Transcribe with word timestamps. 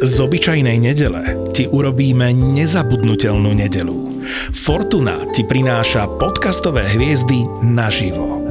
Z 0.00 0.16
obyčajnej 0.16 0.80
nedele 0.80 1.52
ti 1.52 1.68
urobíme 1.68 2.32
nezabudnutelnú 2.32 3.52
nedelu. 3.52 4.24
Fortuna 4.48 5.28
ti 5.36 5.44
prináša 5.44 6.08
podcastové 6.16 6.88
hviezdy 6.96 7.44
naživo. 7.68 8.39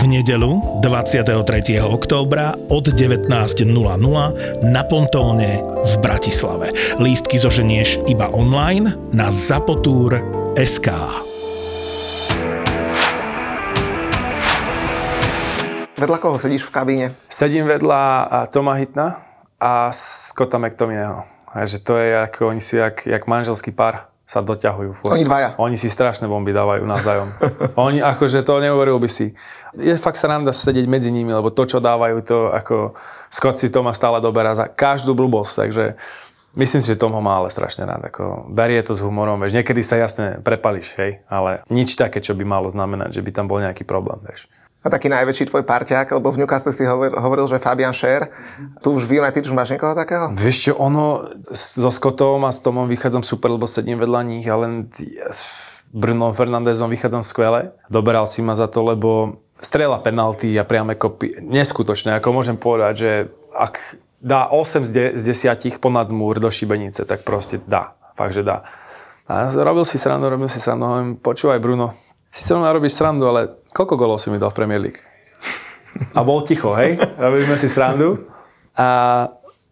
V 0.00 0.08
nedelu 0.08 0.80
23. 0.80 1.76
októbra 1.76 2.56
od 2.72 2.88
19.00 2.88 3.68
na 4.64 4.80
Pontóne 4.80 5.60
v 5.60 5.94
Bratislave. 6.00 6.72
Lístky 6.96 7.36
zoženieš 7.36 8.08
iba 8.08 8.32
online 8.32 8.96
na 9.12 9.28
zapotur.sk. 9.28 10.88
Vedľa 16.00 16.16
koho 16.16 16.40
sedíš 16.40 16.64
v 16.64 16.72
kabíne? 16.72 17.06
Sedím 17.28 17.68
vedľa 17.68 18.00
Toma 18.48 18.80
Hitna 18.80 19.20
a 19.60 19.92
Scotta 19.92 20.56
McTominayho. 20.56 21.28
Takže 21.52 21.76
to 21.84 22.00
je 22.00 22.24
ako, 22.24 22.56
oni 22.56 22.64
sú 22.64 22.80
jak, 22.80 23.04
jak 23.04 23.28
manželský 23.28 23.76
pár 23.76 24.08
sa 24.30 24.46
doťahujú. 24.46 24.90
Furt. 24.94 25.18
Oni 25.18 25.26
dvaja. 25.26 25.58
Oni 25.58 25.74
si 25.74 25.90
strašné 25.90 26.30
bomby 26.30 26.54
dávajú 26.54 26.86
navzájom. 26.86 27.34
Oni 27.90 27.98
akože 27.98 28.46
to 28.46 28.62
neuveril 28.62 29.02
by 29.02 29.10
si. 29.10 29.34
Je 29.74 29.90
fakt 29.98 30.22
sranda 30.22 30.54
sedieť 30.54 30.86
medzi 30.86 31.10
nimi, 31.10 31.34
lebo 31.34 31.50
to, 31.50 31.66
čo 31.66 31.82
dávajú, 31.82 32.22
to 32.22 32.54
ako 32.54 32.94
Scott 33.26 33.58
si 33.58 33.74
to 33.74 33.82
má 33.82 33.90
stále 33.90 34.22
doberá 34.22 34.54
za 34.54 34.70
každú 34.70 35.18
blbosť, 35.18 35.54
takže 35.66 35.86
Myslím 36.50 36.82
si, 36.82 36.90
že 36.90 36.98
Tom 36.98 37.14
ho 37.14 37.22
má 37.22 37.38
ale 37.38 37.46
strašne 37.46 37.86
rád. 37.86 38.10
Ako, 38.10 38.50
berie 38.50 38.82
to 38.82 38.90
s 38.90 39.06
humorom, 39.06 39.38
vieš. 39.38 39.54
Niekedy 39.54 39.86
sa 39.86 40.02
jasne 40.02 40.42
prepališ, 40.42 40.98
hej, 40.98 41.22
ale 41.30 41.62
nič 41.70 41.94
také, 41.94 42.18
čo 42.18 42.34
by 42.34 42.42
malo 42.42 42.66
znamenať, 42.66 43.14
že 43.14 43.22
by 43.22 43.30
tam 43.30 43.46
bol 43.46 43.62
nejaký 43.62 43.86
problém, 43.86 44.18
vieš. 44.26 44.50
A 44.80 44.88
taký 44.88 45.12
najväčší 45.12 45.52
tvoj 45.52 45.68
parťák, 45.68 46.08
lebo 46.16 46.32
v 46.32 46.40
Newcastle 46.40 46.72
si 46.72 46.88
hovoril, 46.88 47.12
hovoril 47.20 47.44
že 47.52 47.60
Fabian 47.60 47.92
Scher. 47.92 48.32
Tu 48.80 48.88
už 48.96 49.04
v 49.04 49.20
United 49.20 49.44
už 49.44 49.52
máš 49.52 49.76
niekoho 49.76 49.92
takého? 49.92 50.32
Vieš 50.32 50.56
čo, 50.56 50.72
ono, 50.80 51.20
so 51.52 51.92
Scottom 51.92 52.48
a 52.48 52.50
s 52.50 52.64
Tomom 52.64 52.88
vychádzam 52.88 53.20
super, 53.20 53.52
lebo 53.52 53.68
sedím 53.68 54.00
vedľa 54.00 54.20
nich, 54.24 54.48
ale 54.48 54.88
Bruno 55.92 56.32
Fernandezom 56.32 56.88
vychádzam 56.88 57.20
skvele. 57.20 57.76
Doberal 57.92 58.24
si 58.24 58.40
ma 58.40 58.56
za 58.56 58.72
to, 58.72 58.80
lebo 58.80 59.44
strela 59.60 60.00
penalty 60.00 60.56
a 60.56 60.64
priame 60.64 60.96
kopy, 60.96 61.44
neskutočné. 61.44 62.16
Ako 62.16 62.32
môžem 62.32 62.56
povedať, 62.56 62.94
že 62.96 63.10
ak 63.52 64.00
dá 64.16 64.48
8 64.48 64.88
z 64.88 65.20
10 65.20 65.76
ponad 65.76 66.08
múr 66.08 66.40
do 66.40 66.48
šibenice, 66.48 67.04
tak 67.04 67.28
proste 67.28 67.60
dá. 67.68 68.00
Fakt, 68.16 68.32
že 68.32 68.40
dá. 68.40 68.64
A 69.28 69.52
robil 69.60 69.84
si 69.84 70.00
srandu, 70.00 70.32
robil 70.32 70.48
si 70.48 70.56
srandu, 70.56 71.20
počúvaj 71.20 71.60
Bruno, 71.60 71.92
si 72.30 72.42
sa 72.46 72.56
mnou 72.56 72.70
robíš 72.70 72.98
srandu, 72.98 73.26
ale 73.26 73.59
koľko 73.72 73.94
golov 73.98 74.18
si 74.18 74.28
mi 74.30 74.38
dal 74.38 74.50
v 74.52 74.58
Premier 74.58 74.80
League? 74.80 75.00
A 76.14 76.22
bol 76.22 76.42
ticho, 76.46 76.70
hej? 76.78 76.98
Robili 77.18 77.46
sme 77.46 77.58
si 77.58 77.66
srandu. 77.66 78.30
A 78.78 79.26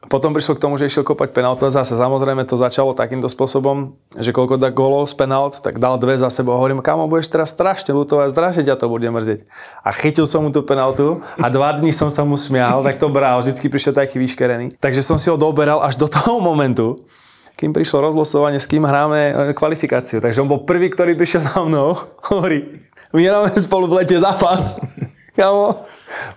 potom 0.08 0.32
prišlo 0.32 0.56
k 0.56 0.62
tomu, 0.62 0.80
že 0.80 0.88
išiel 0.88 1.04
kopať 1.04 1.36
penaltu 1.36 1.68
a 1.68 1.74
zase 1.74 1.92
samozrejme 1.92 2.46
to 2.48 2.56
začalo 2.56 2.96
takýmto 2.96 3.28
spôsobom, 3.28 3.98
že 4.16 4.32
koľko 4.32 4.56
dá 4.56 4.72
golov 4.72 5.04
z 5.10 5.14
penalt, 5.18 5.60
tak 5.60 5.82
dal 5.82 6.00
dve 6.00 6.16
za 6.16 6.32
sebou 6.32 6.56
hovorím, 6.56 6.80
kamo, 6.80 7.10
budeš 7.10 7.28
teraz 7.28 7.52
strašne 7.52 7.92
lutovať, 7.92 8.32
strašne 8.32 8.62
ťa 8.64 8.80
to 8.80 8.86
bude 8.88 9.04
mrzieť. 9.04 9.44
A 9.84 9.92
chytil 9.92 10.24
som 10.24 10.46
mu 10.46 10.54
tú 10.54 10.64
penaltu 10.64 11.20
a 11.36 11.46
dva 11.52 11.76
dní 11.76 11.92
som 11.92 12.08
sa 12.08 12.24
mu 12.24 12.40
smial, 12.40 12.80
tak 12.80 12.96
to 12.96 13.12
bral, 13.12 13.44
vždycky 13.44 13.68
prišiel 13.68 13.92
taký 13.92 14.16
vyškerený. 14.16 14.80
Takže 14.80 15.04
som 15.04 15.20
si 15.20 15.28
ho 15.28 15.36
doberal 15.36 15.84
až 15.84 16.00
do 16.00 16.08
toho 16.08 16.40
momentu, 16.40 16.96
kým 17.58 17.74
prišlo 17.74 18.06
rozlosovanie, 18.06 18.62
s 18.62 18.70
kým 18.70 18.86
hráme 18.86 19.18
e, 19.18 19.32
kvalifikáciu. 19.50 20.22
Takže 20.22 20.38
on 20.38 20.46
bol 20.46 20.62
prvý, 20.62 20.94
ktorý 20.94 21.18
prišiel 21.18 21.42
za 21.42 21.58
mnou. 21.58 21.98
Hovorí, 22.30 22.86
my 23.12 23.26
hráme 23.28 23.50
spolu 23.56 23.86
v 23.86 23.92
lete 23.92 24.18
zápas. 24.18 24.76
Kamo, 25.36 25.82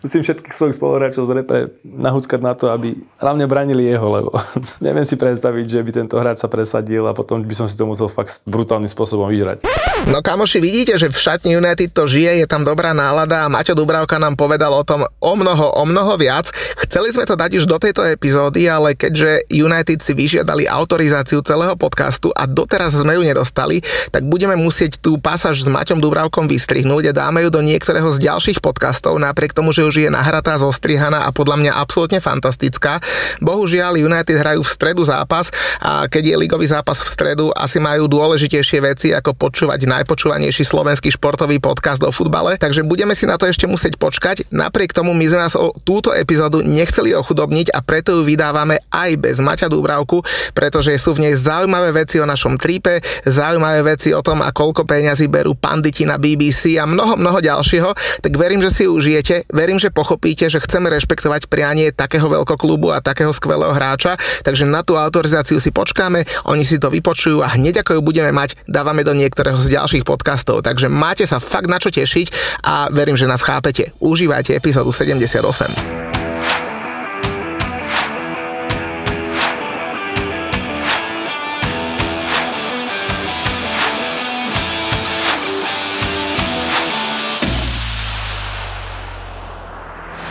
musím 0.03 0.21
všetkých 0.21 0.53
svojich 0.53 0.75
spoluhráčov 0.77 1.27
z 1.27 1.31
repre 1.31 1.59
nahúckať 1.85 2.39
na 2.41 2.53
to, 2.57 2.71
aby 2.71 2.97
hlavne 3.19 3.45
bránili 3.45 3.87
jeho, 3.87 4.07
lebo 4.07 4.31
neviem 4.85 5.05
si 5.05 5.15
predstaviť, 5.15 5.65
že 5.67 5.79
by 5.85 5.91
tento 5.91 6.15
hráč 6.17 6.43
sa 6.43 6.49
presadil 6.49 7.05
a 7.05 7.13
potom 7.13 7.43
by 7.43 7.55
som 7.55 7.67
si 7.69 7.75
to 7.77 7.85
musel 7.85 8.09
fakt 8.09 8.41
brutálnym 8.49 8.89
spôsobom 8.89 9.29
vyžrať. 9.29 9.67
No 10.09 10.25
kamoši, 10.25 10.57
vidíte, 10.57 10.97
že 10.97 11.11
v 11.11 11.17
šatni 11.17 11.53
United 11.55 11.93
to 11.93 12.09
žije, 12.09 12.41
je 12.41 12.47
tam 12.49 12.65
dobrá 12.65 12.91
nálada 12.91 13.45
a 13.45 13.51
Maťo 13.51 13.77
Dubravka 13.77 14.17
nám 14.17 14.33
povedal 14.33 14.73
o 14.73 14.81
tom 14.81 15.05
o 15.05 15.33
mnoho, 15.37 15.77
o 15.77 15.83
mnoho 15.85 16.17
viac. 16.17 16.49
Chceli 16.89 17.13
sme 17.13 17.29
to 17.29 17.37
dať 17.37 17.61
už 17.61 17.69
do 17.69 17.77
tejto 17.77 18.01
epizódy, 18.01 18.65
ale 18.65 18.97
keďže 18.97 19.45
United 19.53 20.01
si 20.01 20.17
vyžiadali 20.17 20.65
autorizáciu 20.65 21.45
celého 21.45 21.77
podcastu 21.77 22.33
a 22.33 22.49
doteraz 22.49 22.97
sme 22.97 23.13
ju 23.13 23.21
nedostali, 23.21 23.85
tak 24.09 24.25
budeme 24.25 24.57
musieť 24.57 24.97
tú 24.97 25.21
pasáž 25.21 25.61
s 25.61 25.69
Maťom 25.69 26.01
Dubravkom 26.01 26.49
vystrihnúť 26.49 27.13
a 27.13 27.17
dáme 27.25 27.45
ju 27.45 27.53
do 27.53 27.61
niektorého 27.61 28.09
z 28.09 28.25
ďalších 28.25 28.59
podcastov, 28.65 29.21
napriek 29.21 29.53
tomu, 29.53 29.60
že 29.69 29.85
už 29.85 30.01
je 30.01 30.09
nahratá, 30.09 30.57
zostrihaná 30.57 31.29
a 31.29 31.29
podľa 31.29 31.61
mňa 31.61 31.71
absolútne 31.77 32.17
fantastická. 32.17 32.97
Bohužiaľ 33.37 34.01
United 34.01 34.33
hrajú 34.33 34.65
v 34.65 34.73
stredu 34.73 35.05
zápas 35.05 35.53
a 35.77 36.09
keď 36.09 36.33
je 36.33 36.35
ligový 36.41 36.65
zápas 36.65 36.97
v 36.97 37.09
stredu, 37.13 37.53
asi 37.53 37.77
majú 37.77 38.09
dôležitejšie 38.09 38.79
veci 38.81 39.07
ako 39.13 39.37
počúvať 39.37 39.85
najpočúvanejší 39.85 40.65
slovenský 40.65 41.13
športový 41.13 41.61
podcast 41.61 42.01
o 42.01 42.09
futbale, 42.09 42.57
takže 42.57 42.81
budeme 42.81 43.13
si 43.13 43.29
na 43.29 43.37
to 43.37 43.45
ešte 43.45 43.69
musieť 43.69 44.01
počkať. 44.01 44.49
Napriek 44.49 44.97
tomu 44.97 45.13
my 45.13 45.25
sme 45.29 45.39
vás 45.45 45.53
o 45.53 45.75
túto 45.85 46.15
epizódu 46.17 46.65
nechceli 46.65 47.13
ochudobniť 47.13 47.75
a 47.75 47.83
preto 47.85 48.17
ju 48.17 48.25
vydávame 48.25 48.81
aj 48.89 49.11
bez 49.19 49.37
Maťa 49.43 49.67
Dúbravku, 49.67 50.23
pretože 50.55 50.95
sú 50.95 51.13
v 51.13 51.29
nej 51.29 51.33
zaujímavé 51.35 51.91
veci 51.91 52.17
o 52.17 52.25
našom 52.25 52.55
trípe, 52.55 53.03
zaujímavé 53.27 53.83
veci 53.97 54.15
o 54.15 54.23
tom, 54.23 54.39
a 54.39 54.49
koľko 54.55 54.87
peňazí 54.87 55.27
berú 55.27 55.53
panditi 55.53 56.07
na 56.07 56.15
BBC 56.15 56.79
a 56.79 56.87
mnoho, 56.87 57.19
mnoho 57.19 57.43
ďalšieho, 57.43 58.21
tak 58.23 58.33
verím, 58.39 58.63
že 58.63 58.71
si 58.71 58.83
užijete 58.87 59.50
verím, 59.51 59.77
že 59.79 59.93
pochopíte, 59.93 60.47
že 60.49 60.59
chceme 60.59 60.91
rešpektovať 60.91 61.47
prianie 61.47 61.91
takého 61.91 62.27
veľkoklubu 62.27 62.91
a 62.91 63.03
takého 63.03 63.31
skvelého 63.31 63.71
hráča, 63.71 64.17
takže 64.43 64.67
na 64.67 64.81
tú 64.83 64.97
autorizáciu 64.97 65.59
si 65.61 65.69
počkáme, 65.69 66.25
oni 66.47 66.63
si 66.63 66.81
to 66.81 66.91
vypočujú 66.91 67.43
a 67.43 67.53
hneď 67.55 67.85
ako 67.85 67.99
ju 67.99 68.01
budeme 68.01 68.31
mať, 68.35 68.57
dávame 68.65 69.05
do 69.05 69.15
niektorého 69.15 69.59
z 69.59 69.77
ďalších 69.77 70.07
podcastov, 70.07 70.63
takže 70.65 70.91
máte 70.91 71.23
sa 71.23 71.39
fakt 71.39 71.69
na 71.69 71.77
čo 71.77 71.93
tešiť 71.93 72.59
a 72.65 72.89
verím, 72.89 73.15
že 73.19 73.29
nás 73.29 73.43
chápete. 73.43 73.93
Užívajte 73.99 74.55
epizódu 74.55 74.91
78. 74.91 76.10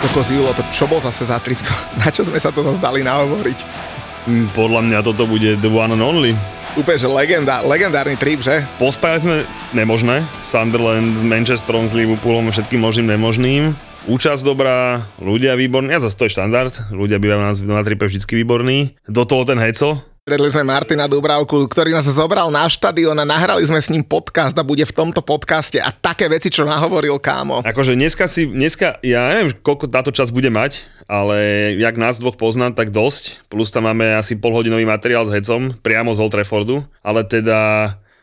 Kokos 0.01 0.33
Julo, 0.33 0.57
to 0.57 0.65
čo 0.73 0.89
bol 0.89 0.97
zase 0.97 1.29
za 1.29 1.37
trip? 1.45 1.61
To, 1.61 1.73
na 2.01 2.09
čo 2.09 2.25
sme 2.25 2.41
sa 2.41 2.49
to 2.49 2.65
zase 2.65 2.81
dali 2.81 3.05
nahovoriť? 3.05 3.59
Mm, 4.25 4.49
podľa 4.57 4.81
mňa 4.89 4.99
toto 5.05 5.29
bude 5.29 5.61
the 5.61 5.69
one 5.69 5.93
and 5.93 6.01
only. 6.01 6.33
Úplne, 6.73 6.97
že 6.97 7.05
legenda, 7.05 7.61
legendárny 7.61 8.17
trip, 8.17 8.41
že? 8.41 8.65
Pospájali 8.81 9.21
sme 9.21 9.37
nemožné. 9.77 10.25
Sunderland 10.49 11.21
s 11.21 11.21
Manchesterom, 11.21 11.85
s 11.85 11.93
Liverpoolom, 11.93 12.49
všetkým 12.49 12.81
možným 12.81 13.13
nemožným. 13.13 13.77
Účasť 14.09 14.41
dobrá, 14.41 15.05
ľudia 15.21 15.53
výborní, 15.61 15.93
ja 15.93 16.01
zase 16.01 16.17
to 16.17 16.25
je 16.25 16.33
štandard, 16.33 16.73
ľudia 16.89 17.21
bývajú 17.21 17.41
na, 17.45 17.53
na 17.53 17.85
tripe 17.85 18.09
vždy 18.09 18.25
výborní. 18.25 18.97
Do 19.05 19.29
toho 19.29 19.45
ten 19.45 19.61
hecel, 19.61 20.01
Predli 20.31 20.47
sme 20.47 20.63
Martina 20.63 21.11
Dubravku, 21.11 21.67
ktorý 21.67 21.91
nás 21.91 22.07
zobral 22.07 22.55
na 22.55 22.63
štadión 22.71 23.19
a 23.19 23.27
nahrali 23.27 23.67
sme 23.67 23.83
s 23.83 23.91
ním 23.91 24.07
podcast 24.07 24.55
a 24.55 24.63
bude 24.63 24.87
v 24.87 24.95
tomto 24.95 25.27
podcaste 25.27 25.83
a 25.83 25.91
také 25.91 26.31
veci, 26.31 26.55
čo 26.55 26.63
nahovoril 26.63 27.19
kámo. 27.19 27.67
Akože 27.67 27.99
dneska 27.99 28.31
si, 28.31 28.47
dneska, 28.47 29.03
ja 29.03 29.27
neviem, 29.27 29.51
koľko 29.59 29.91
táto 29.91 30.15
čas 30.15 30.31
bude 30.31 30.47
mať, 30.47 30.87
ale 31.11 31.35
jak 31.75 31.99
nás 31.99 32.23
dvoch 32.23 32.39
poznám, 32.39 32.79
tak 32.79 32.95
dosť. 32.95 33.43
Plus 33.51 33.75
tam 33.75 33.91
máme 33.91 34.07
asi 34.15 34.39
polhodinový 34.39 34.87
materiál 34.87 35.27
s 35.27 35.35
hecom, 35.35 35.75
priamo 35.83 36.15
z 36.15 36.23
Old 36.23 36.31
Traffordu, 36.31 36.87
ale 37.03 37.27
teda 37.27 37.59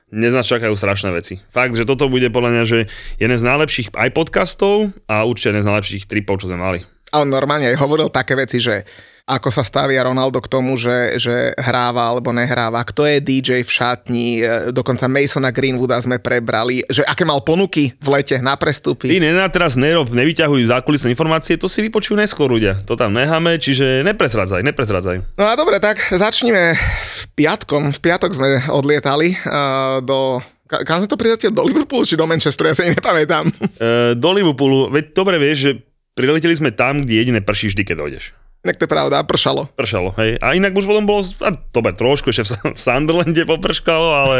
dnes 0.07 0.31
nás 0.31 0.47
čakajú 0.47 0.79
strašné 0.79 1.11
veci. 1.11 1.43
Fakt, 1.51 1.75
že 1.75 1.83
toto 1.83 2.07
bude 2.07 2.31
podľa 2.31 2.55
mňa, 2.55 2.63
že 2.63 2.87
jeden 3.19 3.35
z 3.35 3.43
najlepších 3.43 3.91
aj 3.91 4.15
podcastov 4.15 4.95
a 5.11 5.27
určite 5.27 5.51
jeden 5.51 5.67
z 5.67 5.69
najlepších 5.75 6.07
tripov, 6.07 6.39
čo 6.39 6.47
sme 6.47 6.55
mali. 6.55 6.87
A 7.11 7.23
on 7.23 7.27
normálne 7.27 7.67
aj 7.67 7.83
hovoril 7.83 8.07
také 8.07 8.39
veci, 8.39 8.63
že 8.63 8.87
ako 9.27 9.51
sa 9.51 9.59
stavia 9.59 10.07
Ronaldo 10.07 10.39
k 10.39 10.47
tomu, 10.47 10.79
že, 10.79 11.19
že 11.19 11.51
hráva 11.59 12.07
alebo 12.07 12.31
nehráva, 12.31 12.79
kto 12.87 13.03
je 13.03 13.19
DJ 13.19 13.59
v 13.59 13.67
šatni, 13.67 14.27
e, 14.39 14.71
dokonca 14.71 15.11
Masona 15.11 15.51
Greenwooda 15.51 15.99
sme 15.99 16.15
prebrali, 16.15 16.79
že 16.87 17.03
aké 17.03 17.27
mal 17.27 17.43
ponuky 17.43 17.91
v 17.99 18.07
lete 18.07 18.39
na 18.39 18.55
prestupy. 18.55 19.11
Ty 19.11 19.19
nená 19.19 19.51
teraz 19.51 19.75
nerob, 19.75 20.15
nevyťahuj 20.15 20.71
zákulisné 20.71 21.11
informácie, 21.11 21.59
to 21.59 21.67
si 21.67 21.83
vypočujú 21.83 22.15
neskôr 22.15 22.47
ľudia. 22.47 22.79
To 22.87 22.95
tam 22.95 23.11
necháme, 23.11 23.59
čiže 23.59 24.07
nepresradzaj, 24.07 24.63
nepresradzaj. 24.63 25.35
No 25.35 25.43
a 25.43 25.59
dobre, 25.59 25.83
tak 25.83 25.99
začneme 25.99 26.79
v 26.79 27.23
piatkom. 27.35 27.91
V 27.91 27.99
piatok 27.99 28.31
sme 28.31 28.63
odlietali 28.71 29.35
uh, 29.43 29.99
do 29.99 30.39
Ka- 30.67 30.83
kam 30.83 30.99
sme 30.99 31.07
to 31.07 31.15
priletel? 31.15 31.55
Do 31.55 31.63
Liverpoolu 31.63 32.03
či 32.03 32.19
do 32.19 32.27
Manchesteru? 32.27 32.67
Ja 32.67 32.75
sa 32.75 32.83
nepamätám. 32.83 33.47
Uh, 33.79 34.11
do 34.19 34.29
Liverpoolu, 34.35 34.91
veď 34.91 35.15
dobre 35.15 35.39
vieš, 35.39 35.57
že 35.63 35.71
prileteli 36.11 36.51
sme 36.59 36.75
tam, 36.75 37.07
kde 37.07 37.23
jediné 37.23 37.39
prší 37.39 37.71
vždy, 37.71 37.87
keď 37.87 37.95
dojdeš. 37.95 38.25
Inak 38.65 38.77
to 38.81 38.85
je 38.85 38.91
pravda, 38.91 39.21
pršalo. 39.23 39.69
Pršalo, 39.77 40.17
hej. 40.17 40.41
A 40.41 40.57
inak 40.57 40.73
už 40.73 40.89
potom 40.89 41.05
bolo, 41.05 41.21
a 41.45 41.49
dobre, 41.71 41.93
trošku 41.93 42.33
ešte 42.33 42.47
v, 42.47 42.73
v 42.73 42.79
Sunderlande 42.79 43.43
poprškalo, 43.45 44.09
ale 44.11 44.37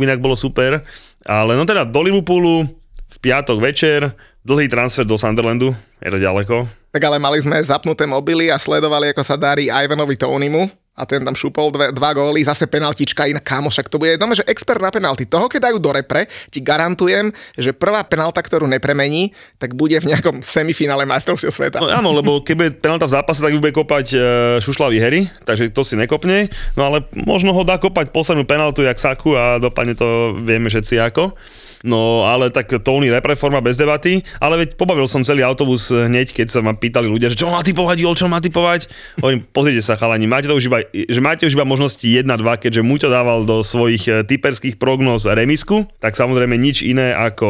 inak 0.00 0.18
bolo 0.18 0.34
super. 0.34 0.80
Ale 1.28 1.52
no 1.54 1.68
teda 1.68 1.84
do 1.84 2.00
Liverpoolu 2.00 2.64
v 3.10 3.18
piatok 3.20 3.58
večer, 3.60 4.16
dlhý 4.46 4.70
transfer 4.70 5.04
do 5.04 5.20
Sunderlandu, 5.20 5.76
je 6.00 6.08
to 6.08 6.18
ďaleko. 6.18 6.64
Tak 6.90 7.02
ale 7.04 7.20
mali 7.20 7.38
sme 7.38 7.60
zapnuté 7.60 8.08
mobily 8.08 8.48
a 8.48 8.56
sledovali, 8.56 9.12
ako 9.12 9.22
sa 9.22 9.36
darí 9.36 9.68
Ivanovi 9.68 10.16
Tonymu 10.16 10.66
a 11.00 11.08
ten 11.08 11.24
tam 11.24 11.32
šupol 11.32 11.72
dve, 11.72 11.96
dva 11.96 12.12
góly, 12.12 12.44
zase 12.44 12.68
penaltička, 12.68 13.24
inak 13.24 13.40
kámo, 13.40 13.72
však 13.72 13.88
to 13.88 13.96
bude, 13.96 14.20
no, 14.20 14.36
že 14.36 14.44
expert 14.44 14.84
na 14.84 14.92
penalty. 14.92 15.24
Toho, 15.24 15.48
keď 15.48 15.72
dajú 15.72 15.80
do 15.80 15.96
repre, 15.96 16.28
ti 16.52 16.60
garantujem, 16.60 17.32
že 17.56 17.72
prvá 17.72 18.04
penalta, 18.04 18.44
ktorú 18.44 18.68
nepremení, 18.68 19.32
tak 19.56 19.72
bude 19.72 19.96
v 19.96 20.12
nejakom 20.12 20.44
semifinále 20.44 21.08
majstrovstiev 21.08 21.48
sveta. 21.48 21.80
No 21.80 21.88
áno, 21.88 22.12
lebo 22.12 22.44
bude 22.44 22.76
penalta 22.76 23.08
v 23.08 23.16
zápase, 23.16 23.40
tak 23.40 23.56
ju 23.56 23.64
bude 23.64 23.72
kopať 23.72 24.06
e, 24.12 24.18
šušlavý 24.60 25.00
hery, 25.00 25.32
takže 25.48 25.72
to 25.72 25.80
si 25.80 25.96
nekopne. 25.96 26.52
No 26.76 26.92
ale 26.92 27.08
možno 27.16 27.56
ho 27.56 27.64
dá 27.64 27.80
kopať 27.80 28.12
poslednú 28.12 28.44
penaltu, 28.44 28.84
jak 28.84 29.00
Saku 29.00 29.32
a 29.32 29.56
dopadne 29.56 29.96
to, 29.96 30.36
vieme 30.44 30.68
všetci 30.68 31.00
ako. 31.00 31.32
No 31.80 32.28
ale 32.28 32.52
tak 32.52 32.68
Tony 32.84 33.08
repreforma 33.08 33.64
bez 33.64 33.80
debaty, 33.80 34.20
ale 34.36 34.64
veď 34.64 34.76
pobavil 34.76 35.08
som 35.08 35.24
celý 35.24 35.40
autobus 35.40 35.88
hneď, 35.88 36.36
keď 36.36 36.52
sa 36.52 36.60
ma 36.60 36.76
pýtali 36.76 37.08
ľudia, 37.08 37.32
že 37.32 37.40
čo 37.40 37.48
má 37.48 37.64
typovať, 37.64 37.96
Jol, 38.04 38.16
čo 38.16 38.28
má 38.28 38.36
typovať. 38.36 38.92
Hovorím, 39.24 39.48
pozrite 39.48 39.80
sa 39.80 39.96
chalani, 39.96 40.28
máte 40.28 40.44
to 40.44 40.56
už 40.56 40.68
iba, 40.68 40.84
že 40.92 41.20
máte 41.24 41.48
už 41.48 41.56
iba 41.56 41.64
možnosti 41.64 42.04
1-2, 42.04 42.28
keďže 42.60 42.84
Muťo 42.84 43.08
dával 43.08 43.48
do 43.48 43.64
svojich 43.64 44.04
eh, 44.12 44.14
typerských 44.28 44.76
prognóz 44.76 45.24
remisku, 45.24 45.88
tak 46.04 46.12
samozrejme 46.16 46.52
nič 46.60 46.84
iné 46.84 47.16
ako 47.16 47.48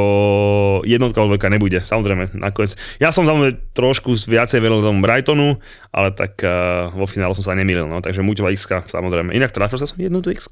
jednotka 0.87 1.27
dvojka 1.27 1.51
nebude. 1.51 1.83
Samozrejme, 1.83 2.39
nakoniec. 2.39 2.79
Ja 3.03 3.11
som 3.11 3.27
samozrejme 3.27 3.75
trošku 3.75 4.15
viacej 4.15 4.63
veril 4.63 4.79
tomu 4.79 5.03
Brightonu, 5.03 5.59
ale 5.91 6.15
tak 6.15 6.39
uh, 6.47 6.91
vo 6.95 7.07
finále 7.11 7.35
som 7.35 7.43
sa 7.43 7.59
nemýlil, 7.59 7.91
no, 7.91 7.99
takže 7.99 8.23
Muťová 8.23 8.55
x 8.55 8.71
samozrejme. 8.71 9.35
Inak 9.35 9.51
trafil 9.51 9.79
sa 9.79 9.91
som 9.91 9.99
jednu 9.99 10.23
tú 10.23 10.31
x 10.31 10.47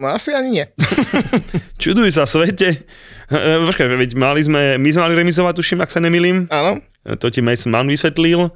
No 0.00 0.08
asi 0.08 0.32
ani 0.32 0.50
nie. 0.50 0.64
Čuduj 1.82 2.12
sa 2.12 2.24
svete. 2.28 2.84
Počkaj, 3.32 3.86
veď 3.86 4.10
mali 4.18 4.40
sme, 4.44 4.76
my 4.76 4.88
sme 4.92 5.00
mali 5.08 5.14
remizovať, 5.20 5.54
tuším, 5.56 5.80
ak 5.80 5.92
sa 5.92 6.00
nemilím. 6.02 6.48
Áno. 6.52 6.82
To 7.02 7.26
ti 7.32 7.40
Mason 7.40 7.72
Mann 7.72 7.88
vysvetlil. 7.88 8.50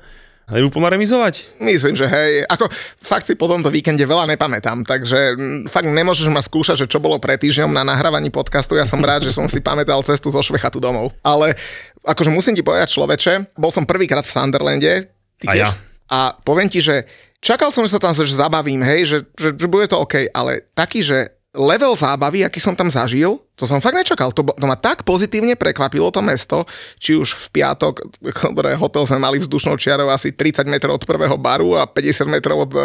Liverpool 0.47 0.79
má 0.79 0.95
remizovať? 0.95 1.59
Myslím, 1.59 1.99
že 1.99 2.07
hej, 2.07 2.47
ako 2.47 2.71
fakt 3.03 3.27
si 3.27 3.35
po 3.35 3.51
tomto 3.51 3.67
víkende 3.67 4.07
veľa 4.07 4.31
nepamätám, 4.31 4.87
takže 4.87 5.35
m, 5.35 5.67
fakt 5.67 5.91
nemôžeš 5.91 6.31
ma 6.31 6.39
skúšať, 6.39 6.87
že 6.87 6.91
čo 6.91 7.03
bolo 7.03 7.19
pred 7.19 7.35
týždňom 7.43 7.75
na 7.75 7.83
nahrávaní 7.83 8.31
podcastu, 8.31 8.79
ja 8.79 8.87
som 8.87 9.03
rád, 9.03 9.27
že 9.27 9.35
som 9.35 9.51
si 9.51 9.59
pamätal 9.59 9.99
cestu 10.07 10.31
zo 10.31 10.39
Švechatu 10.47 10.79
domov. 10.79 11.11
Ale 11.27 11.59
akože 12.07 12.31
musím 12.31 12.55
ti 12.55 12.63
povedať 12.63 12.95
človeče, 12.95 13.59
bol 13.59 13.75
som 13.75 13.91
prvýkrát 13.91 14.23
v 14.23 14.31
Sunderlande, 14.31 15.11
ty 15.43 15.47
A 15.51 15.53
ja. 15.59 15.71
A 16.07 16.39
poviem 16.39 16.71
ti, 16.71 16.79
že 16.79 17.11
čakal 17.47 17.71
som, 17.71 17.87
že 17.87 17.95
sa 17.95 18.03
tam 18.03 18.11
že 18.11 18.35
zabavím, 18.35 18.83
hej, 18.83 19.07
že, 19.07 19.19
že, 19.39 19.49
že 19.55 19.67
bude 19.71 19.87
to 19.87 20.03
OK, 20.03 20.27
ale 20.35 20.67
taký, 20.75 21.07
že 21.07 21.31
level 21.57 21.97
zábavy, 21.97 22.45
aký 22.45 22.61
som 22.61 22.77
tam 22.77 22.93
zažil, 22.93 23.41
to 23.57 23.65
som 23.65 23.81
fakt 23.81 23.97
nečakal. 23.97 24.29
To, 24.37 24.45
to 24.45 24.67
ma 24.69 24.77
tak 24.77 25.09
pozitívne 25.09 25.57
prekvapilo 25.57 26.13
to 26.13 26.21
mesto, 26.21 26.69
či 27.01 27.17
už 27.17 27.39
v 27.49 27.63
piatok, 27.63 27.95
dobre, 28.53 28.77
hotel 28.77 29.09
sme 29.09 29.19
mali 29.23 29.41
vzdušnou 29.41 29.81
čiarou 29.81 30.13
asi 30.13 30.37
30 30.37 30.69
metrov 30.69 31.01
od 31.01 31.09
prvého 31.09 31.41
baru 31.41 31.81
a 31.81 31.89
50 31.89 32.29
metrov 32.29 32.69
od 32.69 32.73
uh, 32.77 32.83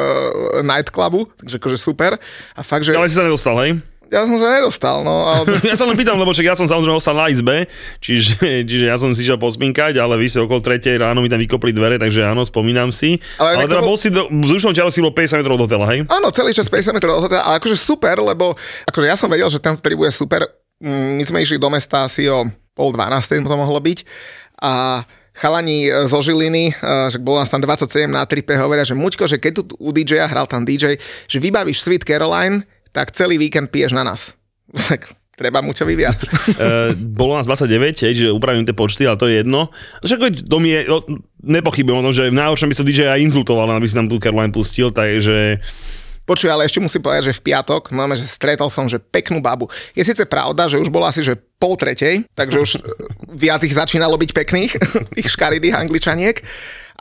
nightclubu, 0.64 1.28
takže 1.44 1.60
akože 1.60 1.78
super. 1.78 2.16
A 2.56 2.62
fakt, 2.64 2.88
že... 2.88 2.96
Ale 2.96 3.12
si 3.12 3.19
sa 3.19 3.28
nedostal, 3.28 3.60
hej? 3.66 3.91
Ja 4.12 4.28
som 4.28 4.36
sa 4.36 4.60
nedostal, 4.60 5.08
no. 5.08 5.24
Ale... 5.24 5.48
Ja 5.72 5.80
sa 5.80 5.88
len 5.88 5.96
pýtam, 5.96 6.19
lebo 6.19 6.36
však 6.36 6.52
ja 6.52 6.56
som 6.60 6.68
samozrejme 6.68 7.00
ostal 7.00 7.16
na 7.16 7.31
izbe, 7.31 7.72
čiže, 8.04 8.36
čiže 8.68 8.92
ja 8.92 9.00
som 9.00 9.16
si 9.16 9.24
išiel 9.24 9.40
pospinkať, 9.40 9.96
ale 9.96 10.19
vy 10.19 10.28
ste 10.28 10.44
okolo 10.44 10.60
3 10.60 10.84
ráno 11.00 11.24
mi 11.24 11.31
tam 11.31 11.40
vykopli 11.40 11.72
dvere, 11.72 11.96
takže 11.96 12.28
áno, 12.28 12.44
spomínam 12.44 12.92
si. 12.92 13.24
Ale 13.40 13.56
Ale, 13.56 13.72
teda 13.72 13.80
bol- 13.80 13.96
bol 13.96 13.98
si, 13.98 14.12
do, 14.12 14.28
vzdušnou 14.28 14.75
čiarou 14.75 14.92
si 14.92 15.00
bol 15.00 15.16
50 15.16 15.40
metrov 15.40 15.56
od 15.56 15.63
hotela, 15.63 15.88
hej? 15.96 16.04
Áno, 16.12 16.28
celý 16.36 16.52
čas 16.52 16.68
50 16.68 16.92
metrov 16.92 17.24
od 17.24 17.31
hotela, 17.31 17.48
ale 17.48 17.63
akože 17.63 17.80
super, 17.80 18.19
lebo 18.19 18.60
akože 18.92 19.08
ja 19.08 19.16
som 19.16 19.31
vedel, 19.31 19.48
že 19.48 19.63
ten 19.63 19.80
vtedy 19.80 19.96
bude 19.96 20.12
super. 20.12 20.44
Mm, 20.84 21.16
My 21.16 21.24
sme 21.24 21.40
išli 21.48 21.56
do 21.56 21.72
mesta 21.72 22.04
asi 22.04 22.28
o 22.28 22.52
pol 22.75 22.92
12, 22.92 23.48
to 23.48 23.56
mohlo 23.56 23.80
byť. 23.80 24.04
A 24.60 25.02
chalani 25.31 25.88
e, 25.88 26.06
zo 26.12 26.19
Žiliny, 26.19 26.75
že 27.10 27.18
bolo 27.18 27.40
nás 27.40 27.48
tam 27.48 27.64
27 27.64 28.12
na 28.12 28.28
tripe, 28.28 28.52
hovoria, 28.60 28.84
že 28.84 28.92
Muťko, 28.92 29.24
že 29.25 29.40
keď 29.40 29.52
tu 29.56 29.80
u 29.80 29.90
DJ-a 29.96 30.28
hral 30.28 30.46
tam 30.52 30.68
DJ, 30.68 31.00
že 31.31 31.38
vybavíš 31.40 31.80
Sweet 31.81 32.04
Caroline, 32.04 32.68
tak 32.92 33.16
celý 33.16 33.40
víkend 33.40 33.72
piješ 33.72 33.96
na 33.96 34.04
nás. 34.04 34.36
Tak 34.92 35.12
treba 35.42 35.66
Muťovi 35.66 35.98
viac. 35.98 36.22
Uh, 36.54 36.94
bolo 37.20 37.34
nás 37.34 37.50
29, 37.50 38.06
hej, 38.06 38.14
že 38.14 38.28
upravím 38.30 38.62
tie 38.62 38.78
počty, 38.78 39.10
ale 39.10 39.18
to 39.18 39.26
je 39.26 39.42
jedno. 39.42 39.74
Však 40.06 40.20
mi 40.62 40.70
je, 40.70 40.86
nepochybujem 41.42 41.98
o 41.98 42.06
tom, 42.06 42.14
že 42.14 42.30
v 42.30 42.38
najhoršom 42.38 42.70
by 42.70 42.76
sa 42.78 42.86
DJ 42.86 43.10
aj 43.10 43.26
inzultoval, 43.26 43.66
aby 43.74 43.90
si 43.90 43.98
tam 43.98 44.06
tú 44.06 44.22
Caroline 44.22 44.54
pustil, 44.54 44.94
takže 44.94 45.58
Počuj, 46.22 46.54
ale 46.54 46.70
ešte 46.70 46.78
musím 46.78 47.02
povedať, 47.02 47.34
že 47.34 47.38
v 47.42 47.52
piatok 47.52 47.90
máme, 47.92 48.14
že 48.14 48.30
stretol 48.30 48.70
som, 48.70 48.86
že 48.86 49.02
peknú 49.02 49.42
babu. 49.42 49.68
Je 49.98 50.06
síce 50.06 50.22
pravda, 50.30 50.70
že 50.70 50.78
už 50.78 50.94
bola 50.94 51.10
asi, 51.10 51.26
že 51.26 51.34
pol 51.58 51.74
tretej, 51.74 52.24
takže 52.38 52.58
už 52.62 52.72
e, 52.78 52.80
viac 53.36 53.66
ich 53.66 53.74
začínalo 53.74 54.16
byť 54.22 54.32
pekných, 54.32 54.72
tých 55.18 55.28
škaridých 55.34 55.74
angličaniek. 55.76 56.40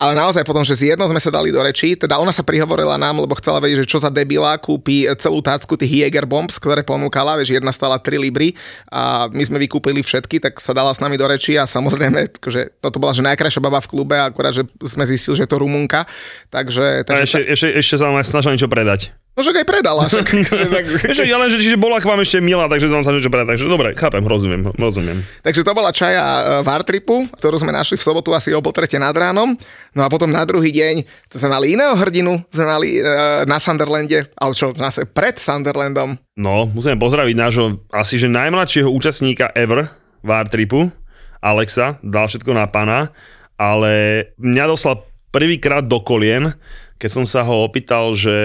Ale 0.01 0.17
naozaj 0.17 0.49
potom, 0.49 0.65
že 0.65 0.73
z 0.73 0.97
jedno 0.97 1.05
sme 1.05 1.21
sa 1.21 1.29
dali 1.29 1.53
do 1.53 1.61
reči, 1.61 1.93
teda 1.93 2.17
ona 2.17 2.33
sa 2.33 2.41
prihovorila 2.41 2.97
nám, 2.97 3.21
lebo 3.21 3.37
chcela 3.37 3.61
vedieť, 3.61 3.85
že 3.85 3.91
čo 3.93 3.99
za 4.01 4.09
debila 4.09 4.57
kúpi 4.57 5.05
celú 5.21 5.45
tácku 5.45 5.77
tých 5.77 6.09
Jäger 6.09 6.25
Bombs, 6.25 6.57
ktoré 6.57 6.81
ponúkala, 6.81 7.37
vieš, 7.37 7.61
jedna 7.61 7.69
stala 7.69 8.01
3 8.01 8.17
libry 8.17 8.57
a 8.89 9.29
my 9.29 9.45
sme 9.45 9.61
vykúpili 9.61 10.01
všetky, 10.01 10.41
tak 10.41 10.57
sa 10.57 10.73
dala 10.73 10.97
s 10.97 11.05
nami 11.05 11.21
do 11.21 11.29
reči 11.29 11.61
a 11.61 11.69
samozrejme, 11.69 12.33
že 12.49 12.73
toto 12.81 12.97
bola 12.97 13.13
že 13.13 13.21
najkrajšia 13.21 13.61
baba 13.61 13.85
v 13.85 13.91
klube, 13.93 14.17
akurát, 14.17 14.57
že 14.57 14.65
sme 14.81 15.05
zistili, 15.05 15.37
že 15.37 15.45
je 15.45 15.53
to 15.53 15.61
Rumunka, 15.61 16.09
takže... 16.49 17.05
a 17.05 17.21
takže 17.21 17.25
ešte, 17.29 17.41
ešte, 17.53 17.69
ešte 17.77 17.95
sa 18.01 18.09
vám 18.09 18.25
aj 18.25 18.27
snažil 18.33 18.57
niečo 18.57 18.73
predať. 18.73 19.13
No 19.41 19.49
však 19.49 19.65
aj 19.65 19.69
predala. 19.73 20.05
Však, 20.05 20.29
tak, 20.77 20.85
Ešte, 21.01 21.25
ja 21.25 21.41
len, 21.41 21.49
že, 21.49 21.65
čiže 21.65 21.81
bola 21.81 21.97
k 21.97 22.05
vám 22.05 22.21
ešte 22.21 22.45
milá, 22.45 22.69
takže 22.69 22.93
som 22.93 23.01
sa 23.01 23.09
niečo 23.09 23.33
predať. 23.33 23.57
Takže 23.57 23.73
dobre, 23.73 23.97
chápem, 23.97 24.21
rozumiem, 24.21 24.69
rozumiem. 24.77 25.25
takže 25.41 25.65
to 25.65 25.73
bola 25.73 25.89
čaja 25.97 26.21
e, 26.21 26.43
Vartripu, 26.61 27.25
ktorú 27.41 27.57
sme 27.57 27.73
našli 27.73 27.97
v 27.97 28.05
sobotu 28.05 28.37
asi 28.37 28.53
o 28.53 28.61
pol 28.61 28.77
tretie 28.77 29.01
nad 29.01 29.17
ránom. 29.17 29.57
No 29.97 30.05
a 30.05 30.13
potom 30.13 30.29
na 30.29 30.45
druhý 30.45 30.69
deň 30.77 31.09
to 31.33 31.41
sme 31.41 31.57
mali 31.57 31.73
iného 31.73 31.97
hrdinu, 31.97 32.45
sme 32.53 32.69
mali 32.69 33.01
e, 33.01 33.03
na 33.49 33.57
Sunderlande, 33.57 34.29
ale 34.37 34.53
čo, 34.53 34.77
zase 34.77 35.09
pred 35.09 35.41
Sunderlandom. 35.41 36.21
No, 36.37 36.69
musíme 36.69 37.01
pozdraviť 37.01 37.35
nášho 37.41 37.81
asi 37.97 38.21
že 38.21 38.29
najmladšieho 38.29 38.93
účastníka 38.93 39.57
ever 39.57 39.89
Vartripu, 40.21 40.93
Alexa, 41.41 41.97
dal 42.05 42.29
všetko 42.29 42.53
na 42.53 42.69
pana, 42.69 43.09
ale 43.57 44.29
mňa 44.37 44.65
doslal 44.69 45.01
prvýkrát 45.33 45.81
do 45.81 45.97
kolien, 46.05 46.53
keď 47.01 47.09
som 47.09 47.25
sa 47.25 47.41
ho 47.41 47.65
opýtal, 47.65 48.13
že 48.13 48.37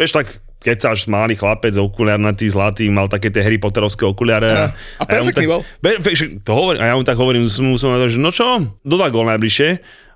vieš 0.00 0.16
tak, 0.16 0.40
keď 0.64 0.76
sa 0.80 0.88
až 0.96 1.04
malý 1.12 1.36
chlapec, 1.36 1.76
okuliarnatý, 1.76 2.48
zlatý, 2.48 2.88
mal 2.88 3.12
také 3.12 3.28
tie 3.28 3.44
Harry 3.44 3.60
Potterovské 3.60 4.08
okuliare. 4.08 4.48
A- 4.48 4.72
a 5.00 5.02
ja 5.12 5.20
mu 5.20 5.28
perfektný 5.28 5.44
tak, 5.44 5.52
bol. 5.52 5.60
Však 5.84 6.30
to 6.40 6.52
hovorím, 6.56 6.80
a 6.80 6.86
ja 6.88 6.94
mu 6.96 7.04
tak 7.04 7.20
hovorím, 7.20 7.44
som, 7.52 7.76
som, 7.76 7.92
že 8.08 8.16
no 8.16 8.32
čo, 8.32 8.64
dodá 8.80 9.12
gol 9.12 9.28
najbližšie. 9.28 9.68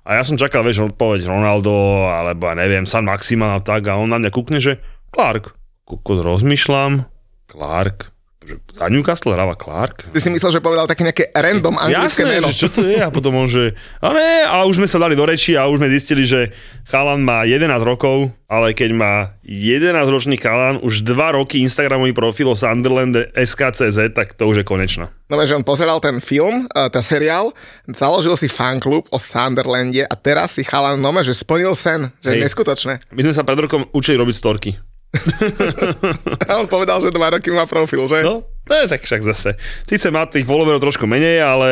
A 0.05 0.21
ja 0.21 0.23
som 0.25 0.37
čakal, 0.37 0.61
vieš, 0.61 0.85
odpoveď 0.85 1.25
Ronaldo, 1.25 2.05
alebo 2.05 2.45
ja 2.49 2.57
neviem, 2.57 2.85
San 2.85 3.09
Maximan 3.09 3.57
a 3.57 3.61
tak, 3.61 3.89
a 3.89 3.97
on 3.97 4.09
na 4.09 4.21
mňa 4.21 4.29
kúkne, 4.29 4.61
že 4.61 4.77
Clark. 5.09 5.57
Kokos, 5.85 6.21
rozmýšľam, 6.25 7.05
Clark, 7.45 8.13
že 8.45 8.61
za 8.71 8.85
Newcastle 8.87 9.33
hráva 9.33 9.57
Clark. 9.57 10.07
Ty 10.13 10.19
si 10.21 10.29
myslel, 10.29 10.53
že 10.53 10.61
povedal 10.61 10.85
také 10.85 11.01
nejaké 11.01 11.33
random 11.33 11.75
anglické 11.81 12.23
Jasné, 12.23 12.37
meno. 12.37 12.47
že 12.53 12.57
čo 12.61 12.69
to 12.69 12.85
je? 12.85 13.01
A 13.01 13.09
potom 13.09 13.33
on, 13.35 13.49
že 13.49 13.73
a 13.99 14.13
ne, 14.13 14.45
a 14.45 14.63
už 14.69 14.77
sme 14.77 14.87
sa 14.87 15.01
dali 15.01 15.17
do 15.17 15.25
reči 15.25 15.57
a 15.57 15.65
už 15.65 15.81
sme 15.81 15.89
zistili, 15.89 16.23
že 16.23 16.53
Chalan 16.85 17.25
má 17.25 17.41
11 17.43 17.65
rokov, 17.81 18.29
ale 18.45 18.77
keď 18.77 18.89
má 18.93 19.13
11-ročný 19.41 20.37
Chalan 20.37 20.77
už 20.85 21.01
2 21.01 21.17
roky 21.33 21.65
Instagramový 21.65 22.13
profil 22.13 22.53
o 22.53 22.55
Sunderland 22.55 23.17
SKCZ, 23.33 24.13
tak 24.13 24.37
to 24.37 24.45
už 24.45 24.61
je 24.61 24.65
konečná. 24.65 25.09
No 25.25 25.41
že 25.41 25.57
on 25.57 25.65
pozeral 25.65 25.97
ten 25.97 26.21
film, 26.21 26.69
ten 26.69 27.01
seriál, 27.01 27.49
založil 27.89 28.37
si 28.37 28.45
fanklub 28.45 29.09
o 29.09 29.17
Sunderlande 29.17 30.05
a 30.05 30.13
teraz 30.13 30.57
si 30.57 30.61
chalan 30.61 31.01
nome, 31.01 31.25
že 31.25 31.33
splnil 31.33 31.73
sen, 31.73 32.13
že 32.21 32.33
je 32.33 32.37
Hej. 32.37 32.45
neskutočné. 32.45 32.93
My 33.09 33.21
sme 33.25 33.33
sa 33.33 33.41
pred 33.41 33.57
rokom 33.57 33.89
učili 33.89 34.21
robiť 34.21 34.35
storky. 34.37 34.71
A 36.49 36.59
on 36.59 36.67
povedal, 36.67 36.99
že 37.01 37.13
dva 37.13 37.33
roky 37.33 37.49
má 37.51 37.65
profil, 37.65 38.05
že? 38.07 38.21
No, 38.23 38.43
to 38.65 38.73
je 38.73 38.89
tak 38.89 39.05
však 39.05 39.21
zase. 39.21 39.49
Sice 39.85 40.09
má 40.09 40.25
tých 40.25 40.43
followerov 40.43 40.81
trošku 40.81 41.05
menej, 41.05 41.37
ale 41.37 41.69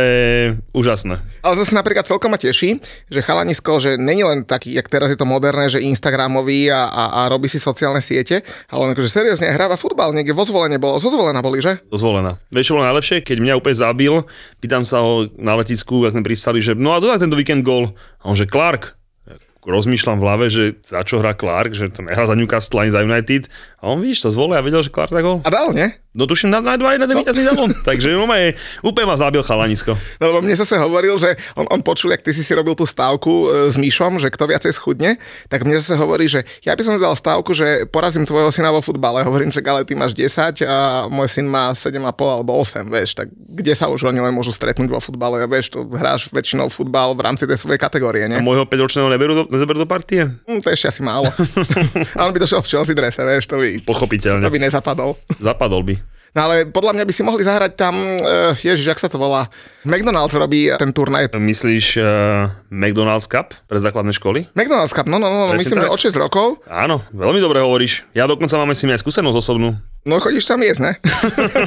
úžasné. 0.78 1.20
Ale 1.42 1.58
zase 1.58 1.74
napríklad 1.74 2.06
celkom 2.06 2.30
ma 2.30 2.38
teší, 2.38 2.78
že 3.10 3.20
chalanisko, 3.26 3.82
že 3.82 3.98
není 3.98 4.22
len 4.22 4.46
taký, 4.46 4.78
jak 4.78 4.86
teraz 4.90 5.10
je 5.10 5.18
to 5.18 5.26
moderné, 5.26 5.74
že 5.74 5.82
Instagramový 5.82 6.70
a, 6.70 6.86
a, 6.86 7.04
a 7.26 7.34
robí 7.34 7.50
si 7.50 7.58
sociálne 7.58 8.00
siete, 8.00 8.46
ale 8.70 8.80
on 8.86 8.94
akože 8.94 9.10
seriózne 9.10 9.50
hráva 9.50 9.74
futbal, 9.74 10.14
niekde 10.14 10.38
vo 10.38 10.46
zvolenie 10.46 10.78
bolo, 10.78 11.02
zo 11.02 11.10
zvolená 11.10 11.42
boli, 11.42 11.66
že? 11.66 11.82
Dozvolená. 11.90 12.38
Vieš, 12.54 12.70
čo 12.70 12.76
bolo 12.78 12.86
najlepšie? 12.86 13.26
Keď 13.26 13.38
mňa 13.42 13.58
úplne 13.58 13.78
zabil, 13.78 14.14
pýtam 14.62 14.86
sa 14.86 15.02
ho 15.02 15.26
na 15.42 15.58
letisku, 15.58 16.06
ak 16.06 16.14
sme 16.14 16.22
pristali, 16.22 16.62
že 16.62 16.78
no 16.78 16.94
a 16.94 17.02
dodaj 17.02 17.26
tento 17.26 17.38
víkend 17.38 17.66
gol. 17.66 17.90
A 18.22 18.30
on, 18.30 18.38
že 18.38 18.46
Clark. 18.46 19.03
Rozmýšľam 19.64 20.20
v 20.20 20.24
hlave, 20.28 20.46
že 20.52 20.64
za 20.84 21.02
čo 21.08 21.24
hrá 21.24 21.32
Clark, 21.34 21.72
že 21.72 21.88
to 21.88 22.04
nehrá 22.04 22.28
za 22.28 22.36
Newcastle 22.36 22.84
ani 22.84 22.92
za 22.92 23.02
United. 23.04 23.48
A 23.80 23.92
on 23.92 24.04
vidíš, 24.04 24.28
to 24.28 24.36
zvolil 24.36 24.60
a 24.60 24.66
vedel, 24.66 24.84
že 24.84 24.92
Clark 24.92 25.16
dá 25.16 25.24
gol. 25.24 25.40
A 25.44 25.50
dal, 25.50 25.72
nie? 25.72 26.03
No 26.14 26.30
tuším, 26.30 26.54
na, 26.54 26.62
na 26.62 26.78
2-1 26.78 27.10
ten 27.10 27.18
víťazný 27.18 27.44
on. 27.58 27.74
Takže 27.74 28.14
no, 28.14 28.30
je, 28.38 28.54
úplne 28.86 29.10
ma 29.10 29.18
zabil 29.18 29.42
chalanisko. 29.42 29.98
No 30.22 30.30
lebo 30.30 30.46
mne 30.46 30.54
zase 30.54 30.78
hovoril, 30.78 31.18
že 31.18 31.34
on, 31.58 31.66
on 31.74 31.82
počul, 31.82 32.14
jak 32.14 32.22
ty 32.22 32.30
si 32.30 32.46
si 32.46 32.54
robil 32.54 32.78
tú 32.78 32.86
stávku 32.86 33.50
e, 33.50 33.74
s 33.74 33.82
Myšom, 33.82 34.22
že 34.22 34.30
kto 34.30 34.46
viacej 34.46 34.78
schudne, 34.78 35.18
tak 35.50 35.66
mne 35.66 35.82
zase 35.82 35.98
hovorí, 35.98 36.30
že 36.30 36.46
ja 36.62 36.78
by 36.78 36.82
som 36.86 37.02
dal 37.02 37.18
stávku, 37.18 37.58
že 37.58 37.90
porazím 37.90 38.30
tvojho 38.30 38.54
syna 38.54 38.70
vo 38.70 38.86
futbale. 38.86 39.22
Hovorím, 39.28 39.50
že 39.50 39.66
ale 39.66 39.90
ty 39.90 39.98
máš 39.98 40.14
10 40.14 40.62
a 40.70 41.10
môj 41.10 41.34
syn 41.34 41.50
má 41.50 41.74
7,5 41.74 41.98
alebo 42.22 42.62
8, 42.62 42.86
vieš, 42.94 43.18
tak 43.18 43.34
kde 43.34 43.74
sa 43.74 43.90
už 43.90 44.06
oni 44.06 44.22
len 44.22 44.30
môžu 44.30 44.54
stretnúť 44.54 44.94
vo 44.94 45.02
futbale, 45.02 45.42
vieš, 45.50 45.74
to 45.74 45.82
hráš 45.90 46.30
väčšinou 46.30 46.70
futbal 46.70 47.18
v 47.18 47.26
rámci 47.26 47.50
tej 47.50 47.58
svojej 47.58 47.82
kategórie, 47.82 48.30
nie? 48.30 48.38
A 48.38 48.46
môjho 48.46 48.70
5-ročného 48.70 49.10
neberú 49.10 49.34
do, 49.34 49.44
neberú 49.50 49.82
do 49.82 49.90
partie? 49.90 50.30
Hm, 50.46 50.62
to 50.62 50.70
je 50.70 50.78
ešte 50.78 50.94
asi 50.94 51.02
málo. 51.02 51.26
a 52.18 52.22
on 52.22 52.30
by 52.30 52.38
došiel 52.38 52.62
v 52.62 52.70
Chelsea 52.70 52.94
drese, 52.94 53.26
vieš, 53.26 53.50
to 53.50 53.58
by, 53.58 53.82
Pochopiteľne. 53.82 54.46
to 54.46 54.54
by 54.54 54.62
nezapadol. 54.62 55.18
Zapadol 55.42 55.82
by. 55.82 56.03
No 56.34 56.50
ale 56.50 56.66
podľa 56.66 56.98
mňa 56.98 57.06
by 57.06 57.14
si 57.14 57.22
mohli 57.22 57.46
zahrať 57.46 57.78
tam, 57.78 58.18
uh, 58.18 58.58
ježiš, 58.58 58.90
jak 58.90 58.98
sa 58.98 59.06
to 59.06 59.22
volá, 59.22 59.54
McDonald's 59.86 60.34
robí 60.34 60.66
ten 60.82 60.90
turnaj. 60.90 61.30
Myslíš 61.30 62.02
uh, 62.02 62.50
McDonald's 62.74 63.30
Cup 63.30 63.54
pre 63.70 63.78
základné 63.78 64.18
školy? 64.18 64.50
McDonald's 64.58 64.98
Cup, 64.98 65.06
no, 65.06 65.22
no, 65.22 65.30
no, 65.30 65.54
Presne 65.54 65.62
myslím, 65.62 65.78
tak. 65.78 65.86
že 65.86 65.94
od 65.94 66.00
6 66.18 66.26
rokov. 66.26 66.48
Áno, 66.66 67.06
veľmi 67.14 67.38
dobre 67.38 67.62
hovoríš. 67.62 68.02
Ja 68.18 68.26
dokonca 68.26 68.58
máme 68.58 68.74
si 68.74 68.90
aj 68.90 69.06
skúsenosť 69.06 69.38
osobnú. 69.38 69.78
No 70.04 70.20
chodíš 70.20 70.44
tam 70.44 70.60
jesť, 70.60 70.82
ne? 70.84 70.92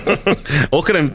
Okrem, 0.81 1.09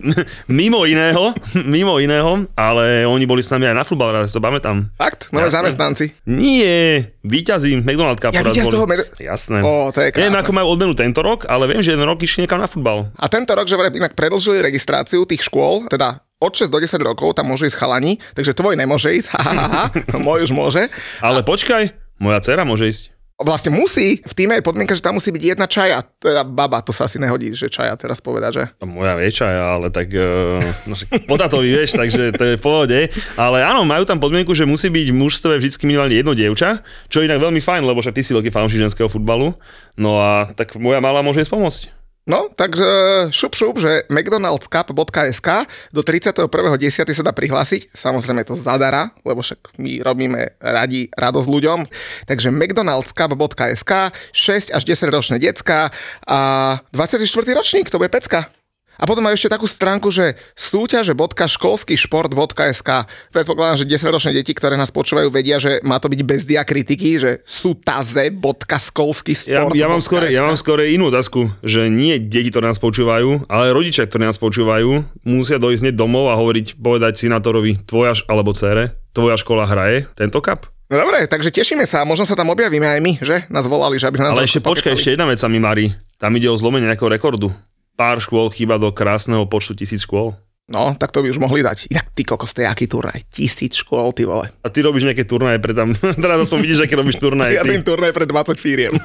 mimo 0.49 0.89
iného, 0.89 1.37
mimo 1.53 2.01
iného, 2.01 2.49
ale 2.57 3.05
oni 3.05 3.29
boli 3.29 3.45
s 3.45 3.53
nami 3.53 3.69
aj 3.69 3.77
na 3.77 3.85
futbal, 3.85 4.09
raz 4.09 4.33
to 4.33 4.41
pamätám. 4.41 4.89
Fakt? 4.97 5.29
Nové 5.29 5.53
Jasné. 5.53 5.69
zamestnanci. 5.69 6.05
Nie, 6.25 7.13
víťazí 7.21 7.77
McDonald 7.77 8.17
Cup. 8.17 8.33
Ja 8.33 8.41
víťaz 8.41 8.73
toho 8.73 8.89
Mc- 8.89 9.21
Jasné. 9.21 9.61
Ó, 9.61 9.93
to 9.93 10.01
je 10.01 10.09
Neviem, 10.17 10.33
krásne. 10.33 10.41
ako 10.41 10.51
majú 10.51 10.67
odmenu 10.73 10.93
tento 10.97 11.21
rok, 11.21 11.45
ale 11.45 11.69
viem, 11.69 11.85
že 11.85 11.93
jeden 11.93 12.09
rok 12.09 12.17
išli 12.17 12.49
niekam 12.49 12.57
na 12.57 12.65
futbal. 12.65 13.13
A 13.13 13.29
tento 13.29 13.53
rok, 13.53 13.69
že 13.69 13.77
inak 13.77 14.17
predlžili 14.17 14.57
registráciu 14.65 15.21
tých 15.29 15.45
škôl, 15.45 15.85
teda 15.93 16.25
od 16.41 16.49
6 16.57 16.73
do 16.73 16.81
10 16.81 16.89
rokov 17.05 17.37
tam 17.37 17.53
môžu 17.53 17.69
ísť 17.69 17.77
chalani, 17.77 18.17
takže 18.33 18.57
tvoj 18.57 18.73
nemôže 18.73 19.13
ísť, 19.13 19.29
ha, 19.37 19.41
ha, 19.45 19.53
ha, 19.53 19.67
ha, 19.69 19.85
môj 20.17 20.49
už 20.49 20.57
môže. 20.57 20.89
Ale 21.21 21.45
počkaj, 21.45 21.93
moja 22.17 22.41
dcera 22.41 22.65
môže 22.65 22.89
ísť. 22.89 23.03
Vlastne 23.41 23.73
musí, 23.73 24.21
v 24.21 24.33
týme 24.38 24.53
je 24.59 24.65
podmienka, 24.65 24.93
že 24.93 25.01
tam 25.01 25.17
musí 25.17 25.33
byť 25.33 25.43
jedna 25.43 25.65
čaja, 25.65 26.05
teda 26.21 26.45
baba, 26.45 26.85
to 26.85 26.93
sa 26.93 27.09
asi 27.09 27.17
nehodí, 27.17 27.57
že 27.57 27.73
čaja 27.73 27.97
teraz 27.97 28.21
povedať, 28.21 28.51
že? 28.53 28.63
A 28.77 28.85
Moja 28.85 29.17
vieča, 29.17 29.50
ale 29.50 29.89
tak 29.89 30.13
uh, 30.13 30.61
no, 30.85 30.93
vieš, 31.61 31.97
takže 31.97 32.38
to 32.38 32.43
je 32.53 32.55
v 32.57 32.61
pohode. 32.61 33.00
Ale 33.33 33.65
áno, 33.65 33.81
majú 33.81 34.05
tam 34.05 34.21
podmienku, 34.21 34.53
že 34.53 34.69
musí 34.69 34.93
byť 34.93 35.09
mužstve 35.09 35.57
vždy 35.57 35.73
minimálne 35.89 36.13
jedno 36.13 36.38
dievča, 36.38 36.85
čo 37.09 37.21
je 37.21 37.27
inak 37.31 37.41
veľmi 37.41 37.61
fajn, 37.63 37.81
lebo 37.81 38.05
však 38.05 38.13
ty 38.13 38.21
si 38.21 38.38
veľký 38.38 38.53
fanúšik 38.53 38.85
ženského 38.85 39.09
futbalu. 39.09 39.57
No 39.97 40.21
a 40.21 40.53
tak 40.53 40.77
moja 40.77 41.01
malá 41.01 41.25
môže 41.25 41.41
ísť 41.41 41.53
pomôcť. 41.53 42.00
No, 42.29 42.53
takže 42.53 42.85
šup 43.33 43.57
šup, 43.57 43.81
že 43.81 44.05
mcdonaldscup.sk 44.05 45.49
do 45.89 46.05
31.10. 46.05 47.17
sa 47.17 47.23
dá 47.25 47.33
prihlásiť. 47.33 47.89
Samozrejme 47.97 48.45
to 48.45 48.53
zadara, 48.53 49.09
lebo 49.25 49.41
však 49.41 49.73
my 49.81 50.05
robíme 50.05 50.53
radi 50.61 51.09
radosť 51.17 51.49
ľuďom. 51.49 51.79
Takže 52.29 52.53
mcdonaldscup.sk 52.53 53.91
6 54.37 54.69
až 54.69 54.83
10 54.85 55.09
ročné 55.09 55.41
decka 55.41 55.89
a 56.29 56.39
24. 56.93 57.25
ročník, 57.57 57.89
to 57.89 57.97
bude 57.97 58.13
pecka. 58.13 58.53
A 59.01 59.10
potom 59.10 59.25
majú 59.25 59.34
ešte 59.34 59.50
takú 59.50 59.65
stránku, 59.65 60.13
že 60.13 60.38
súťaže.školskýšport.sk 60.53 62.89
Predpokladám, 63.34 63.81
že 63.81 63.89
10-ročné 63.89 64.38
deti, 64.38 64.53
ktoré 64.53 64.77
nás 64.77 64.93
počúvajú, 64.93 65.34
vedia, 65.34 65.58
že 65.58 65.81
má 65.81 65.98
to 65.98 66.05
byť 66.05 66.22
bez 66.22 66.46
diakritiky, 66.46 67.17
že 67.17 67.41
Ja, 69.50 69.65
ja, 69.74 69.89
mám 69.89 70.05
skôr, 70.05 70.29
ja 70.29 70.46
mám 70.46 70.53
skôr 70.53 70.86
inú 70.86 71.10
otázku, 71.10 71.50
že 71.65 71.89
nie 71.89 72.22
deti, 72.22 72.53
ktoré 72.53 72.70
nás 72.70 72.77
počúvajú, 72.77 73.50
ale 73.50 73.74
rodičia, 73.74 74.05
ktorí 74.05 74.29
nás 74.29 74.38
počúvajú, 74.38 75.01
musia 75.25 75.58
dojsť 75.58 75.98
domov 75.98 76.29
a 76.29 76.38
hovoriť, 76.38 76.77
povedať 76.77 77.25
senátorovi, 77.25 77.81
tvoja 77.89 78.13
alebo 78.29 78.53
cére, 78.53 79.01
tvoja 79.17 79.34
škola 79.34 79.65
hraje 79.65 80.05
tento 80.13 80.46
kap. 80.46 80.70
No 80.91 81.00
dobre, 81.00 81.24
takže 81.24 81.55
tešíme 81.55 81.88
sa, 81.88 82.03
možno 82.03 82.27
sa 82.27 82.36
tam 82.36 82.51
objavíme 82.51 82.84
aj 82.84 83.00
my, 83.00 83.24
že? 83.24 83.48
Nás 83.48 83.63
volali, 83.63 83.96
že 83.96 84.12
aby 84.12 84.20
sme 84.20 84.36
Ale 84.36 84.43
ešte 84.43 84.60
počkaj, 84.60 84.91
ešte 84.93 85.15
jedna 85.15 85.24
vec 85.24 85.39
sa 85.39 85.48
mi 85.48 85.55
marí. 85.55 85.96
Tam 86.20 86.36
ide 86.36 86.51
o 86.51 86.60
zlomenie 86.60 86.86
nejakého 86.86 87.08
rekordu. 87.08 87.48
Pár 88.01 88.17
škôl 88.17 88.50
chýba 88.50 88.81
do 88.81 88.89
krásneho 88.89 89.46
počtu 89.46 89.77
tisíc 89.77 90.01
škôl. 90.10 90.34
No, 90.72 90.96
tak 90.98 91.13
to 91.13 91.22
by 91.22 91.29
už 91.29 91.38
mohli 91.38 91.62
dať. 91.62 91.91
Inak 91.93 92.15
ty 92.17 92.25
kokos, 92.25 92.55
to 92.55 92.63
je 92.63 92.67
aký 92.67 92.89
turnaj? 92.89 93.27
Tisíc 93.29 93.77
škôl, 93.77 94.10
ty 94.15 94.25
vole. 94.25 94.50
A 94.63 94.67
ty 94.74 94.81
robíš 94.81 95.05
nejaké 95.05 95.27
turnaje 95.27 95.62
pre 95.62 95.75
tam. 95.77 95.93
Teraz 96.24 96.50
aspoň 96.50 96.58
vidíš, 96.65 96.89
aké 96.89 96.98
robíš 96.98 97.22
turnaje. 97.22 97.60
Ja 97.60 97.62
robím 97.62 97.86
turnaj 97.86 98.10
pre 98.10 98.25
20 98.25 98.58
firiem. 98.58 98.93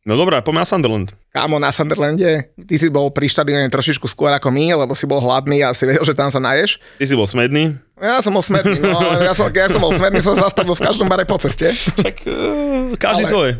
No 0.00 0.16
dobré, 0.16 0.40
poďme 0.40 0.64
na 0.64 0.66
Sunderland. 0.66 1.08
Kámo, 1.28 1.60
na 1.60 1.68
Sunderlande, 1.70 2.56
ty 2.56 2.74
si 2.80 2.88
bol 2.88 3.12
pri 3.12 3.28
štadióne 3.28 3.68
trošičku 3.68 4.08
skôr 4.08 4.32
ako 4.32 4.48
my, 4.48 4.72
lebo 4.82 4.96
si 4.96 5.04
bol 5.04 5.20
hladný 5.20 5.60
a 5.60 5.76
si 5.76 5.84
vedel, 5.84 6.02
že 6.02 6.16
tam 6.16 6.32
sa 6.32 6.40
naješ. 6.40 6.80
Ty 6.96 7.04
si 7.04 7.14
bol 7.14 7.28
smedný. 7.28 7.76
Ja 8.00 8.18
som 8.24 8.32
bol 8.32 8.40
smedný, 8.42 8.80
no, 8.80 8.96
ja 9.20 9.36
som, 9.36 9.52
ja 9.52 9.68
som 9.68 9.78
bol 9.78 9.92
smedný, 9.92 10.24
som 10.24 10.34
zastavil 10.34 10.72
v 10.72 10.82
každom 10.82 11.06
bare 11.06 11.28
po 11.28 11.36
ceste. 11.36 11.76
Tak 12.00 12.26
uh, 12.26 12.96
každý 12.96 13.28
Ale- 13.28 13.30
svoje. 13.30 13.50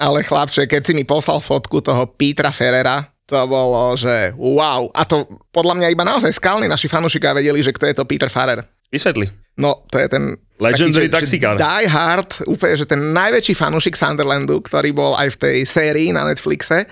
Ale 0.00 0.24
chlapče, 0.24 0.64
keď 0.64 0.82
si 0.88 0.92
mi 0.96 1.04
poslal 1.04 1.38
fotku 1.44 1.84
toho 1.84 2.08
Petra 2.08 2.48
Ferrera, 2.48 3.12
to 3.30 3.38
bolo, 3.46 3.94
že 3.94 4.34
wow. 4.34 4.90
A 4.90 5.06
to 5.06 5.22
podľa 5.54 5.78
mňa 5.78 5.88
iba 5.94 6.02
naozaj 6.02 6.34
skalní 6.34 6.66
naši 6.66 6.90
fanúšikovia 6.90 7.38
vedeli, 7.38 7.62
že 7.62 7.70
kto 7.70 7.86
je 7.86 7.94
to 7.94 8.04
Peter 8.04 8.26
Ferrer. 8.26 8.66
Vysvetli. 8.90 9.30
No, 9.54 9.86
to 9.86 10.02
je 10.02 10.10
ten... 10.10 10.34
Legendary 10.60 11.08
taký, 11.08 11.24
taxikár. 11.24 11.56
Die 11.56 11.88
Hard, 11.88 12.44
úplne, 12.44 12.74
že 12.76 12.84
ten 12.84 13.16
najväčší 13.16 13.56
fanúšik 13.56 13.96
Sunderlandu, 13.96 14.60
ktorý 14.60 14.92
bol 14.92 15.16
aj 15.16 15.32
v 15.32 15.40
tej 15.40 15.56
sérii 15.64 16.12
na 16.12 16.28
Netflixe 16.28 16.84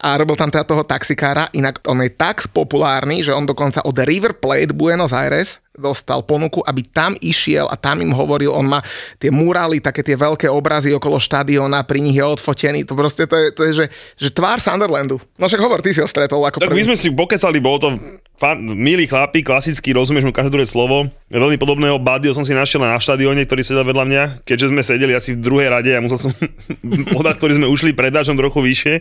a 0.00 0.16
robil 0.16 0.32
tam 0.34 0.48
teda 0.48 0.64
toho 0.64 0.80
taxikára, 0.80 1.52
inak 1.52 1.84
on 1.84 2.00
je 2.00 2.10
tak 2.16 2.48
populárny, 2.48 3.20
že 3.20 3.36
on 3.36 3.44
dokonca 3.44 3.84
od 3.84 3.96
River 4.00 4.32
Plate 4.32 4.72
Buenos 4.72 5.12
Aires 5.12 5.60
dostal 5.80 6.20
ponuku, 6.26 6.60
aby 6.64 6.84
tam 6.84 7.16
išiel 7.24 7.64
a 7.64 7.76
tam 7.76 8.04
im 8.04 8.12
hovoril, 8.12 8.52
on 8.52 8.68
má 8.68 8.84
tie 9.16 9.32
murály, 9.32 9.80
také 9.80 10.04
tie 10.04 10.18
veľké 10.18 10.48
obrazy 10.52 10.92
okolo 10.92 11.16
štadióna, 11.16 11.88
pri 11.88 12.04
nich 12.04 12.20
je 12.20 12.24
odfotený, 12.24 12.84
to 12.84 12.92
proste 12.92 13.24
to 13.24 13.36
je, 13.36 13.46
to 13.54 13.62
je 13.64 13.72
že, 13.72 13.86
že 14.20 14.28
tvár 14.28 14.60
Sunderlandu. 14.60 15.16
No 15.40 15.48
však 15.48 15.62
hovor, 15.62 15.80
ty 15.80 15.96
si 15.96 16.04
ho 16.04 16.08
stretol 16.08 16.44
ako 16.44 16.60
Tak 16.60 16.68
my 16.68 16.76
prvý. 16.76 16.88
sme 16.92 16.96
si 17.00 17.08
pokecali, 17.08 17.58
bolo 17.64 17.78
to 17.80 17.88
fan, 18.36 18.60
milý 18.60 19.08
chlapík, 19.08 19.44
klasický, 19.48 19.92
rozumieš 19.92 20.28
mu 20.28 20.32
každé 20.32 20.52
druhé 20.52 20.68
slovo. 20.68 21.08
Veľmi 21.28 21.60
podobného 21.60 22.00
Badio 22.00 22.32
som 22.32 22.44
si 22.44 22.56
našiel 22.56 22.80
na 22.80 22.96
štadióne, 22.96 23.44
ktorý 23.44 23.62
sedel 23.64 23.84
vedľa 23.84 24.04
mňa, 24.08 24.22
keďže 24.48 24.66
sme 24.72 24.82
sedeli 24.84 25.12
asi 25.12 25.36
v 25.36 25.44
druhej 25.44 25.68
rade 25.68 25.92
a 25.92 26.00
musel 26.00 26.28
som 26.28 26.32
podať, 27.16 27.36
ktorí 27.36 27.52
sme 27.60 27.66
ušli 27.68 27.92
predáčom 27.92 28.36
trochu 28.36 28.64
vyššie, 28.64 28.94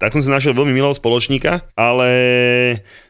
tak 0.00 0.16
som 0.16 0.24
si 0.24 0.32
našiel 0.32 0.56
veľmi 0.56 0.72
milého 0.72 0.96
spoločníka, 0.96 1.68
ale 1.76 2.08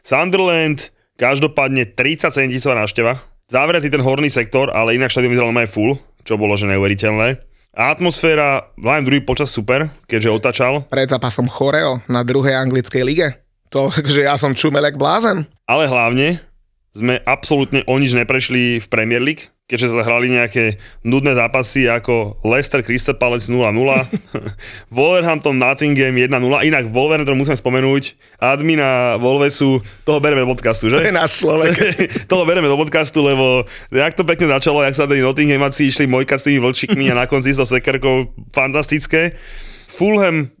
Sunderland, 0.03 0.91
každopádne 1.15 1.95
37 1.95 2.51
tisícová 2.51 2.75
návšteva, 2.83 3.23
zavretý 3.47 3.87
ten 3.87 4.03
horný 4.03 4.27
sektor, 4.27 4.67
ale 4.75 4.99
inak 4.99 5.07
štadión 5.07 5.31
vyzeral 5.31 5.55
aj 5.55 5.71
full, 5.71 5.95
čo 6.27 6.35
bolo 6.35 6.59
že 6.59 6.67
neuveriteľné. 6.67 7.39
A 7.71 7.95
atmosféra, 7.95 8.75
len 8.75 9.07
druhý 9.07 9.23
počas 9.23 9.47
super, 9.47 9.87
keďže 10.03 10.35
otačal, 10.35 10.73
Pred 10.91 11.15
zápasom 11.15 11.47
Choreo 11.47 12.03
na 12.11 12.27
druhej 12.27 12.59
anglickej 12.59 13.03
lige. 13.07 13.27
To, 13.71 13.87
že 14.13 14.27
ja 14.27 14.35
som 14.35 14.51
čumel 14.51 14.83
jak 14.83 14.99
blázen. 14.99 15.47
ale 15.63 15.87
hlavne 15.87 16.43
sme 16.91 17.23
absolútne 17.23 17.87
o 17.87 17.95
nič 17.95 18.11
neprešli 18.11 18.83
v 18.83 18.87
Premier 18.91 19.23
League, 19.23 19.47
keďže 19.71 19.87
sa 19.87 20.03
hrali 20.03 20.27
nejaké 20.27 20.75
nudné 21.07 21.31
zápasy 21.31 21.87
ako 21.87 22.43
Leicester 22.43 22.83
Crystal 22.83 23.15
Palace 23.15 23.47
0-0, 23.47 23.71
Wolverhampton 24.91 25.55
Nottingham 25.55 26.11
1-0, 26.11 26.27
inak 26.67 26.91
Wolverhampton 26.91 27.39
musíme 27.39 27.55
spomenúť, 27.55 28.19
admina 28.43 29.15
Wolvesu, 29.15 29.79
toho 30.03 30.19
bereme 30.19 30.43
do 30.43 30.51
podcastu, 30.51 30.91
že? 30.91 30.99
To 30.99 31.07
je 31.07 31.15
náš 31.15 31.39
človek. 31.39 31.71
toho 32.31 32.43
bereme 32.43 32.67
do 32.67 32.75
podcastu, 32.75 33.23
lebo 33.23 33.63
jak 33.95 34.11
to 34.11 34.27
pekne 34.27 34.51
začalo, 34.51 34.83
jak 34.83 34.91
sa 34.91 35.07
tady 35.07 35.23
Nottinghamáci 35.23 35.87
išli 35.87 36.03
mojka 36.03 36.35
s 36.35 36.51
tými 36.51 36.59
vlčíkmi 36.59 37.07
a 37.07 37.15
na 37.15 37.25
konci 37.31 37.55
so 37.55 37.63
sekerkou, 37.63 38.35
fantastické. 38.51 39.39
Fulham, 39.87 40.51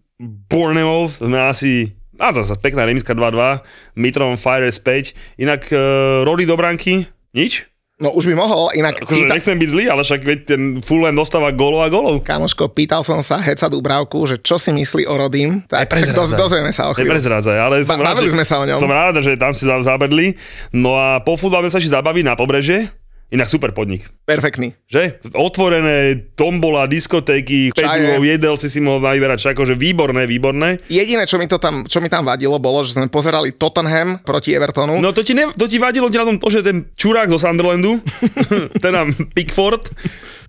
Bournemouth, 0.47 1.19
sme 1.19 1.35
asi 1.35 1.99
a 2.21 2.29
zase 2.29 2.53
pekná 2.61 2.85
remiska 2.85 3.17
2-2, 3.17 3.65
Mitron 3.97 4.37
Fire 4.37 4.69
5, 4.69 5.41
inak 5.41 5.65
uh, 5.73 6.21
Rory 6.21 6.45
do 6.45 6.53
branky, 6.53 7.09
nič? 7.33 7.70
No 8.01 8.09
už 8.11 8.25
by 8.25 8.35
mohol, 8.35 8.73
inak 8.73 8.97
Akože 8.99 9.23
pýta, 9.23 9.31
nechcem 9.31 9.55
byť 9.55 9.69
zlý, 9.69 9.85
ale 9.85 10.01
však 10.01 10.21
veď 10.21 10.39
ten 10.43 10.61
Fulham 10.81 11.13
dostáva 11.13 11.53
golov 11.53 11.85
a 11.85 11.87
golov. 11.87 12.25
kamoško, 12.25 12.73
pýtal 12.73 13.05
som 13.05 13.21
sa 13.21 13.37
Heca 13.37 13.69
Dubravku, 13.69 14.25
že 14.25 14.41
čo 14.41 14.57
si 14.57 14.73
myslí 14.73 15.05
o 15.05 15.13
Rodím. 15.13 15.61
Tak 15.63 15.85
doz, 16.09 16.33
dozvieme 16.33 16.73
sa 16.73 16.89
o 16.89 16.97
chvíľu. 16.97 17.13
Neprezrádzaj, 17.13 17.57
ale 17.57 17.75
som 17.85 17.95
Ba- 17.95 18.09
rád, 18.09 18.19
že, 18.19 18.33
sme 18.33 18.41
sa 18.41 18.57
o 18.57 18.65
ňom. 18.65 18.75
som 18.75 18.89
rád, 18.89 19.21
že 19.21 19.37
tam 19.37 19.53
si 19.53 19.63
za- 19.63 19.85
zabrdli. 19.85 20.33
No 20.71 20.97
a 20.97 21.21
po 21.21 21.37
futbale 21.37 21.69
sa 21.69 21.77
ešte 21.77 21.93
zabaví 21.93 22.19
na 22.19 22.33
pobreže, 22.33 22.89
inak 23.31 23.47
super 23.47 23.71
podnik. 23.71 24.05
Perfektný. 24.27 24.75
Že? 24.91 25.23
Otvorené 25.33 26.29
tombola, 26.35 26.85
diskotéky, 26.85 27.71
5 27.71 27.79
Čaje. 27.79 27.99
druhov 28.03 28.23
jedel 28.27 28.55
si 28.59 28.67
si 28.67 28.83
mohol 28.83 28.99
navyberať, 28.99 29.37
čo 29.39 29.47
akože 29.55 29.73
výborné, 29.79 30.27
výborné. 30.27 30.83
Jediné, 30.91 31.23
čo 31.23 31.39
mi, 31.39 31.47
to 31.47 31.57
tam, 31.57 31.87
čo 31.87 32.03
mi 32.03 32.11
tam 32.11 32.27
vadilo, 32.27 32.59
bolo, 32.59 32.83
že 32.83 32.99
sme 32.99 33.07
pozerali 33.07 33.55
Tottenham 33.55 34.19
proti 34.21 34.51
Evertonu. 34.51 34.99
No 34.99 35.15
to 35.15 35.23
ti, 35.23 35.31
ne, 35.31 35.49
to 35.55 35.65
ti 35.65 35.79
vadilo 35.79 36.11
ti 36.11 36.19
na 36.19 36.27
tom 36.27 36.37
to, 36.37 36.51
že 36.51 36.61
ten 36.61 36.91
čurák 36.91 37.31
zo 37.31 37.39
Sunderlandu, 37.39 38.03
ten 38.83 38.91
nám 38.91 39.15
Pickford, 39.31 39.87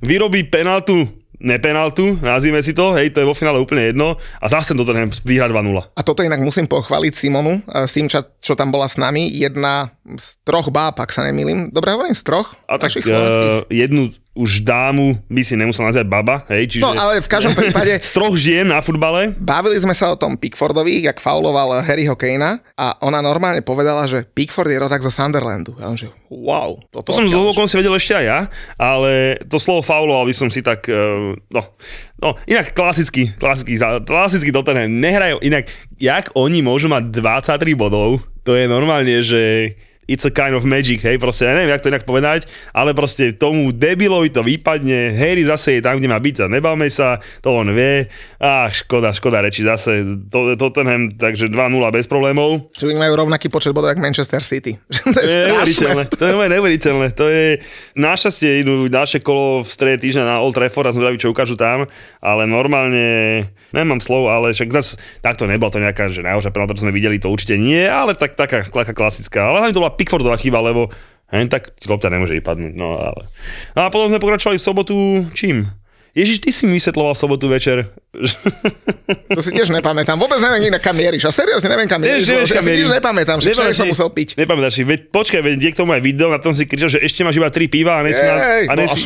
vyrobí 0.03 0.51
penaltu 0.51 1.22
nepenaltu, 1.43 2.23
nazvime 2.23 2.63
si 2.63 2.71
to, 2.73 2.95
hej, 2.95 3.11
to 3.11 3.21
je 3.21 3.27
vo 3.27 3.35
finále 3.35 3.59
úplne 3.59 3.91
jedno 3.91 4.17
a 4.39 4.47
zase 4.47 4.79
Tottenham 4.79 5.11
vyhrať 5.11 5.51
2-0. 5.51 5.99
A 5.99 6.01
toto 6.07 6.23
inak 6.23 6.39
musím 6.39 6.71
pochváliť 6.71 7.13
Simonu, 7.19 7.61
s 7.67 7.93
tým, 7.93 8.07
čo, 8.07 8.23
čo 8.39 8.55
tam 8.55 8.71
bola 8.71 8.87
s 8.87 8.95
nami, 8.97 9.27
jedna 9.27 9.91
z 10.07 10.39
troch 10.47 10.71
báb, 10.71 11.03
ak 11.03 11.11
sa 11.11 11.27
nemýlim. 11.27 11.75
Dobre 11.75 11.93
hovorím, 11.93 12.15
z 12.15 12.23
troch? 12.23 12.55
A 12.71 12.79
tak 12.79 12.95
našich 12.95 13.11
slovenských? 13.11 13.51
uh, 13.51 13.69
jednu 13.69 14.15
už 14.33 14.65
dámu 14.65 15.21
by 15.29 15.43
si 15.45 15.61
nemusel 15.61 15.85
nazvať 15.85 16.09
baba, 16.09 16.49
hej, 16.49 16.65
čiže 16.65 16.83
No 16.89 16.97
ale 16.97 17.21
v 17.21 17.29
každom 17.29 17.53
prípade 17.53 18.01
z 18.09 18.11
troch 18.17 18.33
žien 18.33 18.65
na 18.65 18.81
futbale. 18.81 19.37
bavili 19.37 19.77
sme 19.77 19.93
sa 19.93 20.09
o 20.09 20.17
tom 20.17 20.41
Pickfordovi, 20.41 21.05
jak 21.05 21.21
fauloval 21.21 21.85
Harryho 21.85 22.17
Kanea 22.17 22.65
a 22.73 22.97
ona 23.05 23.21
normálne 23.21 23.61
povedala, 23.61 24.09
že 24.09 24.25
Pickford 24.25 24.73
je 24.73 24.81
rodak 24.81 25.05
zo 25.05 25.13
Sunderlandu. 25.13 25.77
A 25.77 25.93
on 25.93 26.01
že, 26.01 26.09
wow, 26.33 26.81
toto 26.89 27.13
To 27.13 27.21
som 27.21 27.29
z 27.29 27.37
odkiaľ? 27.37 27.69
si 27.69 27.77
vedel 27.77 27.93
ešte 27.93 28.15
aj 28.17 28.25
ja, 28.25 28.41
ale 28.81 29.37
to 29.45 29.61
slovo 29.61 29.85
fauloval 29.85 30.25
by 30.25 30.33
som 30.33 30.49
si 30.49 30.65
tak, 30.65 30.89
eh, 30.89 31.37
no, 31.37 31.63
no 32.17 32.29
inak 32.49 32.73
klasický, 32.73 33.37
klasický, 33.37 33.77
klasický 34.09 34.49
Tottenham. 34.49 34.97
Nehrajú, 34.97 35.45
inak, 35.45 35.69
jak 36.01 36.33
oni 36.33 36.65
môžu 36.65 36.89
mať 36.89 37.13
23 37.13 37.77
bodov, 37.77 38.25
to 38.49 38.57
je 38.57 38.65
normálne, 38.65 39.21
že 39.21 39.77
it's 40.13 40.29
a 40.29 40.33
kind 40.33 40.53
of 40.53 40.69
magic, 40.69 41.01
hej, 41.01 41.17
proste, 41.17 41.49
ja 41.49 41.57
neviem, 41.57 41.73
jak 41.73 41.81
to 41.81 41.89
inak 41.89 42.05
povedať, 42.05 42.45
ale 42.77 42.93
proste 42.93 43.33
tomu 43.33 43.73
debilovi 43.73 44.29
to 44.29 44.45
vypadne, 44.45 45.17
Harry 45.17 45.41
zase 45.49 45.81
je 45.81 45.83
tam, 45.83 45.97
kde 45.97 46.13
má 46.13 46.21
byť 46.21 46.45
a 46.45 46.47
nebavme 46.53 46.85
sa, 46.93 47.17
to 47.41 47.57
on 47.57 47.73
vie, 47.73 48.13
a 48.37 48.69
škoda, 48.69 49.17
škoda 49.17 49.41
reči, 49.41 49.65
zase 49.65 50.05
to, 50.29 50.59
Tottenham, 50.61 51.09
takže 51.17 51.49
2-0 51.49 51.57
bez 51.95 52.05
problémov. 52.05 52.69
Že 52.77 52.93
oni 52.93 52.99
majú 53.01 53.13
rovnaký 53.25 53.49
počet 53.49 53.73
bodov, 53.73 53.97
ako 53.97 54.05
Manchester 54.05 54.45
City. 54.45 54.77
to 55.15 55.21
je 55.23 55.49
neuveriteľné, 55.49 56.03
to 56.13 56.25
je 56.27 56.35
neuveriteľné. 56.37 57.07
To 57.17 57.27
je, 57.31 57.47
našťastie 57.97 58.67
idú 58.67 58.91
ďalšie 58.93 59.25
kolo 59.25 59.65
v 59.65 59.71
strede 59.71 60.03
týždňa 60.05 60.25
na 60.27 60.37
Old 60.43 60.59
Trafford 60.59 60.91
a 60.91 60.93
som 60.93 61.01
zvedavý, 61.01 61.17
čo 61.17 61.33
ukážu 61.33 61.57
tam, 61.57 61.89
ale 62.19 62.43
normálne, 62.45 63.47
nemám 63.71 64.03
slov, 64.03 64.29
ale 64.29 64.51
však 64.53 64.69
zase, 64.75 64.99
takto 65.23 65.47
nebol 65.47 65.71
to 65.71 65.81
nejaká, 65.81 66.11
že 66.11 66.27
najhoršia 66.27 66.51
penalta, 66.51 66.77
čo 66.77 66.85
sme 66.85 66.95
videli, 66.95 67.23
to 67.23 67.31
určite 67.31 67.55
nie, 67.57 67.87
ale 67.87 68.19
tak, 68.19 68.35
taká, 68.35 68.67
taká 68.67 68.93
klasická. 68.93 69.49
Ale 69.49 69.63
hlavne 69.63 69.75
to 69.75 69.83
bola 69.83 69.95
Pickfordová 70.03 70.35
chyba, 70.35 70.59
lebo 70.59 70.91
hen, 71.31 71.47
tak 71.47 71.73
lopta 71.87 72.11
nemôže 72.11 72.35
vypadnúť. 72.37 72.75
No, 72.75 72.99
ale. 72.99 73.23
no 73.79 73.81
a 73.87 73.89
potom 73.89 74.11
sme 74.11 74.19
pokračovali 74.19 74.59
v 74.59 74.67
sobotu 74.67 74.97
čím? 75.33 75.71
Ježiš, 76.13 76.45
ty 76.45 76.51
si 76.53 76.69
mi 76.69 76.77
vysvetloval 76.77 77.17
v 77.17 77.23
sobotu 77.23 77.47
večer. 77.49 77.89
To 78.13 79.41
si 79.41 79.57
tiež 79.57 79.73
nepamätám. 79.73 80.21
Vôbec 80.21 80.37
neviem 80.37 80.69
kam 80.77 80.93
mieríš. 80.93 81.25
A 81.25 81.33
seriózne 81.33 81.73
neviem 81.73 81.89
kam 81.89 81.97
mieríš. 81.97 82.29
Nevieš, 82.29 82.45
nevieš, 82.45 82.51
ja 82.53 82.57
kam 82.61 82.65
si 82.69 82.73
tiež 82.77 82.91
nepamätám, 82.93 83.39
že 83.41 83.47
Nepamätáš 83.57 83.77
som 83.81 83.89
musel 83.89 84.09
piť. 84.13 84.29
Nepamätáš 84.37 84.73
si, 84.77 84.83
veď, 84.85 85.01
počkaj, 85.09 85.41
veď 85.41 85.73
tomu 85.73 85.97
aj 85.97 86.03
video, 86.05 86.29
na 86.29 86.37
tom 86.37 86.53
si 86.53 86.69
kričal, 86.69 86.93
že 86.93 87.01
ešte 87.01 87.25
máš 87.25 87.41
iba 87.41 87.49
3 87.49 87.73
piva 87.73 87.97
a 87.97 88.01
nesi 88.05 88.21
na... 88.21 88.35
Ej, 88.61 88.65
a 88.69 88.73
no, 88.77 88.81
nesi, 88.85 89.01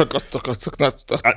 a, 1.23 1.31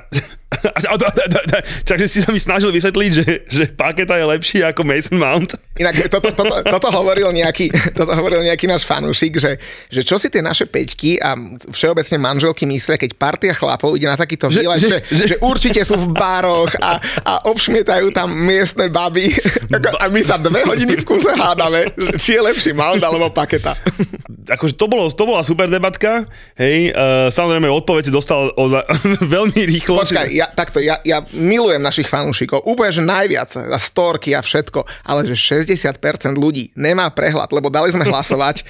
takže 1.86 2.06
si 2.10 2.18
sa 2.26 2.34
mi 2.34 2.42
snažil 2.42 2.74
vysvetliť, 2.74 3.10
že, 3.14 3.26
že 3.46 3.64
Paketa 3.70 4.18
je 4.18 4.26
lepší 4.26 4.58
ako 4.66 4.82
Mason 4.82 5.14
Mount. 5.14 5.54
Inak 5.78 6.10
toto, 6.10 6.34
toto, 6.34 6.60
toto, 6.60 6.88
hovoril 6.90 7.30
nejaký, 7.30 7.70
toto 7.96 8.12
hovoril 8.12 8.42
nejaký 8.42 8.66
náš 8.66 8.82
fanúšik, 8.82 9.38
že, 9.38 9.56
že 9.88 10.02
čo 10.02 10.18
si 10.18 10.26
tie 10.26 10.42
naše 10.42 10.66
peťky 10.66 11.22
a 11.22 11.38
všeobecne 11.70 12.18
manželky 12.18 12.66
myslia, 12.66 12.98
keď 12.98 13.10
partia 13.14 13.54
chlapov 13.54 13.94
ide 13.94 14.10
na 14.10 14.18
takýto 14.18 14.50
výlet, 14.50 14.76
že- 14.82 14.90
že, 14.90 14.98
že, 15.06 15.24
že, 15.30 15.36
určite 15.38 15.80
sú 15.86 15.94
v 15.96 16.10
baroch 16.10 16.74
a, 16.82 16.98
a 17.22 17.32
obšmietajú 17.60 18.08
tam 18.16 18.32
miestne 18.32 18.88
baby 18.88 19.36
a 20.00 20.08
my 20.08 20.24
sa 20.24 20.40
dve 20.40 20.64
hodiny 20.64 20.96
v 20.96 21.04
kuse 21.04 21.28
hádame, 21.36 21.92
či 22.16 22.40
je 22.40 22.40
lepší 22.40 22.72
Mount 22.72 23.04
alebo 23.04 23.28
Paketa. 23.28 23.76
Akože 24.56 24.80
to, 24.80 24.88
bolo, 24.88 25.04
to 25.12 25.24
bola 25.28 25.44
super 25.44 25.68
debatka, 25.68 26.24
hej, 26.56 26.90
uh, 26.96 27.28
samozrejme 27.28 27.68
odpoveď 27.68 28.08
si 28.08 28.12
dostal 28.16 28.48
oza, 28.56 28.80
veľmi 29.36 29.60
rýchlo. 29.68 30.00
Počkaj, 30.00 30.32
ja, 30.32 30.48
takto, 30.48 30.80
ja, 30.80 30.96
ja 31.04 31.20
milujem 31.36 31.84
našich 31.84 32.08
fanúšikov, 32.08 32.64
úplne, 32.64 32.90
že 32.90 33.04
najviac, 33.04 33.52
a 33.68 33.76
storky 33.76 34.32
a 34.32 34.40
všetko, 34.40 35.04
ale 35.04 35.28
že 35.28 35.36
60% 35.36 36.00
ľudí 36.34 36.72
nemá 36.74 37.12
prehľad, 37.12 37.52
lebo 37.52 37.68
dali 37.68 37.92
sme 37.92 38.08
hlasovať, 38.08 38.64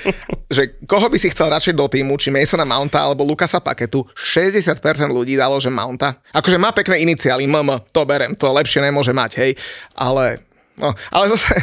že 0.50 0.74
koho 0.84 1.06
by 1.06 1.16
si 1.16 1.30
chcel 1.30 1.48
radšej 1.48 1.78
do 1.78 1.86
týmu, 1.86 2.18
či 2.18 2.34
Masona 2.34 2.66
Mounta 2.66 3.06
alebo 3.06 3.22
Lukasa 3.22 3.62
Paketu, 3.62 4.02
60% 4.18 4.82
ľudí 5.08 5.38
dalo, 5.38 5.62
že 5.62 5.70
Mounta. 5.70 6.18
Akože 6.34 6.58
má 6.58 6.74
pekné 6.74 7.00
iniciály, 7.06 7.46
MM, 7.46 7.86
to 7.94 8.02
berem, 8.02 8.34
to 8.34 8.50
lepšie 8.50 8.79
nemôže 8.80 9.12
mať, 9.12 9.30
hej, 9.40 9.52
ale, 9.96 10.40
no, 10.80 10.92
ale 11.12 11.24
zase, 11.32 11.54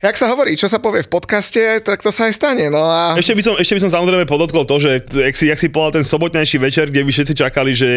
jak 0.00 0.16
sa 0.16 0.32
hovorí, 0.32 0.56
čo 0.56 0.64
sa 0.64 0.80
povie 0.80 1.04
v 1.04 1.12
podcaste, 1.12 1.60
tak 1.84 2.00
to 2.00 2.08
sa 2.08 2.32
aj 2.32 2.32
stane, 2.32 2.72
no 2.72 2.88
a... 2.88 3.20
Ešte 3.20 3.36
by, 3.36 3.42
som, 3.44 3.54
ešte 3.60 3.76
by 3.76 3.82
som 3.84 3.92
samozrejme 4.00 4.24
podotkol 4.24 4.64
to, 4.64 4.80
že 4.80 5.04
jak 5.12 5.36
si, 5.36 5.52
jak 5.52 5.60
si 5.60 5.68
povedal 5.68 6.00
ten 6.00 6.08
sobotnejší 6.08 6.56
večer, 6.56 6.88
kde 6.88 7.04
by 7.04 7.10
všetci 7.12 7.34
čakali, 7.36 7.76
že 7.76 7.88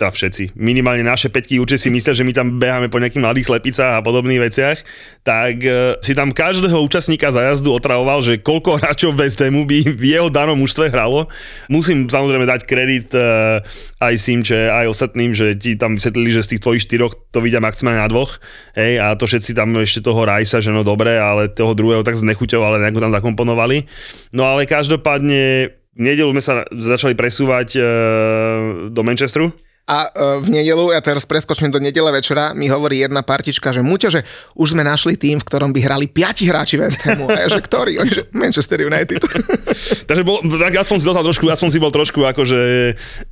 teda 0.00 0.08
všetci, 0.08 0.56
minimálne 0.56 1.04
naše 1.04 1.28
peťky 1.28 1.60
určite 1.60 1.84
si 1.84 1.88
myslia, 1.92 2.16
že 2.16 2.24
my 2.24 2.32
tam 2.32 2.56
beháme 2.56 2.88
po 2.88 2.96
nejakých 2.96 3.20
mladých 3.20 3.48
slepicách 3.52 4.00
a 4.00 4.00
podobných 4.00 4.40
veciach, 4.40 4.80
tak 5.20 5.60
uh, 5.68 6.00
si 6.00 6.16
tam 6.16 6.32
každého 6.32 6.80
účastníka 6.80 7.28
za 7.28 7.44
jazdu 7.52 7.76
otravoval, 7.76 8.24
že 8.24 8.40
koľko 8.40 8.80
hráčov 8.80 9.20
West 9.20 9.44
Hamu 9.44 9.68
by 9.68 10.00
v 10.00 10.04
jeho 10.16 10.32
danom 10.32 10.56
mužstve 10.56 10.88
hralo. 10.88 11.28
Musím 11.68 12.08
samozrejme 12.08 12.48
dať 12.48 12.64
kredit 12.64 13.12
uh, 13.12 13.60
aj 14.00 14.16
Simče, 14.16 14.72
aj 14.72 14.88
ostatným, 14.88 15.36
že 15.36 15.52
ti 15.60 15.76
tam 15.76 16.00
vysvetlili, 16.00 16.32
že 16.32 16.40
z 16.40 16.56
tých 16.56 16.64
tvojich 16.64 16.84
štyroch 16.88 17.12
to 17.36 17.44
vidia 17.44 17.60
maximálne 17.60 18.00
na 18.00 18.08
dvoch. 18.08 18.40
Hej, 18.72 18.96
a 18.96 19.12
to 19.12 19.28
všetci 19.28 19.52
tam 19.52 19.76
ešte 19.76 20.00
toho 20.00 20.24
Rajsa, 20.24 20.64
že 20.64 20.72
no 20.72 20.80
dobre, 20.80 21.20
ale 21.20 21.49
toho 21.52 21.72
druhého 21.74 22.02
tak 22.06 22.16
s 22.16 22.26
nechuťou, 22.26 22.62
ale 22.62 22.82
nejako 22.82 23.00
tam 23.02 23.14
zakomponovali. 23.14 23.84
No 24.34 24.46
ale 24.46 24.66
každopádne 24.66 25.74
nedelu 25.98 26.30
sme 26.32 26.42
sa 26.42 26.64
začali 26.70 27.18
presúvať 27.18 27.68
e, 27.76 27.80
do 28.88 29.00
Manchesteru. 29.02 29.50
A 29.90 30.06
e, 30.06 30.38
v 30.38 30.48
nedelu, 30.54 30.94
ja 30.94 31.02
teraz 31.02 31.26
preskočím 31.26 31.74
do 31.74 31.82
nedele 31.82 32.14
večera, 32.14 32.54
mi 32.54 32.70
hovorí 32.70 33.02
jedna 33.02 33.26
partička, 33.26 33.74
že 33.74 33.82
Muťo, 33.82 34.06
že 34.06 34.22
už 34.54 34.78
sme 34.78 34.86
našli 34.86 35.18
tým, 35.18 35.42
v 35.42 35.46
ktorom 35.50 35.74
by 35.74 35.80
hrali 35.82 36.06
piati 36.06 36.46
hráči 36.46 36.78
West 36.78 37.02
Hamu. 37.02 37.26
A 37.26 37.42
ja, 37.42 37.48
že 37.50 37.58
ktorý? 37.58 37.98
Že 37.98 38.30
Manchester 38.30 38.86
United. 38.86 39.18
Takže 40.08 40.22
bol, 40.22 40.46
tak 40.46 40.78
aspoň 40.78 40.96
si 41.02 41.04
dostal 41.10 41.26
trošku, 41.26 41.44
aspoň 41.50 41.68
si 41.74 41.78
bol 41.82 41.90
trošku 41.90 42.22
akože 42.22 42.58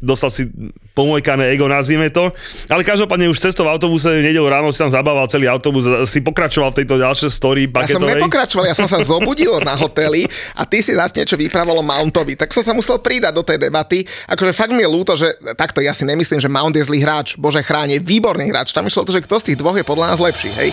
dostal 0.02 0.34
si 0.34 0.50
pomojkané 0.98 1.54
ego, 1.54 1.70
nazvime 1.70 2.10
to. 2.10 2.34
Ale 2.66 2.82
každopádne 2.82 3.30
už 3.30 3.38
cestou 3.38 3.62
v 3.62 3.78
autobuse 3.78 4.18
v 4.18 4.26
nedelu 4.26 4.50
ráno 4.50 4.74
si 4.74 4.82
tam 4.82 4.90
zabával 4.90 5.30
celý 5.30 5.46
autobus, 5.46 5.86
si 6.10 6.18
pokračoval 6.18 6.74
v 6.74 6.82
tejto 6.82 6.98
ďalšej 6.98 7.30
story 7.30 7.70
Ja 7.70 7.86
som 7.86 8.02
paketovej. 8.02 8.18
nepokračoval, 8.18 8.64
ja 8.66 8.74
som 8.74 8.90
sa 8.90 8.98
zobudil 9.14 9.62
na 9.62 9.78
hoteli 9.78 10.26
a 10.58 10.66
ty 10.66 10.82
si 10.82 10.98
zase 10.98 11.22
niečo 11.22 11.38
vypravalo 11.38 11.86
Mountovi. 11.86 12.34
Tak 12.34 12.50
som 12.50 12.66
sa 12.66 12.74
musel 12.74 12.98
pridať 12.98 13.30
do 13.30 13.46
tej 13.46 13.62
debaty. 13.62 14.02
Akože 14.26 14.50
fakt 14.50 14.74
mi 14.74 14.82
je 14.82 14.90
ľúto, 14.90 15.14
že 15.14 15.38
takto 15.54 15.78
ja 15.78 15.94
si 15.94 16.02
nemyslím, 16.02 16.42
že 16.42 16.47
Mount 16.48 16.74
je 16.74 16.84
zlý 16.84 17.04
hráč. 17.04 17.36
Bože 17.36 17.60
chráne, 17.60 18.00
výborný 18.00 18.48
hráč. 18.48 18.72
Tam 18.72 18.88
išlo 18.88 19.04
to, 19.04 19.12
že 19.12 19.22
kto 19.22 19.36
z 19.38 19.46
tých 19.52 19.60
dvoch 19.60 19.76
je 19.76 19.84
podľa 19.84 20.16
nás 20.16 20.20
lepší. 20.20 20.50
Hej. 20.56 20.72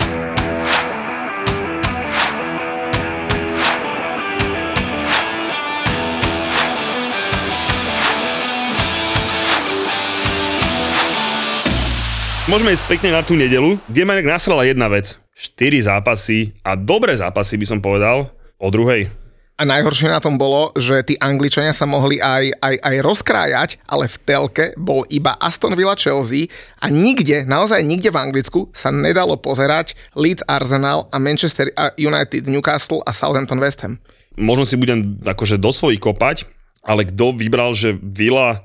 Môžeme 12.46 12.78
ísť 12.78 12.86
pekne 12.86 13.10
na 13.10 13.26
tú 13.26 13.34
nedelu, 13.34 13.74
kde 13.90 14.02
ma 14.06 14.14
nasrala 14.22 14.62
jedna 14.62 14.86
vec. 14.86 15.18
4 15.34 15.90
zápasy 15.90 16.54
a 16.62 16.78
dobré 16.78 17.18
zápasy 17.18 17.58
by 17.58 17.66
som 17.66 17.82
povedal 17.82 18.30
o 18.56 18.68
druhej. 18.70 19.10
A 19.56 19.64
najhoršie 19.64 20.12
na 20.12 20.20
tom 20.20 20.36
bolo, 20.36 20.68
že 20.76 21.00
tí 21.00 21.16
Angličania 21.16 21.72
sa 21.72 21.88
mohli 21.88 22.20
aj, 22.20 22.60
aj, 22.60 22.76
aj 22.76 22.96
rozkrájať, 23.00 23.70
ale 23.88 24.04
v 24.04 24.16
telke 24.20 24.76
bol 24.76 25.08
iba 25.08 25.32
Aston 25.40 25.72
Villa 25.72 25.96
Chelsea 25.96 26.52
a 26.76 26.92
nikde, 26.92 27.48
naozaj 27.48 27.80
nikde 27.80 28.12
v 28.12 28.20
Anglicku 28.20 28.68
sa 28.76 28.92
nedalo 28.92 29.40
pozerať 29.40 29.96
Leeds 30.12 30.44
Arsenal 30.44 31.08
a 31.08 31.16
Manchester 31.16 31.72
United 31.96 32.44
Newcastle 32.44 33.00
a 33.08 33.16
Southampton 33.16 33.56
West 33.56 33.80
Ham. 33.80 33.96
Možno 34.36 34.68
si 34.68 34.76
budem 34.76 35.24
akože 35.24 35.56
do 35.56 35.72
svojich 35.72 36.04
kopať, 36.04 36.44
ale 36.84 37.08
kto 37.08 37.32
vybral, 37.32 37.72
že 37.72 37.96
Villa 37.96 38.60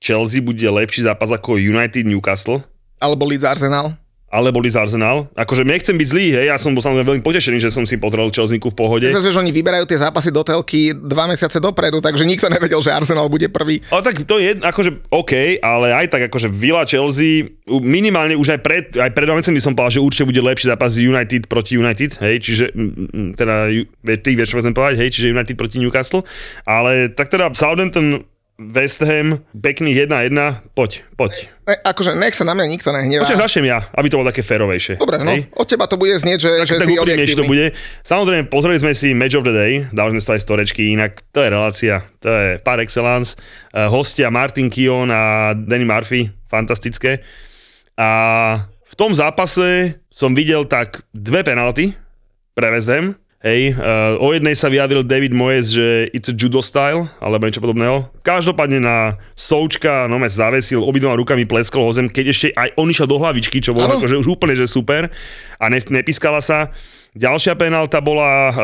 Chelsea 0.00 0.40
bude 0.40 0.64
lepší 0.64 1.04
zápas 1.04 1.28
ako 1.28 1.60
United 1.60 2.08
Newcastle? 2.08 2.64
Alebo 2.96 3.28
Leeds 3.28 3.44
Arsenal. 3.44 3.99
Ale 4.30 4.54
boli 4.54 4.70
z 4.70 4.78
Arsenal. 4.78 5.26
Akože 5.34 5.66
nechcem 5.66 5.98
byť 5.98 6.06
zlý, 6.06 6.26
hej, 6.38 6.46
ja 6.48 6.56
som 6.56 6.70
bol 6.70 6.80
samozrejme 6.80 7.18
veľmi 7.18 7.24
potešený, 7.26 7.58
že 7.58 7.74
som 7.74 7.82
si 7.82 7.98
pozrel 7.98 8.30
Chelsea 8.30 8.62
v 8.62 8.70
pohode. 8.70 9.10
Zase, 9.10 9.34
že 9.34 9.42
oni 9.42 9.50
vyberajú 9.50 9.90
tie 9.90 9.98
zápasy 9.98 10.30
do 10.30 10.46
telky 10.46 10.94
dva 10.94 11.26
mesiace 11.26 11.58
dopredu, 11.58 11.98
takže 11.98 12.22
nikto 12.22 12.46
nevedel, 12.46 12.78
že 12.78 12.94
Arsenal 12.94 13.26
bude 13.26 13.50
prvý. 13.50 13.82
Ale 13.90 14.06
tak 14.06 14.22
to 14.22 14.38
je 14.38 14.54
akože 14.62 15.10
OK, 15.10 15.58
ale 15.58 15.90
aj 15.90 16.06
tak 16.14 16.30
akože 16.30 16.46
Villa 16.46 16.86
Chelsea 16.86 17.50
minimálne 17.66 18.38
už 18.38 18.54
aj 18.54 18.60
pred, 18.62 18.84
aj 18.94 19.10
pred 19.10 19.26
by 19.26 19.62
som 19.62 19.74
povedal, 19.74 19.98
že 19.98 20.04
určite 20.06 20.30
bude 20.30 20.42
lepší 20.46 20.70
zápas 20.70 20.94
United 20.94 21.50
proti 21.50 21.74
United, 21.74 22.22
hej, 22.22 22.38
čiže 22.38 22.64
teda 23.34 23.66
ty 24.22 24.30
vieš, 24.38 24.54
čo 24.54 24.62
chcem 24.62 24.74
povedať, 24.74 25.02
hej, 25.02 25.10
čiže 25.10 25.34
United 25.34 25.58
proti 25.58 25.82
Newcastle, 25.82 26.22
ale 26.62 27.10
tak 27.10 27.34
teda 27.34 27.50
Southampton 27.50 28.22
West 28.60 29.00
Ham, 29.00 29.40
pekný 29.56 29.96
1-1, 29.96 30.36
poď, 30.76 31.00
poď. 31.16 31.48
Ne, 31.64 31.80
akože 31.80 32.12
nech 32.12 32.36
sa 32.36 32.44
na 32.44 32.52
mňa 32.52 32.66
nikto 32.68 32.92
nehnevá. 32.92 33.24
Počkaj, 33.24 33.48
začnem 33.48 33.72
ja, 33.72 33.88
aby 33.96 34.12
to 34.12 34.20
bolo 34.20 34.28
také 34.28 34.44
férovejšie. 34.44 35.00
Dobre, 35.00 35.16
no, 35.16 35.32
hej? 35.32 35.48
od 35.56 35.64
teba 35.64 35.88
to 35.88 35.96
bude 35.96 36.12
znieť, 36.20 36.38
že, 36.44 36.52
že 36.68 36.76
tak 36.76 36.84
si 36.84 37.00
úprimnejšie 37.00 37.40
to 37.40 37.48
objektívny. 37.48 37.72
bude. 37.72 38.04
Samozrejme, 38.04 38.42
pozreli 38.52 38.76
sme 38.76 38.92
si 38.92 39.16
Match 39.16 39.40
of 39.40 39.48
the 39.48 39.54
Day, 39.56 39.88
dali 39.96 40.12
sme 40.12 40.20
si 40.20 40.28
to 40.28 40.36
aj 40.36 40.42
storečky, 40.44 40.92
inak 40.92 41.24
to 41.32 41.40
je 41.40 41.48
relácia, 41.48 42.04
to 42.20 42.28
je 42.28 42.48
par 42.60 42.84
excellence. 42.84 43.40
Uh, 43.72 43.88
hostia 43.88 44.28
Martin 44.28 44.68
Kion 44.68 45.08
a 45.08 45.56
Danny 45.56 45.88
Murphy, 45.88 46.28
fantastické. 46.52 47.24
A 47.96 48.08
v 48.68 48.94
tom 49.00 49.16
zápase 49.16 49.96
som 50.12 50.36
videl 50.36 50.68
tak 50.68 51.00
dve 51.16 51.40
penalty 51.40 51.96
pre 52.52 52.68
West 52.68 52.92
Ham. 52.92 53.16
Hej, 53.40 53.72
uh, 53.72 54.20
o 54.20 54.36
jednej 54.36 54.52
sa 54.52 54.68
vyjadril 54.68 55.00
David 55.00 55.32
Moyes, 55.32 55.72
že 55.72 56.12
it's 56.12 56.28
a 56.28 56.36
judo 56.36 56.60
style, 56.60 57.08
alebo 57.24 57.48
niečo 57.48 57.64
podobného. 57.64 58.12
Každopádne 58.20 58.84
na 58.84 59.16
Součka 59.32 60.04
no 60.12 60.20
zavesil, 60.28 60.84
obidvoma 60.84 61.16
rukami 61.16 61.48
pleskol 61.48 61.88
ho 61.88 61.92
zem, 61.96 62.12
keď 62.12 62.24
ešte 62.36 62.46
aj 62.52 62.76
on 62.76 62.92
išiel 62.92 63.08
do 63.08 63.16
hlavičky, 63.16 63.64
čo 63.64 63.72
bolo 63.72 63.96
akože 63.96 64.20
už 64.20 64.36
úplne 64.36 64.52
že 64.60 64.68
super 64.68 65.08
a 65.56 65.64
ne, 65.72 65.80
nepískala 65.80 66.44
sa. 66.44 66.68
Ďalšia 67.16 67.56
penálta 67.56 68.04
bola 68.04 68.52
uh, 68.52 68.54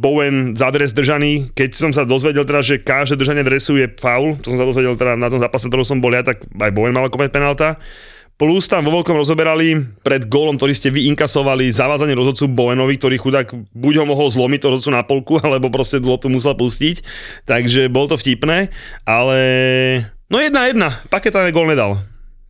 Bowen 0.00 0.56
za 0.56 0.72
dres 0.72 0.96
držaný. 0.96 1.52
Keď 1.52 1.70
som 1.76 1.92
sa 1.92 2.08
dozvedel 2.08 2.48
teda, 2.48 2.64
že 2.64 2.80
každé 2.80 3.20
držanie 3.20 3.44
dresu 3.44 3.76
je 3.76 3.86
faul, 4.00 4.40
to 4.40 4.48
som 4.48 4.56
sa 4.56 4.64
dozvedel 4.64 4.96
teda 4.96 5.20
na 5.20 5.28
tom 5.28 5.44
zápase, 5.44 5.68
ktorom 5.68 5.84
som 5.84 6.00
bol 6.00 6.16
ja, 6.16 6.24
tak 6.24 6.40
aj 6.40 6.72
Bowen 6.72 6.96
mal 6.96 7.12
kopať 7.12 7.36
penálta. 7.36 7.76
Plus 8.40 8.64
tam 8.64 8.88
vo 8.88 8.96
veľkom 8.96 9.20
rozoberali 9.20 10.00
pred 10.00 10.24
gólom, 10.24 10.56
ktorý 10.56 10.72
ste 10.72 10.88
vy 10.88 11.12
inkasovali, 11.12 11.68
zavázanie 11.68 12.16
rozhodcu 12.16 12.48
Bowenovi, 12.48 12.96
ktorý 12.96 13.20
chudák 13.20 13.52
buď 13.76 14.00
ho 14.00 14.04
mohol 14.08 14.32
zlomiť 14.32 14.60
to 14.64 14.70
rozhodcu 14.72 14.90
na 14.96 15.04
polku, 15.04 15.36
alebo 15.44 15.68
proste 15.68 16.00
tu 16.00 16.28
musel 16.32 16.56
pustiť. 16.56 17.04
Takže 17.44 17.92
bol 17.92 18.08
to 18.08 18.16
vtipné, 18.16 18.72
ale 19.04 19.38
no 20.32 20.40
jedna 20.40 20.72
jedna, 20.72 21.04
paketa 21.12 21.44
gól 21.52 21.68
nedal. 21.68 22.00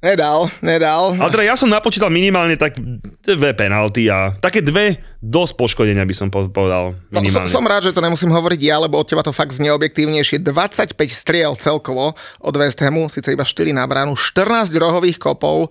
Nedal, 0.00 0.48
nedal. 0.64 1.12
Ale 1.12 1.28
teda 1.28 1.44
ja 1.44 1.56
som 1.60 1.68
napočítal 1.68 2.08
minimálne 2.08 2.56
tak 2.56 2.72
dve 3.20 3.52
penalty 3.52 4.08
a 4.08 4.32
také 4.32 4.64
dve 4.64 4.96
dosť 5.20 5.52
poškodenia 5.60 6.08
by 6.08 6.14
som 6.16 6.32
povedal 6.32 6.96
No, 7.12 7.20
som, 7.28 7.44
som 7.44 7.64
rád, 7.68 7.84
že 7.84 7.92
to 7.92 8.00
nemusím 8.00 8.32
hovoriť 8.32 8.60
ja, 8.64 8.80
lebo 8.80 8.96
od 8.96 9.04
teba 9.04 9.20
to 9.20 9.28
fakt 9.28 9.52
znie 9.52 9.68
objektívnejšie. 9.76 10.40
25 10.40 10.96
striel 11.12 11.52
celkovo 11.60 12.16
od 12.40 12.54
West 12.56 12.80
Hamu, 12.80 13.12
síce 13.12 13.28
iba 13.36 13.44
4 13.44 13.76
na 13.76 13.84
bránu, 13.84 14.16
14 14.16 14.72
rohových 14.80 15.20
kopov. 15.20 15.68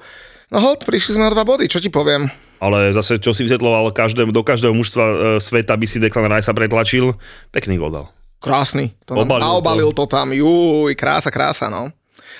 No 0.54 0.62
hold, 0.62 0.86
prišli 0.86 1.18
sme 1.18 1.26
o 1.26 1.34
dva 1.34 1.42
body, 1.42 1.66
čo 1.66 1.82
ti 1.82 1.90
poviem? 1.90 2.30
Ale 2.62 2.94
zase, 2.94 3.18
čo 3.18 3.34
si 3.34 3.42
vysvetloval, 3.42 3.90
každému, 3.90 4.30
do 4.30 4.46
každého 4.46 4.78
mužstva 4.78 5.06
e, 5.06 5.16
sveta 5.42 5.74
by 5.74 5.86
si 5.90 5.98
Declan 5.98 6.30
Rice 6.30 6.54
pretlačil, 6.54 7.18
pekný 7.50 7.82
gol 7.82 7.90
dal. 7.90 8.06
Krásny. 8.40 8.94
To 9.10 9.20
Obalil 9.20 9.42
to. 9.42 9.46
zaobalil 9.50 9.92
to 9.96 10.06
tam. 10.06 10.28
Juj, 10.32 10.94
krása, 10.96 11.34
krása, 11.34 11.68
no. 11.68 11.90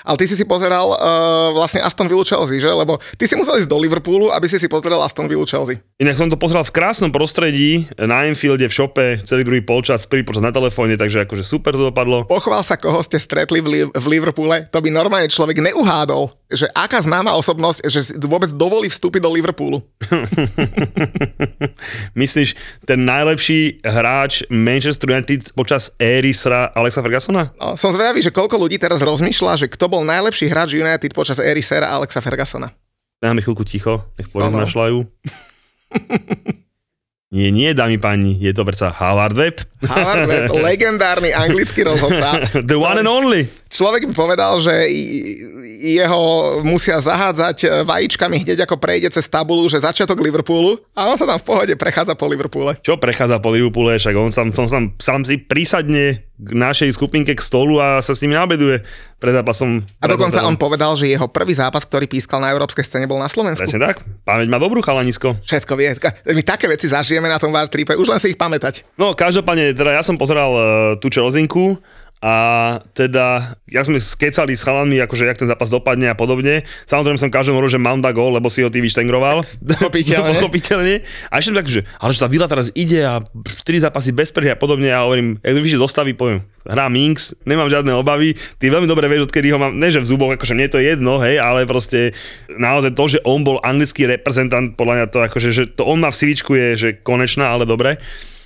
Ale 0.06 0.16
ty 0.16 0.26
si 0.26 0.34
si 0.34 0.44
pozeral 0.48 0.94
uh, 0.94 0.98
vlastne 1.52 1.84
Aston 1.84 2.08
Villa 2.08 2.24
Chelsea, 2.24 2.62
že? 2.62 2.70
Lebo 2.70 2.98
ty 3.16 3.28
si 3.28 3.36
musel 3.36 3.60
ísť 3.60 3.70
do 3.70 3.78
Liverpoolu, 3.78 4.32
aby 4.32 4.46
si 4.48 4.56
si 4.56 4.66
pozeral 4.66 5.02
Aston 5.04 5.28
Villa 5.28 5.44
Chelsea. 5.44 5.78
Inak 6.00 6.16
som 6.16 6.32
to 6.32 6.40
pozeral 6.40 6.64
v 6.64 6.72
krásnom 6.72 7.12
prostredí, 7.12 7.86
na 8.00 8.24
Anfielde, 8.24 8.66
v 8.66 8.74
šope, 8.74 9.06
celý 9.28 9.44
druhý 9.44 9.60
polčas, 9.60 10.08
prvý 10.08 10.24
počas 10.24 10.40
na 10.40 10.54
telefóne, 10.54 10.96
takže 10.96 11.28
akože 11.28 11.44
super 11.44 11.76
to 11.76 11.92
dopadlo. 11.92 12.24
Pochvál 12.24 12.64
sa, 12.64 12.80
koho 12.80 13.04
ste 13.04 13.20
stretli 13.20 13.60
v, 13.60 13.68
Li- 13.68 13.92
v 13.92 14.06
Liverpoole. 14.08 14.72
To 14.72 14.80
by 14.80 14.88
normálne 14.88 15.28
človek 15.28 15.60
neuhádol, 15.60 16.39
že 16.50 16.66
aká 16.74 16.98
známa 16.98 17.38
osobnosť, 17.38 17.86
že 17.86 18.18
vôbec 18.18 18.50
dovolí 18.50 18.90
vstúpiť 18.90 19.22
do 19.22 19.30
Liverpoolu. 19.30 19.86
Myslíš, 22.20 22.58
ten 22.84 23.06
najlepší 23.06 23.80
hráč 23.86 24.42
Manchester 24.50 25.14
United 25.14 25.54
počas 25.54 25.94
éry 25.96 26.34
sra 26.34 26.74
Alexa 26.74 27.00
Fergusona? 27.00 27.54
No, 27.56 27.78
som 27.78 27.94
zvedavý, 27.94 28.20
že 28.20 28.34
koľko 28.34 28.58
ľudí 28.58 28.82
teraz 28.82 28.98
rozmýšľa, 29.00 29.62
že 29.62 29.66
kto 29.70 29.86
bol 29.86 30.02
najlepší 30.02 30.50
hráč 30.50 30.74
United 30.74 31.14
počas 31.14 31.38
éry 31.38 31.62
Sera 31.62 31.86
Alexa 31.90 32.18
Fergusona. 32.18 32.74
Dáme 33.20 33.44
chvíľku 33.44 33.62
ticho, 33.62 34.10
nech 34.18 34.26
Áno. 34.28 34.34
porozmýšľajú. 34.34 34.96
Nie, 37.30 37.54
nie, 37.54 37.70
dámy 37.78 37.94
páni, 38.02 38.34
je 38.42 38.50
to 38.50 38.66
predsa 38.66 38.90
Howard 38.90 39.38
Webb. 39.38 39.62
Howard 39.86 40.26
Webb, 40.26 40.50
legendárny 40.66 41.30
anglický 41.30 41.86
rozhodca. 41.86 42.42
The 42.58 42.74
one 42.74 42.98
and 42.98 43.06
only. 43.06 43.46
Človek 43.70 44.10
by 44.10 44.14
povedal, 44.18 44.58
že 44.58 44.90
jeho 45.78 46.58
musia 46.66 46.98
zahádzať 46.98 47.86
vajíčkami 47.86 48.42
hneď 48.42 48.66
ako 48.66 48.82
prejde 48.82 49.14
cez 49.14 49.30
tabulu, 49.30 49.62
že 49.70 49.78
začiatok 49.78 50.18
Liverpoolu 50.18 50.82
a 50.90 51.06
on 51.06 51.14
sa 51.14 51.22
tam 51.22 51.38
v 51.38 51.46
pohode 51.46 51.74
prechádza 51.78 52.18
po 52.18 52.26
Liverpoole. 52.26 52.82
Čo 52.82 52.98
prechádza 52.98 53.38
po 53.38 53.54
Liverpoole, 53.54 54.02
však 54.02 54.14
on 54.18 54.34
sám, 54.34 54.50
on 54.50 54.66
sám, 54.66 54.84
sám 54.98 55.22
si 55.22 55.38
prísadne 55.38 56.26
k 56.34 56.50
našej 56.50 56.98
skupinke 56.98 57.38
k 57.38 57.46
stolu 57.46 57.78
a 57.78 58.02
sa 58.02 58.10
s 58.10 58.26
nimi 58.26 58.34
nabeduje 58.34 58.82
pred 59.20 59.36
zápasom. 59.36 59.84
A 60.00 60.08
dokonca 60.08 60.40
on 60.48 60.56
povedal, 60.56 60.96
že 60.96 61.12
jeho 61.12 61.28
prvý 61.28 61.52
zápas, 61.52 61.84
ktorý 61.84 62.08
pískal 62.08 62.40
na 62.40 62.48
európskej 62.56 62.82
scéne, 62.82 63.04
bol 63.04 63.20
na 63.20 63.28
Slovensku. 63.28 63.68
Presne 63.68 63.84
tak, 63.84 64.00
pamäť 64.24 64.48
má 64.48 64.56
dobrú 64.56 64.80
chalanisko. 64.80 65.36
Všetko 65.44 65.76
vie. 65.76 65.92
My 66.32 66.42
také 66.42 66.66
veci 66.66 66.88
zažijeme 66.88 67.28
na 67.28 67.36
tom 67.36 67.52
Wartripe, 67.52 68.00
už 68.00 68.08
len 68.08 68.18
si 68.18 68.32
ich 68.32 68.40
pamätať. 68.40 68.88
No, 68.96 69.12
každopádne, 69.12 69.76
teda 69.76 69.92
ja 69.92 70.02
som 70.02 70.16
pozeral 70.16 70.50
uh, 70.50 70.64
tú 70.96 71.12
Čelzinku 71.12 71.76
a 72.20 72.34
teda 72.92 73.56
ja 73.64 73.80
sme 73.80 73.96
skecali 73.96 74.52
s 74.52 74.60
chalami, 74.60 75.00
akože 75.00 75.24
jak 75.24 75.40
ten 75.40 75.48
zápas 75.48 75.72
dopadne 75.72 76.12
a 76.12 76.16
podobne. 76.16 76.68
Samozrejme 76.84 77.16
som 77.16 77.32
každému 77.32 77.56
hovoril, 77.56 77.72
že 77.72 77.80
mám 77.80 78.04
da 78.04 78.12
gól, 78.12 78.36
lebo 78.36 78.52
si 78.52 78.60
ho 78.60 78.68
ty 78.68 78.84
vyštengroval. 78.84 79.40
Pochopiteľne. 79.64 80.28
Pochopiteľne. 80.36 81.00
A 81.32 81.40
ešte 81.40 81.56
tak, 81.56 81.66
že, 81.72 81.88
ale 81.96 82.12
že 82.12 82.20
tá 82.20 82.28
Vila 82.28 82.44
teraz 82.44 82.68
ide 82.76 83.00
a 83.08 83.24
4 83.24 83.88
zápasy 83.88 84.12
bez 84.12 84.28
prehry 84.36 84.52
a 84.52 84.60
podobne. 84.60 84.92
A 84.92 85.08
hovorím, 85.08 85.40
jak 85.40 85.56
to 85.56 85.64
vyššie 85.64 85.80
dostaví, 85.80 86.12
poviem, 86.12 86.44
hrá 86.68 86.92
Minx, 86.92 87.32
nemám 87.48 87.72
žiadne 87.72 87.96
obavy. 87.96 88.36
Ty 88.60 88.68
veľmi 88.68 88.84
dobre 88.84 89.08
vieš, 89.08 89.32
odkedy 89.32 89.56
ho 89.56 89.56
mám, 89.56 89.72
ne 89.72 89.88
že 89.88 90.04
v 90.04 90.10
zuboch, 90.12 90.36
akože 90.36 90.52
mne 90.52 90.68
to 90.68 90.76
je 90.76 90.92
jedno, 90.92 91.24
hej, 91.24 91.40
ale 91.40 91.64
proste 91.64 92.12
naozaj 92.52 92.92
to, 93.00 93.04
že 93.16 93.18
on 93.24 93.48
bol 93.48 93.56
anglický 93.64 94.04
reprezentant, 94.04 94.76
podľa 94.76 94.94
mňa 95.00 95.06
to 95.08 95.18
akože, 95.24 95.48
že 95.56 95.64
to 95.72 95.88
on 95.88 96.04
má 96.04 96.12
v 96.12 96.20
sivičku 96.20 96.52
je, 96.52 96.68
že 96.76 96.88
konečná, 97.00 97.48
ale 97.48 97.64
dobre. 97.64 97.96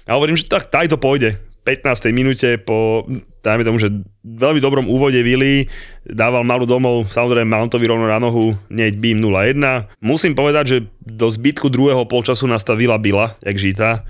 A 0.07 0.15
hovorím, 0.15 0.39
že 0.39 0.47
tak, 0.47 0.71
taj 0.71 0.87
to 0.87 0.95
pôjde. 0.95 1.43
15. 1.67 2.13
minúte 2.13 2.61
po, 2.61 3.09
dajme 3.45 3.63
tomu, 3.69 3.77
že 3.77 3.93
veľmi 4.25 4.59
dobrom 4.65 4.89
úvode 4.89 5.21
Vili, 5.21 5.69
dával 6.09 6.43
malú 6.49 6.65
domov, 6.65 7.13
samozrejme 7.13 7.53
Mountovi 7.53 7.85
rovno 7.85 8.09
na 8.09 8.17
nohu, 8.17 8.57
neď 8.73 8.97
bím 8.97 9.21
0-1. 9.21 9.61
Musím 10.01 10.33
povedať, 10.33 10.65
že 10.65 10.79
do 11.05 11.29
zbytku 11.29 11.69
druhého 11.69 12.09
polčasu 12.09 12.49
nás 12.49 12.65
tá 12.65 12.73
Vila 12.73 12.97
byla, 12.97 13.37
jak 13.45 13.57
žita. 13.61 14.09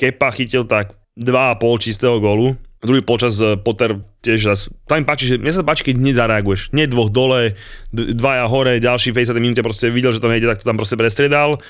Kepa 0.00 0.32
chytil 0.32 0.64
tak 0.64 0.96
2,5 1.20 1.84
čistého 1.84 2.16
gólu. 2.16 2.56
Druhý 2.80 3.04
polčas 3.04 3.36
eh, 3.44 3.60
Potter 3.60 4.00
tiež 4.24 4.40
zas, 4.40 4.60
tam 4.88 5.00
mi 5.00 5.04
páči, 5.04 5.28
že 5.28 5.36
mne 5.36 5.52
sa 5.52 5.64
páči, 5.64 5.84
keď 5.84 6.00
hneď 6.00 6.14
zareaguješ. 6.16 6.72
Nie 6.72 6.88
dvoch 6.88 7.12
dole, 7.12 7.56
dvaja 7.92 8.48
hore, 8.48 8.80
ďalší 8.80 9.12
50 9.12 9.36
minúte 9.36 9.64
proste 9.64 9.88
videl, 9.88 10.12
že 10.12 10.20
to 10.20 10.28
nejde, 10.28 10.48
tak 10.48 10.64
to 10.64 10.68
tam 10.68 10.80
proste 10.80 10.96
prestriedal. 10.96 11.60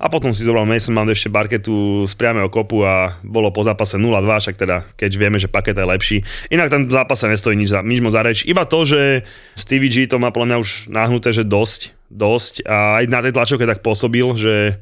A 0.00 0.08
potom 0.08 0.32
si 0.32 0.48
zobral 0.48 0.64
Mason 0.64 0.96
Mount 0.96 1.12
ešte 1.12 1.28
parketu 1.28 2.08
z 2.08 2.14
priamého 2.16 2.48
kopu 2.48 2.80
a 2.88 3.20
bolo 3.20 3.52
po 3.52 3.60
zápase 3.60 4.00
0-2, 4.00 4.24
však 4.24 4.56
teda, 4.56 4.88
keď 4.96 5.10
vieme, 5.20 5.36
že 5.36 5.52
paket 5.52 5.76
je 5.76 5.84
lepší. 5.84 6.16
Inak 6.48 6.72
tam 6.72 6.88
v 6.88 6.96
zápase 6.96 7.28
nestojí 7.28 7.52
nič, 7.60 7.68
za, 7.68 7.84
nič 7.84 8.00
moc 8.00 8.16
za 8.16 8.24
reč. 8.24 8.48
Iba 8.48 8.64
to, 8.64 8.88
že 8.88 9.28
Stevie 9.60 9.92
G 9.92 10.08
to 10.08 10.16
má 10.16 10.32
podľa 10.32 10.56
mňa 10.56 10.58
už 10.64 10.70
nahnuté, 10.88 11.36
že 11.36 11.44
dosť, 11.44 11.92
dosť. 12.08 12.64
A 12.64 13.04
aj 13.04 13.12
na 13.12 13.20
tej 13.20 13.36
tlačovke 13.36 13.68
tak 13.68 13.84
pôsobil, 13.84 14.24
že 14.40 14.80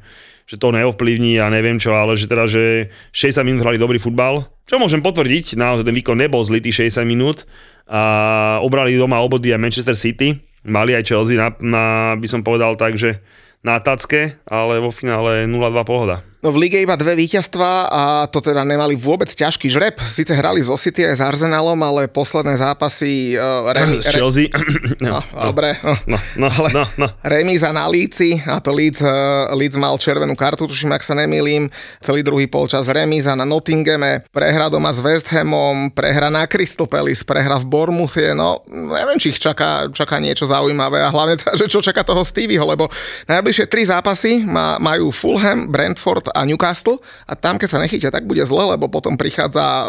že 0.48 0.56
to 0.56 0.72
neovplyvní 0.72 1.36
a 1.44 1.52
neviem 1.52 1.76
čo, 1.76 1.92
ale 1.92 2.16
že 2.16 2.24
teda, 2.24 2.48
že 2.48 2.88
60 3.12 3.44
minút 3.44 3.60
hrali 3.60 3.76
dobrý 3.76 4.00
futbal, 4.00 4.48
čo 4.64 4.80
môžem 4.80 5.04
potvrdiť, 5.04 5.60
naozaj 5.60 5.84
ten 5.84 5.92
výkon 5.92 6.16
nebol 6.16 6.40
zlý 6.40 6.64
tých 6.64 6.88
60 6.88 7.04
minút. 7.04 7.44
A 7.84 8.60
obrali 8.64 8.96
doma 8.96 9.20
obody 9.20 9.52
aj 9.52 9.60
Manchester 9.60 9.96
City, 9.96 10.40
mali 10.64 10.96
aj 10.96 11.04
Chelsea 11.04 11.36
na, 11.36 11.52
na 11.60 11.84
by 12.16 12.28
som 12.28 12.40
povedal 12.40 12.80
tak, 12.80 12.96
že 12.96 13.20
na 13.64 13.80
tacke, 13.80 14.38
ale 14.46 14.80
vo 14.80 14.90
finále 14.90 15.46
0-2 15.46 15.84
pohoda. 15.84 16.22
No 16.38 16.54
v 16.54 16.70
lige 16.70 16.78
iba 16.78 16.94
dve 16.94 17.18
víťazstva 17.18 17.90
a 17.90 18.02
to 18.30 18.38
teda 18.38 18.62
nemali 18.62 18.94
vôbec 18.94 19.26
ťažký 19.26 19.66
žreb. 19.66 19.98
Sice 20.06 20.38
hrali 20.38 20.62
zo 20.62 20.78
City 20.78 21.02
aj 21.02 21.18
s 21.18 21.22
Arsenalom, 21.22 21.74
ale 21.82 22.06
posledné 22.06 22.54
zápasy 22.54 23.34
uh, 23.34 23.66
remi, 23.74 23.98
Z 23.98 24.14
Chelsea. 24.14 24.46
No, 24.98 25.22
dobre. 25.30 25.78
No. 25.82 25.94
No, 26.06 26.18
no, 26.36 26.48
Ale 26.58 26.70
no, 26.74 26.84
no. 26.98 27.06
remíza 27.22 27.70
na 27.70 27.86
Líci, 27.90 28.38
a 28.44 28.58
to 28.62 28.70
Leeds, 28.70 29.02
uh, 29.02 29.50
Leeds 29.54 29.78
mal 29.78 29.94
červenú 29.98 30.34
kartu, 30.34 30.66
tuším, 30.66 30.94
ak 30.94 31.02
sa 31.02 31.14
nemýlim. 31.18 31.70
Celý 32.02 32.22
druhý 32.22 32.46
polčas 32.50 32.86
remíza 32.90 33.34
na 33.34 33.46
Nottinghame, 33.46 34.26
prehra 34.30 34.70
doma 34.70 34.94
s 34.94 35.02
West 35.02 35.30
Hamom, 35.34 35.90
prehra 35.90 36.30
na 36.30 36.46
Crystal 36.50 36.86
Palace, 36.86 37.22
prehra 37.22 37.58
v 37.62 37.66
Bournemouthie, 37.66 38.34
no 38.34 38.62
neviem, 38.68 39.18
či 39.18 39.34
ich 39.34 39.40
čaká, 39.42 39.90
čaká 39.90 40.18
niečo 40.18 40.46
zaujímavé 40.46 41.02
a 41.02 41.10
hlavne 41.10 41.38
že 41.58 41.66
čo 41.66 41.82
čaká 41.82 42.02
toho 42.06 42.22
Stevieho, 42.22 42.66
lebo 42.66 42.90
najbližšie 43.26 43.66
tri 43.70 43.82
zápasy 43.86 44.46
má, 44.46 44.78
majú 44.82 45.10
Fulham, 45.14 45.70
Brentford 45.70 46.27
a 46.32 46.40
Newcastle 46.44 47.00
a 47.26 47.32
tam, 47.34 47.56
keď 47.56 47.68
sa 47.68 47.82
nechytia, 47.82 48.10
tak 48.12 48.24
bude 48.24 48.42
zle, 48.44 48.76
lebo 48.76 48.88
potom 48.88 49.16
prichádza 49.16 49.64
uh, 49.64 49.86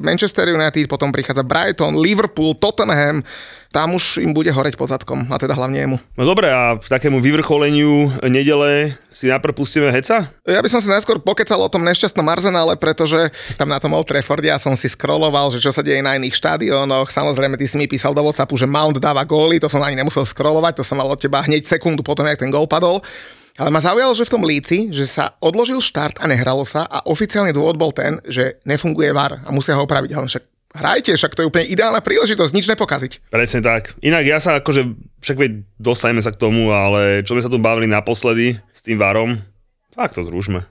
Manchester 0.00 0.48
United, 0.50 0.86
potom 0.88 1.12
prichádza 1.12 1.46
Brighton, 1.46 1.98
Liverpool, 1.98 2.56
Tottenham, 2.56 3.22
tam 3.70 3.94
už 3.94 4.18
im 4.18 4.34
bude 4.34 4.50
horeť 4.50 4.74
pod 4.74 4.90
zadkom, 4.90 5.30
a 5.30 5.38
teda 5.38 5.54
hlavne 5.54 5.78
jemu. 5.78 5.96
No 6.18 6.26
dobre, 6.26 6.50
a 6.50 6.74
v 6.74 6.88
takému 6.90 7.22
vyvrcholeniu 7.22 8.18
nedele 8.26 8.98
si 9.14 9.30
najprv 9.30 9.54
pustíme 9.54 9.94
heca? 9.94 10.26
Ja 10.42 10.58
by 10.58 10.66
som 10.66 10.82
si 10.82 10.90
najskôr 10.90 11.22
pokecal 11.22 11.62
o 11.62 11.70
tom 11.70 11.86
nešťastnom 11.86 12.26
Arsenále, 12.26 12.74
pretože 12.74 13.30
tam 13.54 13.70
na 13.70 13.78
tom 13.78 13.94
Old 13.94 14.10
Trafforde 14.10 14.50
ja 14.50 14.58
som 14.58 14.74
si 14.74 14.90
scrolloval, 14.90 15.54
že 15.54 15.62
čo 15.62 15.70
sa 15.70 15.86
deje 15.86 16.02
na 16.02 16.18
iných 16.18 16.34
štadiónoch. 16.34 17.14
Samozrejme, 17.14 17.54
ty 17.54 17.70
si 17.70 17.78
mi 17.78 17.86
písal 17.86 18.10
do 18.10 18.26
WhatsAppu, 18.26 18.58
že 18.58 18.66
Mount 18.66 18.98
dáva 18.98 19.22
góly, 19.22 19.62
to 19.62 19.70
som 19.70 19.78
ani 19.86 19.94
nemusel 19.94 20.26
scrollovať, 20.26 20.82
to 20.82 20.84
som 20.86 20.98
mal 20.98 21.06
od 21.06 21.22
teba 21.22 21.38
hneď 21.46 21.62
sekundu 21.62 22.02
potom, 22.02 22.26
jak 22.26 22.42
ten 22.42 22.50
gól 22.50 22.66
padol. 22.66 22.98
Ale 23.60 23.68
ma 23.68 23.84
zaujalo, 23.84 24.16
že 24.16 24.24
v 24.24 24.32
tom 24.32 24.48
líci, 24.48 24.88
že 24.88 25.04
sa 25.04 25.36
odložil 25.36 25.84
štart 25.84 26.16
a 26.16 26.24
nehralo 26.24 26.64
sa 26.64 26.88
a 26.88 27.04
oficiálny 27.04 27.52
dôvod 27.52 27.76
bol 27.76 27.92
ten, 27.92 28.16
že 28.24 28.56
nefunguje 28.64 29.12
VAR 29.12 29.44
a 29.44 29.52
musia 29.52 29.76
ho 29.76 29.84
opraviť. 29.84 30.16
Ale 30.16 30.32
však 30.32 30.44
hrajte, 30.80 31.12
však 31.12 31.36
to 31.36 31.44
je 31.44 31.50
úplne 31.52 31.68
ideálna 31.68 32.00
príležitosť, 32.00 32.56
nič 32.56 32.72
nepokaziť. 32.72 33.28
Presne 33.28 33.60
tak. 33.60 33.92
Inak 34.00 34.24
ja 34.24 34.40
sa 34.40 34.64
akože, 34.64 34.96
však 35.20 35.36
veď 35.36 35.52
dostaneme 35.76 36.24
sa 36.24 36.32
k 36.32 36.40
tomu, 36.40 36.72
ale 36.72 37.20
čo 37.20 37.36
sme 37.36 37.44
sa 37.44 37.52
tu 37.52 37.60
bavili 37.60 37.84
naposledy 37.84 38.56
s 38.72 38.80
tým 38.80 38.96
varom, 38.96 39.36
tak 39.92 40.16
to 40.16 40.24
zrušme. 40.24 40.64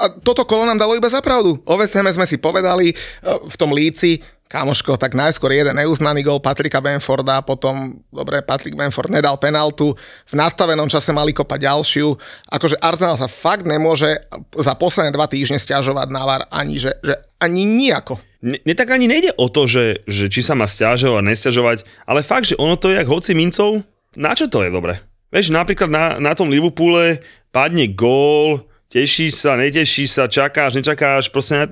A 0.00 0.08
toto 0.08 0.48
kolo 0.48 0.64
nám 0.64 0.80
dalo 0.80 0.96
iba 0.96 1.12
za 1.12 1.20
pravdu. 1.20 1.60
O 1.68 1.76
West 1.76 1.92
sme 1.92 2.28
si 2.28 2.40
povedali 2.40 2.92
e, 2.92 2.94
v 3.24 3.56
tom 3.60 3.72
líci, 3.76 4.20
Kamoško, 4.50 4.98
tak 4.98 5.14
najskôr 5.14 5.54
jeden 5.54 5.78
neuznaný 5.78 6.26
gol 6.26 6.42
Patrika 6.42 6.82
Benforda, 6.82 7.38
potom, 7.38 8.02
dobre, 8.10 8.42
Patrick 8.42 8.74
Benford 8.74 9.06
nedal 9.06 9.38
penaltu, 9.38 9.94
v 10.26 10.34
nastavenom 10.34 10.90
čase 10.90 11.14
mali 11.14 11.30
kopať 11.30 11.70
ďalšiu. 11.70 12.18
Akože 12.50 12.74
Arsenal 12.82 13.14
sa 13.14 13.30
fakt 13.30 13.62
nemôže 13.62 14.18
za 14.58 14.74
posledné 14.74 15.14
dva 15.14 15.30
týždne 15.30 15.54
stiažovať 15.54 16.10
na 16.10 16.26
VAR 16.26 16.42
ani, 16.50 16.82
že, 16.82 16.98
že 16.98 17.14
ani 17.38 17.62
nejako. 17.62 18.18
Ne, 18.42 18.58
ne 18.66 18.74
tak 18.74 18.90
ani 18.90 19.06
nejde 19.06 19.30
o 19.38 19.46
to, 19.46 19.70
že, 19.70 20.02
že 20.10 20.26
či 20.26 20.42
sa 20.42 20.58
má 20.58 20.66
stiažovať, 20.66 21.22
nestiažovať, 21.22 21.86
ale 22.10 22.26
fakt, 22.26 22.50
že 22.50 22.58
ono 22.58 22.74
to 22.74 22.90
je 22.90 22.98
jak 22.98 23.06
hoci 23.06 23.38
mincov, 23.38 23.86
na 24.18 24.34
čo 24.34 24.50
to 24.50 24.66
je 24.66 24.74
dobre? 24.74 24.98
Vieš, 25.30 25.54
napríklad 25.54 25.86
na, 25.86 26.18
na 26.18 26.34
tom 26.34 26.50
Liverpoole 26.50 27.22
padne 27.54 27.86
gól, 27.86 28.66
Teší 28.90 29.30
sa, 29.30 29.54
neteší 29.54 30.10
sa, 30.10 30.26
čakáš, 30.26 30.74
nečakáš, 30.74 31.30
proste, 31.30 31.62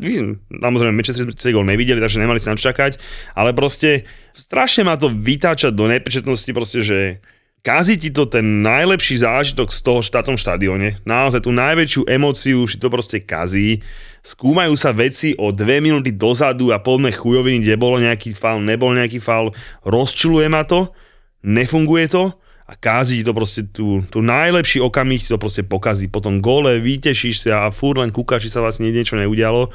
samozrejme, 0.54 0.94
Manchester 0.94 1.26
City 1.34 1.50
gol 1.50 1.66
nevideli, 1.66 1.98
takže 1.98 2.22
nemali 2.22 2.38
sa 2.38 2.54
na 2.54 2.58
čakať, 2.62 2.94
ale 3.34 3.50
proste 3.50 4.06
strašne 4.38 4.86
ma 4.86 4.94
to 4.94 5.10
vytáčať 5.10 5.74
do 5.74 5.90
nepečetnosti, 5.90 6.46
proste, 6.54 6.78
že 6.78 7.18
kazí 7.66 7.98
ti 7.98 8.14
to 8.14 8.22
ten 8.30 8.62
najlepší 8.62 9.18
zážitok 9.18 9.66
z 9.66 9.78
toho 9.82 9.98
štátom 9.98 10.38
štadióne, 10.38 11.02
naozaj 11.02 11.42
tú 11.42 11.50
najväčšiu 11.50 12.06
emóciu 12.06 12.70
už 12.70 12.78
to 12.78 12.86
proste 12.86 13.18
kazí, 13.26 13.82
skúmajú 14.22 14.78
sa 14.78 14.94
veci 14.94 15.34
o 15.42 15.50
dve 15.50 15.82
minúty 15.82 16.14
dozadu 16.14 16.70
a 16.70 16.78
plné 16.78 17.10
chujoviny, 17.10 17.66
kde 17.66 17.74
bolo 17.74 17.98
nejaký 17.98 18.30
faul, 18.30 18.62
nebol 18.62 18.94
nejaký 18.94 19.18
faul, 19.18 19.50
rozčuluje 19.82 20.46
ma 20.46 20.62
to, 20.62 20.94
nefunguje 21.42 22.06
to, 22.14 22.30
a 22.68 22.76
kází 22.76 23.24
to 23.24 23.32
proste 23.32 23.64
tu, 23.72 24.04
tu 24.12 24.20
najlepší 24.20 24.84
okamih 24.84 25.24
to 25.24 25.40
proste 25.40 25.64
pokazí. 25.64 26.04
Potom 26.04 26.44
gole, 26.44 26.76
vytešíš 26.84 27.48
sa 27.48 27.64
a 27.64 27.72
fúr 27.72 27.96
len 27.96 28.12
kúkaš, 28.12 28.44
či 28.44 28.52
sa 28.52 28.60
vlastne 28.60 28.92
niečo 28.92 29.16
neudialo. 29.16 29.72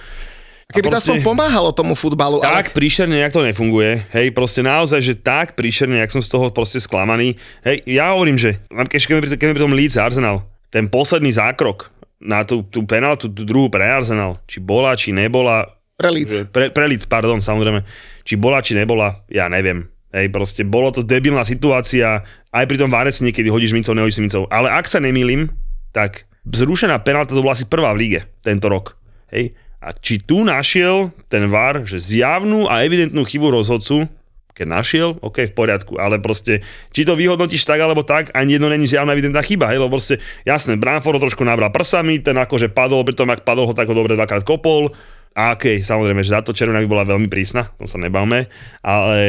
Keby 0.69 0.93
to 0.93 1.01
aspoň 1.01 1.25
pomáhalo 1.25 1.73
tomu 1.73 1.97
futbalu. 1.97 2.41
Tak 2.41 2.69
ale... 2.69 2.73
príšerne, 2.73 3.17
jak 3.17 3.33
to 3.33 3.41
nefunguje. 3.41 4.05
Hej, 4.13 4.33
proste 4.37 4.61
naozaj, 4.61 5.01
že 5.01 5.13
tak 5.17 5.57
príšerne, 5.57 6.05
jak 6.05 6.13
som 6.13 6.21
z 6.21 6.29
toho 6.29 6.53
proste 6.53 6.77
sklamaný. 6.77 7.33
Hej, 7.65 7.81
ja 7.89 8.13
hovorím, 8.13 8.37
že 8.37 8.61
keď, 8.69 9.37
keď 9.41 9.47
pri 9.57 9.63
tom 9.65 9.73
Leeds 9.73 9.97
Arsenal, 9.97 10.45
ten 10.69 10.85
posledný 10.85 11.33
zákrok 11.33 11.89
na 12.21 12.45
tú, 12.45 12.61
tú 12.65 12.85
penáltu, 12.85 13.29
tú 13.29 13.41
druhú 13.41 13.73
pre 13.73 13.89
Arsenal, 13.89 14.37
či 14.45 14.61
bola, 14.61 14.93
či 14.93 15.11
nebola. 15.11 15.65
Pre 15.97 16.09
Leeds. 16.09 16.49
Pre, 16.49 16.69
pre 16.69 16.85
Leeds, 16.89 17.09
pardon, 17.09 17.41
samozrejme. 17.41 17.83
Či 18.21 18.37
bola, 18.37 18.61
či 18.61 18.77
nebola, 18.77 19.25
ja 19.29 19.49
neviem. 19.49 19.89
Hej, 20.13 20.29
proste 20.29 20.61
bolo 20.61 20.93
to 20.93 21.01
debilná 21.01 21.41
situácia, 21.41 22.21
aj 22.53 22.65
pri 22.69 22.77
tom 22.77 22.93
Várec 22.93 23.17
niekedy 23.17 23.49
hodíš 23.49 23.73
mincov, 23.73 23.97
nehodíš 23.97 24.21
mincov. 24.21 24.45
Ale 24.53 24.69
ak 24.69 24.85
sa 24.85 25.01
nemýlim, 25.01 25.49
tak 25.89 26.29
zrušená 26.45 27.01
penálta 27.01 27.33
to 27.33 27.41
bola 27.41 27.57
asi 27.57 27.65
prvá 27.65 27.91
v 27.97 27.99
lige 28.05 28.19
tento 28.45 28.69
rok. 28.69 28.93
Hej. 29.33 29.57
A 29.83 29.91
či 29.91 30.21
tu 30.21 30.47
našiel 30.47 31.11
ten 31.27 31.49
VAR, 31.51 31.83
že 31.83 31.99
zjavnú 31.99 32.71
a 32.71 32.85
evidentnú 32.87 33.27
chybu 33.27 33.51
rozhodcu, 33.51 34.07
keď 34.53 34.67
našiel, 34.69 35.09
OK, 35.19 35.49
v 35.49 35.53
poriadku, 35.57 35.97
ale 35.97 36.21
proste, 36.21 36.61
či 36.93 37.03
to 37.03 37.17
vyhodnotíš 37.17 37.65
tak 37.65 37.81
alebo 37.81 38.05
tak, 38.05 38.29
ani 38.37 38.55
jedno 38.55 38.69
není 38.69 38.85
zjavná 38.85 39.11
evidentná 39.17 39.41
chyba, 39.41 39.73
hej, 39.73 39.81
lebo 39.81 39.97
proste, 39.97 40.21
jasné, 40.45 40.77
Branford 40.77 41.17
ho 41.17 41.25
trošku 41.25 41.41
nabral 41.41 41.73
prsami, 41.73 42.21
ten 42.21 42.37
akože 42.37 42.69
padol, 42.69 43.01
pri 43.01 43.17
tom, 43.17 43.33
ak 43.33 43.41
padol 43.41 43.65
ho 43.65 43.73
tak 43.73 43.89
ho 43.89 43.97
dobre 43.97 44.13
dvakrát 44.13 44.45
kopol, 44.45 44.93
a 45.33 45.57
OK, 45.57 45.81
samozrejme, 45.81 46.21
že 46.21 46.37
táto 46.37 46.53
červená 46.53 46.85
by 46.85 46.87
bola 46.87 47.09
veľmi 47.09 47.25
prísna, 47.25 47.73
to 47.81 47.89
sa 47.89 47.97
nebavme, 47.97 48.45
ale 48.85 49.21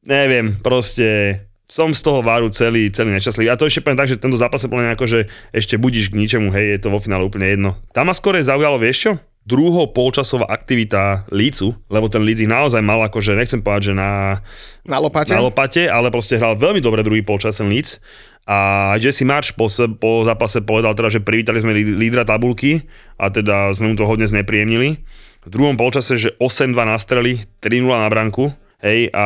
neviem, 0.00 0.56
proste 0.56 1.36
som 1.70 1.94
z 1.94 2.02
toho 2.02 2.20
váru 2.20 2.50
celý, 2.50 2.90
celý 2.90 3.14
nešťastlivý. 3.14 3.46
A 3.46 3.54
to 3.54 3.70
ešte 3.70 3.86
poviem 3.86 4.02
tak, 4.02 4.10
že 4.10 4.18
tento 4.18 4.34
zápas 4.34 4.58
je 4.58 4.68
plne 4.68 4.90
ako, 4.90 5.06
že 5.06 5.20
ešte 5.54 5.78
budíš 5.78 6.10
k 6.10 6.18
ničemu, 6.18 6.50
hej, 6.50 6.76
je 6.76 6.78
to 6.82 6.88
vo 6.90 6.98
finále 6.98 7.22
úplne 7.22 7.46
jedno. 7.46 7.78
Tam 7.94 8.10
ma 8.10 8.14
skôr 8.14 8.34
zaujalo, 8.42 8.76
vieš 8.82 8.98
čo? 9.06 9.12
Druho 9.40 9.88
polčasová 9.96 10.50
aktivita 10.52 11.24
Lícu, 11.32 11.72
lebo 11.88 12.12
ten 12.12 12.26
Líc 12.26 12.44
ich 12.44 12.50
naozaj 12.50 12.84
mal 12.84 13.00
akože, 13.08 13.38
nechcem 13.38 13.64
povedať, 13.64 13.90
že 13.90 13.94
na, 13.96 14.42
na, 14.84 14.98
lopate. 15.00 15.32
na 15.32 15.40
lopate, 15.40 15.88
ale 15.88 16.12
proste 16.12 16.36
hral 16.36 16.60
veľmi 16.60 16.82
dobre 16.84 17.00
druhý 17.00 17.24
polčas 17.24 17.56
ten 17.56 17.70
Líc. 17.70 18.02
A 18.50 18.92
Jesse 18.98 19.22
March 19.22 19.54
po, 19.54 19.70
po 19.96 20.26
zápase 20.26 20.60
povedal 20.60 20.92
teda, 20.98 21.08
že 21.08 21.24
privítali 21.24 21.62
sme 21.62 21.72
lídra 21.72 22.26
tabulky 22.26 22.82
a 23.14 23.30
teda 23.30 23.70
sme 23.72 23.92
mu 23.92 23.94
to 23.94 24.04
hodne 24.04 24.26
znepríjemnili. 24.26 25.00
V 25.40 25.48
druhom 25.48 25.78
polčase, 25.78 26.20
že 26.20 26.36
8-2 26.36 26.76
nastreli, 26.84 27.40
3-0 27.64 27.86
na 27.88 28.10
branku, 28.12 28.52
hej, 28.84 29.08
a 29.14 29.24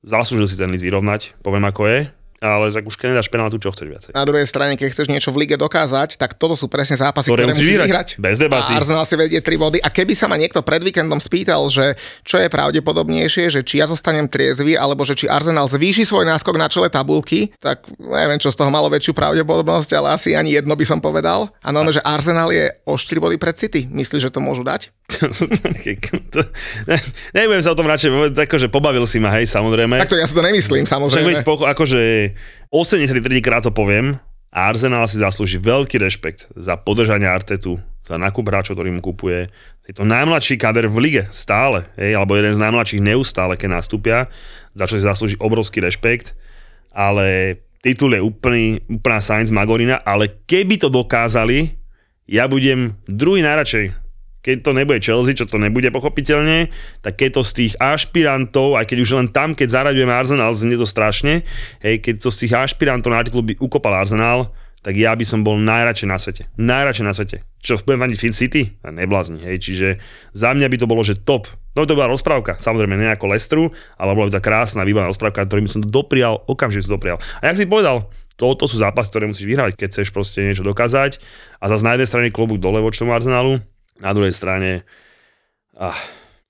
Zaslúžil 0.00 0.48
si 0.48 0.56
ten 0.56 0.72
list 0.72 0.80
vyrovnať, 0.80 1.36
poviem 1.44 1.68
ako 1.68 1.82
je 1.84 1.98
ale 2.40 2.72
už 2.72 2.96
keď 2.96 3.12
nedáš 3.12 3.28
penáltu, 3.28 3.60
čo 3.60 3.68
chceš 3.68 3.88
viacej. 3.92 4.10
Na 4.16 4.24
druhej 4.24 4.48
strane, 4.48 4.72
keď 4.80 4.96
chceš 4.96 5.12
niečo 5.12 5.28
v 5.28 5.44
lige 5.44 5.60
dokázať, 5.60 6.16
tak 6.16 6.40
toto 6.40 6.56
sú 6.56 6.72
presne 6.72 6.96
zápasy, 6.96 7.28
ktoré, 7.28 7.44
ktoré 7.44 7.52
musíš 7.52 7.68
vyhrať. 7.68 7.88
vyhrať. 7.92 8.08
Bez 8.16 8.40
debaty. 8.40 8.72
A 8.72 8.80
Arsenal 8.80 9.04
si 9.04 9.12
vedie 9.20 9.44
3 9.44 9.60
body. 9.60 9.78
A 9.84 9.92
keby 9.92 10.16
sa 10.16 10.24
ma 10.24 10.40
niekto 10.40 10.64
pred 10.64 10.80
víkendom 10.80 11.20
spýtal, 11.20 11.68
že 11.68 12.00
čo 12.24 12.40
je 12.40 12.48
pravdepodobnejšie, 12.48 13.52
že 13.52 13.60
či 13.60 13.84
ja 13.84 13.86
zostanem 13.86 14.24
triezvy, 14.24 14.72
alebo 14.72 15.04
že 15.04 15.12
či 15.20 15.28
Arsenal 15.28 15.68
zvýši 15.68 16.08
svoj 16.08 16.24
náskok 16.24 16.56
na 16.56 16.72
čele 16.72 16.88
tabulky, 16.88 17.52
tak 17.60 17.84
neviem, 18.00 18.40
čo 18.40 18.48
z 18.48 18.56
toho 18.56 18.72
malo 18.72 18.88
väčšiu 18.88 19.12
pravdepodobnosť, 19.12 19.92
ale 20.00 20.16
asi 20.16 20.32
ani 20.32 20.56
jedno 20.56 20.72
by 20.72 20.84
som 20.88 20.96
povedal. 20.96 21.52
A 21.60 21.68
no, 21.68 21.84
že 21.92 22.00
Arsenal 22.00 22.48
je 22.56 22.72
o 22.88 22.96
4 22.96 23.20
body 23.20 23.36
pred 23.36 23.52
City. 23.60 23.84
Myslíš, 23.84 24.32
že 24.32 24.32
to 24.32 24.40
môžu 24.40 24.64
dať? 24.64 24.88
Nebudem 27.36 27.62
sa 27.66 27.74
o 27.74 27.76
tom 27.76 27.90
radšej, 27.90 28.32
akože 28.32 28.70
pobavil 28.70 29.04
si 29.04 29.18
ma, 29.18 29.28
hej, 29.36 29.50
samozrejme. 29.50 29.98
Tak 30.06 30.14
to 30.14 30.16
ja 30.16 30.24
si 30.24 30.32
to 30.32 30.40
nemyslím, 30.40 30.86
samozrejme. 30.86 31.42
Však, 31.42 31.74
akože 31.76 32.00
83 32.70 33.22
krát 33.42 33.62
to 33.66 33.72
poviem, 33.74 34.18
Arsenal 34.50 35.06
si 35.06 35.22
zaslúži 35.22 35.62
veľký 35.62 36.02
rešpekt 36.02 36.50
za 36.58 36.74
podržanie 36.74 37.30
Artetu, 37.30 37.78
za 38.02 38.18
nákup 38.18 38.42
hráčov, 38.50 38.82
mu 38.82 38.98
kupuje. 38.98 39.46
Je 39.86 39.94
to 39.94 40.02
najmladší 40.02 40.58
kader 40.58 40.90
v 40.90 40.98
lige, 40.98 41.22
stále, 41.30 41.86
hej, 41.94 42.18
alebo 42.18 42.34
jeden 42.34 42.58
z 42.58 42.62
najmladších 42.62 43.02
neustále, 43.02 43.54
keď 43.54 43.78
nastúpia, 43.78 44.26
za 44.74 44.90
čo 44.90 44.98
si 44.98 45.06
zaslúži 45.06 45.36
obrovský 45.38 45.78
rešpekt, 45.82 46.34
ale 46.90 47.58
titul 47.82 48.14
je 48.14 48.22
úplný, 48.22 48.82
úplná 48.90 49.22
science 49.22 49.54
Magorina, 49.54 50.02
ale 50.02 50.42
keby 50.46 50.82
to 50.82 50.90
dokázali, 50.90 51.78
ja 52.26 52.46
budem 52.46 52.98
druhý 53.06 53.42
najradšej 53.42 53.99
keď 54.40 54.56
to 54.64 54.70
nebude 54.72 55.00
Chelsea, 55.04 55.36
čo 55.36 55.44
to 55.44 55.60
nebude 55.60 55.88
pochopiteľne, 55.92 56.72
tak 57.04 57.20
keď 57.20 57.40
to 57.40 57.42
z 57.44 57.52
tých 57.52 57.72
ašpirantov, 57.76 58.80
aj 58.80 58.88
keď 58.88 58.98
už 59.04 59.10
len 59.16 59.28
tam, 59.28 59.52
keď 59.52 59.68
zaraďujeme 59.80 60.12
Arsenal, 60.12 60.56
znie 60.56 60.80
to 60.80 60.88
strašne, 60.88 61.44
hej, 61.84 62.00
keď 62.00 62.24
to 62.24 62.28
z 62.32 62.48
tých 62.48 62.52
ašpirantov 62.56 63.12
na 63.12 63.24
titul 63.24 63.44
by 63.44 63.60
ukopal 63.60 63.92
Arsenal, 63.92 64.52
tak 64.80 64.96
ja 64.96 65.12
by 65.12 65.24
som 65.28 65.44
bol 65.44 65.60
najradšej 65.60 66.08
na 66.08 66.16
svete. 66.16 66.42
Najradšej 66.56 67.04
na 67.04 67.12
svete. 67.12 67.36
Čo, 67.60 67.76
budem 67.84 68.00
vaniť 68.00 68.16
Fin 68.16 68.32
City? 68.32 68.80
Neblázni, 68.80 69.44
hej. 69.44 69.60
Čiže 69.60 70.00
za 70.32 70.56
mňa 70.56 70.72
by 70.72 70.76
to 70.80 70.88
bolo, 70.88 71.04
že 71.04 71.20
top. 71.20 71.52
No 71.76 71.84
to 71.84 71.92
bola 71.92 72.08
rozprávka, 72.08 72.56
samozrejme 72.56 72.96
nie 72.96 73.12
ako 73.12 73.30
Lestru, 73.30 73.64
ale 74.00 74.16
bola 74.16 74.32
by 74.32 74.40
to 74.40 74.42
krásna, 74.42 74.82
výborná 74.82 75.12
rozprávka, 75.12 75.46
ktorým 75.46 75.68
som 75.68 75.84
to 75.84 75.88
doprial, 75.92 76.42
okamžite 76.48 76.88
som 76.88 76.96
doprial. 76.96 77.20
A 77.44 77.52
jak 77.52 77.62
si 77.62 77.68
povedal, 77.68 78.10
toto 78.40 78.64
sú 78.64 78.80
zápasy, 78.80 79.12
ktoré 79.12 79.28
musíš 79.28 79.44
vyhrať, 79.44 79.76
keď 79.76 79.88
chceš 79.92 80.08
proste 80.10 80.40
niečo 80.40 80.64
dokázať. 80.64 81.20
A 81.60 81.68
zase 81.68 81.84
na 81.84 81.94
jednej 81.94 82.08
strane 82.08 82.28
klobúk 82.32 82.56
dole 82.56 82.80
tomu 82.80 83.12
Arsenalu, 83.12 83.60
na 84.00 84.10
druhej 84.16 84.32
strane, 84.32 84.82
ah, 85.76 85.96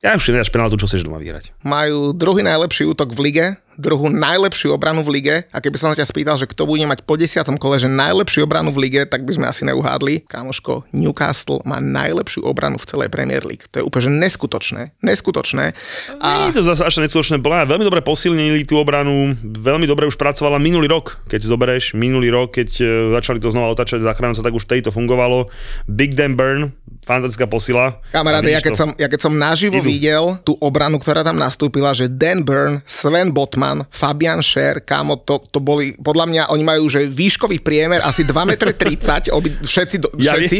ja 0.00 0.16
už 0.16 0.32
nedáš 0.32 0.48
penáltu, 0.48 0.80
čo 0.80 0.88
chceš 0.88 1.04
doma 1.04 1.20
vyhrať. 1.20 1.52
Majú 1.60 2.16
druhý 2.16 2.40
najlepší 2.40 2.88
útok 2.88 3.12
v 3.12 3.20
lige, 3.20 3.46
druhú 3.80 4.12
najlepšiu 4.12 4.76
obranu 4.76 5.00
v 5.00 5.20
lige 5.20 5.36
a 5.48 5.58
keby 5.58 5.76
som 5.80 5.88
sa 5.90 5.96
ťa 5.96 6.06
spýtal, 6.06 6.36
že 6.36 6.46
kto 6.46 6.68
bude 6.68 6.84
mať 6.84 7.02
po 7.08 7.16
desiatom 7.16 7.56
kole, 7.56 7.80
že 7.80 7.88
najlepšiu 7.88 8.44
obranu 8.44 8.70
v 8.70 8.86
lige, 8.86 9.02
tak 9.08 9.24
by 9.24 9.32
sme 9.32 9.46
asi 9.48 9.64
neuhádli. 9.64 10.28
Kámoško, 10.28 10.92
Newcastle 10.92 11.64
má 11.64 11.80
najlepšiu 11.80 12.44
obranu 12.44 12.76
v 12.76 12.86
celej 12.86 13.08
Premier 13.08 13.42
League. 13.42 13.64
To 13.72 13.80
je 13.80 13.84
úplne 13.88 14.00
že 14.00 14.12
neskutočné. 14.12 14.82
Neskutočné. 15.04 15.76
A... 16.20 16.28
Nie 16.44 16.52
je 16.52 16.60
to 16.60 16.64
zase 16.68 16.82
až 16.84 17.00
neskutočné. 17.04 17.40
Bola 17.40 17.68
veľmi 17.68 17.84
dobre 17.84 18.00
posilnili 18.04 18.64
tú 18.64 18.80
obranu, 18.80 19.36
veľmi 19.40 19.84
dobre 19.88 20.08
už 20.08 20.16
pracovala 20.20 20.60
minulý 20.60 20.88
rok, 20.88 21.20
keď 21.28 21.40
zoberieš, 21.44 21.96
minulý 21.96 22.32
rok, 22.32 22.56
keď 22.56 22.68
e, 22.80 22.84
začali 23.16 23.38
to 23.40 23.52
znova 23.52 23.72
otačať 23.72 24.00
sa 24.04 24.42
tak 24.42 24.56
už 24.56 24.64
tejto 24.66 24.90
fungovalo. 24.92 25.48
Big 25.86 26.18
Dan 26.18 26.34
Burn, 26.34 26.74
fantastická 27.06 27.46
posila. 27.46 28.00
Kamaráde, 28.10 28.50
ja 28.52 28.60
keď, 28.60 28.74
som, 28.76 28.90
ja 28.96 29.08
keď 29.08 29.20
som 29.20 29.32
naživo 29.36 29.80
Idú. 29.80 29.86
videl 29.88 30.24
tú 30.44 30.56
obranu, 30.60 31.00
ktorá 31.00 31.24
tam 31.24 31.38
nastúpila, 31.38 31.94
že 31.96 32.10
Dan 32.10 32.44
Burn, 32.44 32.84
Sven 32.84 33.32
Botman, 33.32 33.69
Roman, 33.70 33.86
Fabian 33.88 34.42
Scher, 34.42 34.82
kámo, 34.82 35.22
to, 35.22 35.38
to 35.50 35.62
boli, 35.62 35.94
podľa 35.96 36.26
mňa, 36.26 36.42
oni 36.50 36.64
majú, 36.66 36.90
že 36.90 37.06
výškový 37.06 37.62
priemer 37.62 38.02
asi 38.02 38.26
2,30 38.26 39.30
m, 39.30 39.38
obi, 39.38 39.48
všetci, 39.62 39.96
ja 40.18 40.34
všetci. 40.34 40.58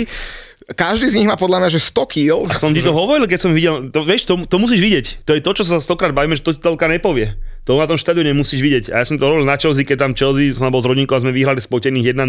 Každý 0.70 1.11
z 1.11 1.16
nich 1.18 1.27
má 1.27 1.35
podľa 1.35 1.66
mňa, 1.66 1.70
že 1.75 1.83
100 1.83 2.14
kg. 2.14 2.46
Som 2.55 2.70
ti 2.70 2.79
to 2.79 2.94
hovoril, 2.94 3.27
keď 3.27 3.40
som 3.42 3.51
videl, 3.51 3.90
to, 3.90 4.07
vieš, 4.07 4.31
to, 4.31 4.38
to 4.46 4.57
musíš 4.62 4.79
vidieť. 4.79 5.07
To 5.27 5.35
je 5.35 5.42
to, 5.42 5.51
čo 5.51 5.66
sa 5.66 5.83
stokrát 5.83 6.14
bavíme, 6.14 6.38
že 6.38 6.46
to 6.46 6.55
ti 6.55 6.62
telka 6.62 6.87
nepovie. 6.87 7.35
To 7.68 7.77
na 7.77 7.87
tom 7.87 8.01
štadióne 8.01 8.33
musíš 8.33 8.64
vidieť. 8.64 8.85
A 8.94 9.03
ja 9.03 9.07
som 9.07 9.20
to 9.20 9.29
robil 9.29 9.44
na 9.44 9.61
Chelsea, 9.61 9.85
keď 9.85 10.09
tam 10.09 10.12
Chelsea 10.16 10.53
som 10.53 10.73
bol 10.73 10.81
s 10.81 10.88
rodinkou 10.88 11.12
a 11.16 11.23
sme 11.23 11.35
vyhrali 11.35 11.61
spotených 11.61 12.16
1-0. 12.16 12.27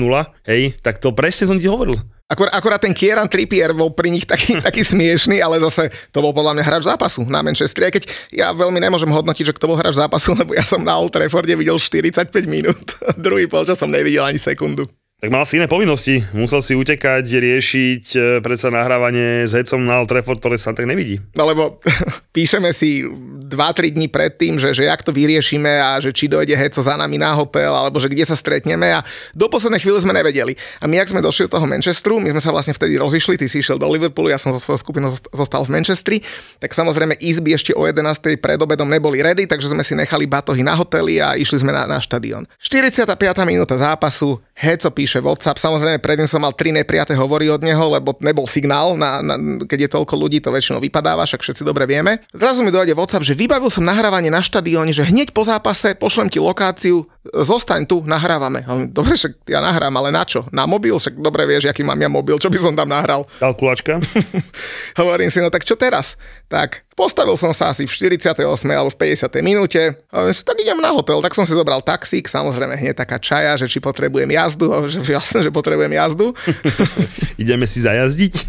Hej, 0.47 0.79
tak 0.83 0.99
to 0.99 1.15
presne 1.15 1.47
som 1.47 1.57
ti 1.57 1.71
hovoril. 1.71 1.97
Akor, 2.31 2.47
akorát 2.47 2.79
ten 2.79 2.95
Kieran 2.95 3.27
Trippier 3.27 3.75
bol 3.75 3.91
pri 3.91 4.07
nich 4.07 4.23
taký, 4.23 4.59
taký 4.67 4.87
smiešný, 4.87 5.43
ale 5.43 5.59
zase 5.59 5.91
to 6.15 6.23
bol 6.23 6.31
podľa 6.31 6.55
mňa 6.55 6.63
hráč 6.63 6.83
zápasu 6.87 7.27
na 7.27 7.43
Manchester. 7.43 7.91
Aj 7.91 7.93
keď 7.95 8.07
ja 8.31 8.55
veľmi 8.55 8.79
nemôžem 8.79 9.11
hodnotiť, 9.11 9.51
že 9.51 9.55
kto 9.55 9.67
bol 9.67 9.75
hráč 9.75 9.99
zápasu, 9.99 10.31
lebo 10.39 10.55
ja 10.55 10.63
som 10.63 10.79
na 10.79 10.95
Old 10.95 11.11
Trafforde 11.11 11.51
videl 11.55 11.75
45 11.75 12.31
minút. 12.47 12.95
Druhý 13.19 13.51
polčas 13.51 13.75
som 13.75 13.91
nevidel 13.91 14.23
ani 14.23 14.39
sekundu. 14.39 14.87
Tak 15.21 15.29
mal 15.29 15.45
si 15.45 15.61
iné 15.61 15.69
povinnosti. 15.69 16.25
Musel 16.33 16.65
si 16.65 16.73
utekať, 16.73 17.21
riešiť 17.29 18.03
e, 18.17 18.19
predsa 18.41 18.73
nahrávanie 18.73 19.45
s 19.45 19.53
hecom 19.53 19.77
na 19.77 20.01
Old 20.01 20.09
Trafford, 20.09 20.41
ktoré 20.41 20.57
sa 20.57 20.73
tak 20.73 20.89
nevidí. 20.89 21.21
Lebo 21.37 21.77
píšeme 22.35 22.73
si 22.73 23.05
2-3 23.05 23.93
dní 23.93 24.09
predtým, 24.09 24.57
že, 24.57 24.73
že 24.73 24.89
jak 24.89 25.05
to 25.05 25.13
vyriešime 25.13 25.77
a 25.77 26.01
že 26.01 26.09
či 26.09 26.25
dojde 26.25 26.57
heco 26.57 26.81
za 26.81 26.97
nami 26.97 27.21
na 27.21 27.37
hotel, 27.37 27.69
alebo 27.69 28.01
že 28.01 28.09
kde 28.09 28.25
sa 28.25 28.33
stretneme 28.33 28.97
a 28.97 29.05
do 29.37 29.45
poslednej 29.45 29.77
chvíle 29.77 30.01
sme 30.01 30.09
nevedeli. 30.09 30.57
A 30.81 30.89
my, 30.89 30.97
ak 30.97 31.13
sme 31.13 31.21
došli 31.21 31.45
do 31.45 31.53
toho 31.53 31.69
Manchesteru, 31.69 32.17
my 32.17 32.33
sme 32.33 32.41
sa 32.41 32.49
vlastne 32.49 32.73
vtedy 32.73 32.97
rozišli, 32.97 33.37
ty 33.37 33.45
si 33.45 33.61
išiel 33.61 33.77
do 33.77 33.85
Liverpoolu, 33.93 34.33
ja 34.33 34.41
som 34.41 34.49
so 34.49 34.57
svojou 34.57 34.81
skupinou 34.81 35.13
zostal 35.37 35.61
v 35.69 35.77
Manchestri, 35.77 36.25
tak 36.57 36.73
samozrejme 36.73 37.21
izby 37.21 37.53
ešte 37.53 37.77
o 37.77 37.85
11. 37.85 38.41
pred 38.41 38.57
obedom 38.57 38.89
neboli 38.89 39.21
ready, 39.21 39.45
takže 39.45 39.69
sme 39.69 39.85
si 39.85 39.93
nechali 39.93 40.25
batohy 40.25 40.65
na 40.65 40.73
hoteli 40.73 41.21
a 41.21 41.37
išli 41.37 41.61
sme 41.61 41.69
na, 41.69 41.85
na 41.85 42.01
štadión. 42.01 42.49
45. 42.57 43.05
minúta 43.45 43.77
zápasu, 43.77 44.41
Heco 44.61 44.93
píše 44.93 45.17
WhatsApp, 45.17 45.57
samozrejme 45.57 45.97
predtým 45.97 46.29
som 46.29 46.37
mal 46.37 46.53
tri 46.53 46.69
nepriaté 46.69 47.17
hovory 47.17 47.49
od 47.49 47.65
neho, 47.65 47.97
lebo 47.97 48.13
nebol 48.21 48.45
signál, 48.45 48.93
na, 48.93 49.25
na, 49.25 49.33
keď 49.65 49.89
je 49.89 49.93
toľko 49.97 50.13
ľudí, 50.13 50.37
to 50.37 50.53
väčšinou 50.53 50.77
vypadáva, 50.77 51.25
však 51.25 51.41
všetci 51.41 51.65
dobre 51.65 51.89
vieme. 51.89 52.21
Zrazu 52.29 52.61
mi 52.61 52.69
dojde 52.69 52.93
WhatsApp, 52.93 53.25
že 53.25 53.33
vybavil 53.33 53.73
som 53.73 53.81
nahrávanie 53.81 54.29
na 54.29 54.45
štadióne, 54.45 54.93
že 54.93 55.01
hneď 55.01 55.33
po 55.33 55.41
zápase 55.41 55.97
pošlem 55.97 56.29
ti 56.29 56.37
lokáciu, 56.37 57.09
zostaň 57.29 57.85
tu, 57.85 58.01
nahrávame. 58.01 58.65
Dobre, 58.89 59.13
však 59.13 59.45
ja 59.45 59.61
nahrám, 59.61 59.93
ale 59.97 60.09
na 60.09 60.25
čo? 60.25 60.49
Na 60.49 60.65
mobil? 60.65 60.97
Však 60.97 61.21
dobre 61.21 61.45
vieš, 61.45 61.69
aký 61.69 61.85
mám 61.85 61.99
ja 62.01 62.09
mobil, 62.09 62.41
čo 62.41 62.49
by 62.49 62.57
som 62.57 62.73
tam 62.73 62.89
nahral. 62.89 63.29
Kalkulačka. 63.37 64.01
Hovorím 65.01 65.29
si, 65.29 65.37
no 65.37 65.53
tak 65.53 65.65
čo 65.65 65.77
teraz? 65.77 66.17
Tak 66.49 66.91
Postavil 67.01 67.33
som 67.33 67.49
sa 67.49 67.73
asi 67.73 67.89
v 67.89 68.13
48. 68.13 68.45
alebo 68.69 68.93
v 68.93 68.97
50. 68.99 69.33
minúte. 69.41 69.97
A 70.13 70.29
tak 70.29 70.53
idem 70.61 70.77
na 70.77 70.93
hotel, 70.93 71.17
tak 71.25 71.33
som 71.33 71.49
si 71.49 71.57
zobral 71.57 71.81
taxík, 71.81 72.29
samozrejme 72.29 72.77
hneď 72.77 72.93
taká 72.93 73.17
čaja, 73.17 73.57
že 73.57 73.65
či 73.65 73.81
potrebujem 73.81 74.29
jazdu, 74.29 74.69
a 74.69 74.85
že 74.91 75.01
jasne, 75.01 75.41
že 75.41 75.49
potrebujem 75.49 75.89
jazdu. 75.97 76.37
Ideme 77.41 77.65
si 77.65 77.81
zajazdiť. 77.81 78.45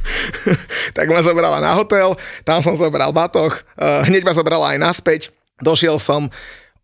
tak 0.92 1.08
ma 1.08 1.24
zobrala 1.24 1.64
na 1.64 1.72
hotel, 1.72 2.12
tam 2.44 2.60
som 2.60 2.76
zobral 2.76 3.08
batoh, 3.08 3.56
hneď 3.80 4.20
ma 4.20 4.36
zobrala 4.36 4.76
aj 4.76 4.78
naspäť. 4.84 5.20
Došiel 5.64 5.96
som, 5.96 6.28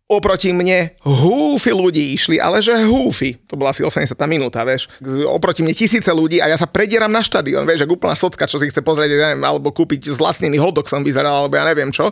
oproti 0.09 0.49
mne 0.49 0.97
húfy 1.05 1.69
ľudí 1.69 2.17
išli, 2.17 2.41
ale 2.41 2.65
že 2.65 2.73
húfy. 2.81 3.37
To 3.45 3.53
bola 3.53 3.69
asi 3.69 3.85
80 3.85 4.09
minúta, 4.25 4.65
vieš. 4.65 4.89
Oproti 5.29 5.61
mne 5.61 5.77
tisíce 5.77 6.09
ľudí 6.09 6.41
a 6.41 6.49
ja 6.49 6.57
sa 6.57 6.65
predieram 6.65 7.13
na 7.13 7.21
štadión, 7.21 7.69
vieš, 7.69 7.85
ako 7.85 8.01
úplná 8.01 8.17
socka, 8.17 8.49
čo 8.49 8.57
si 8.57 8.65
chce 8.73 8.81
pozrieť, 8.81 9.13
neviem, 9.13 9.41
alebo 9.45 9.69
kúpiť 9.69 10.09
zlacnený 10.09 10.57
hodok 10.57 10.89
som 10.89 11.05
vyzeral, 11.05 11.45
alebo 11.45 11.61
ja 11.61 11.69
neviem 11.69 11.93
čo. 11.93 12.09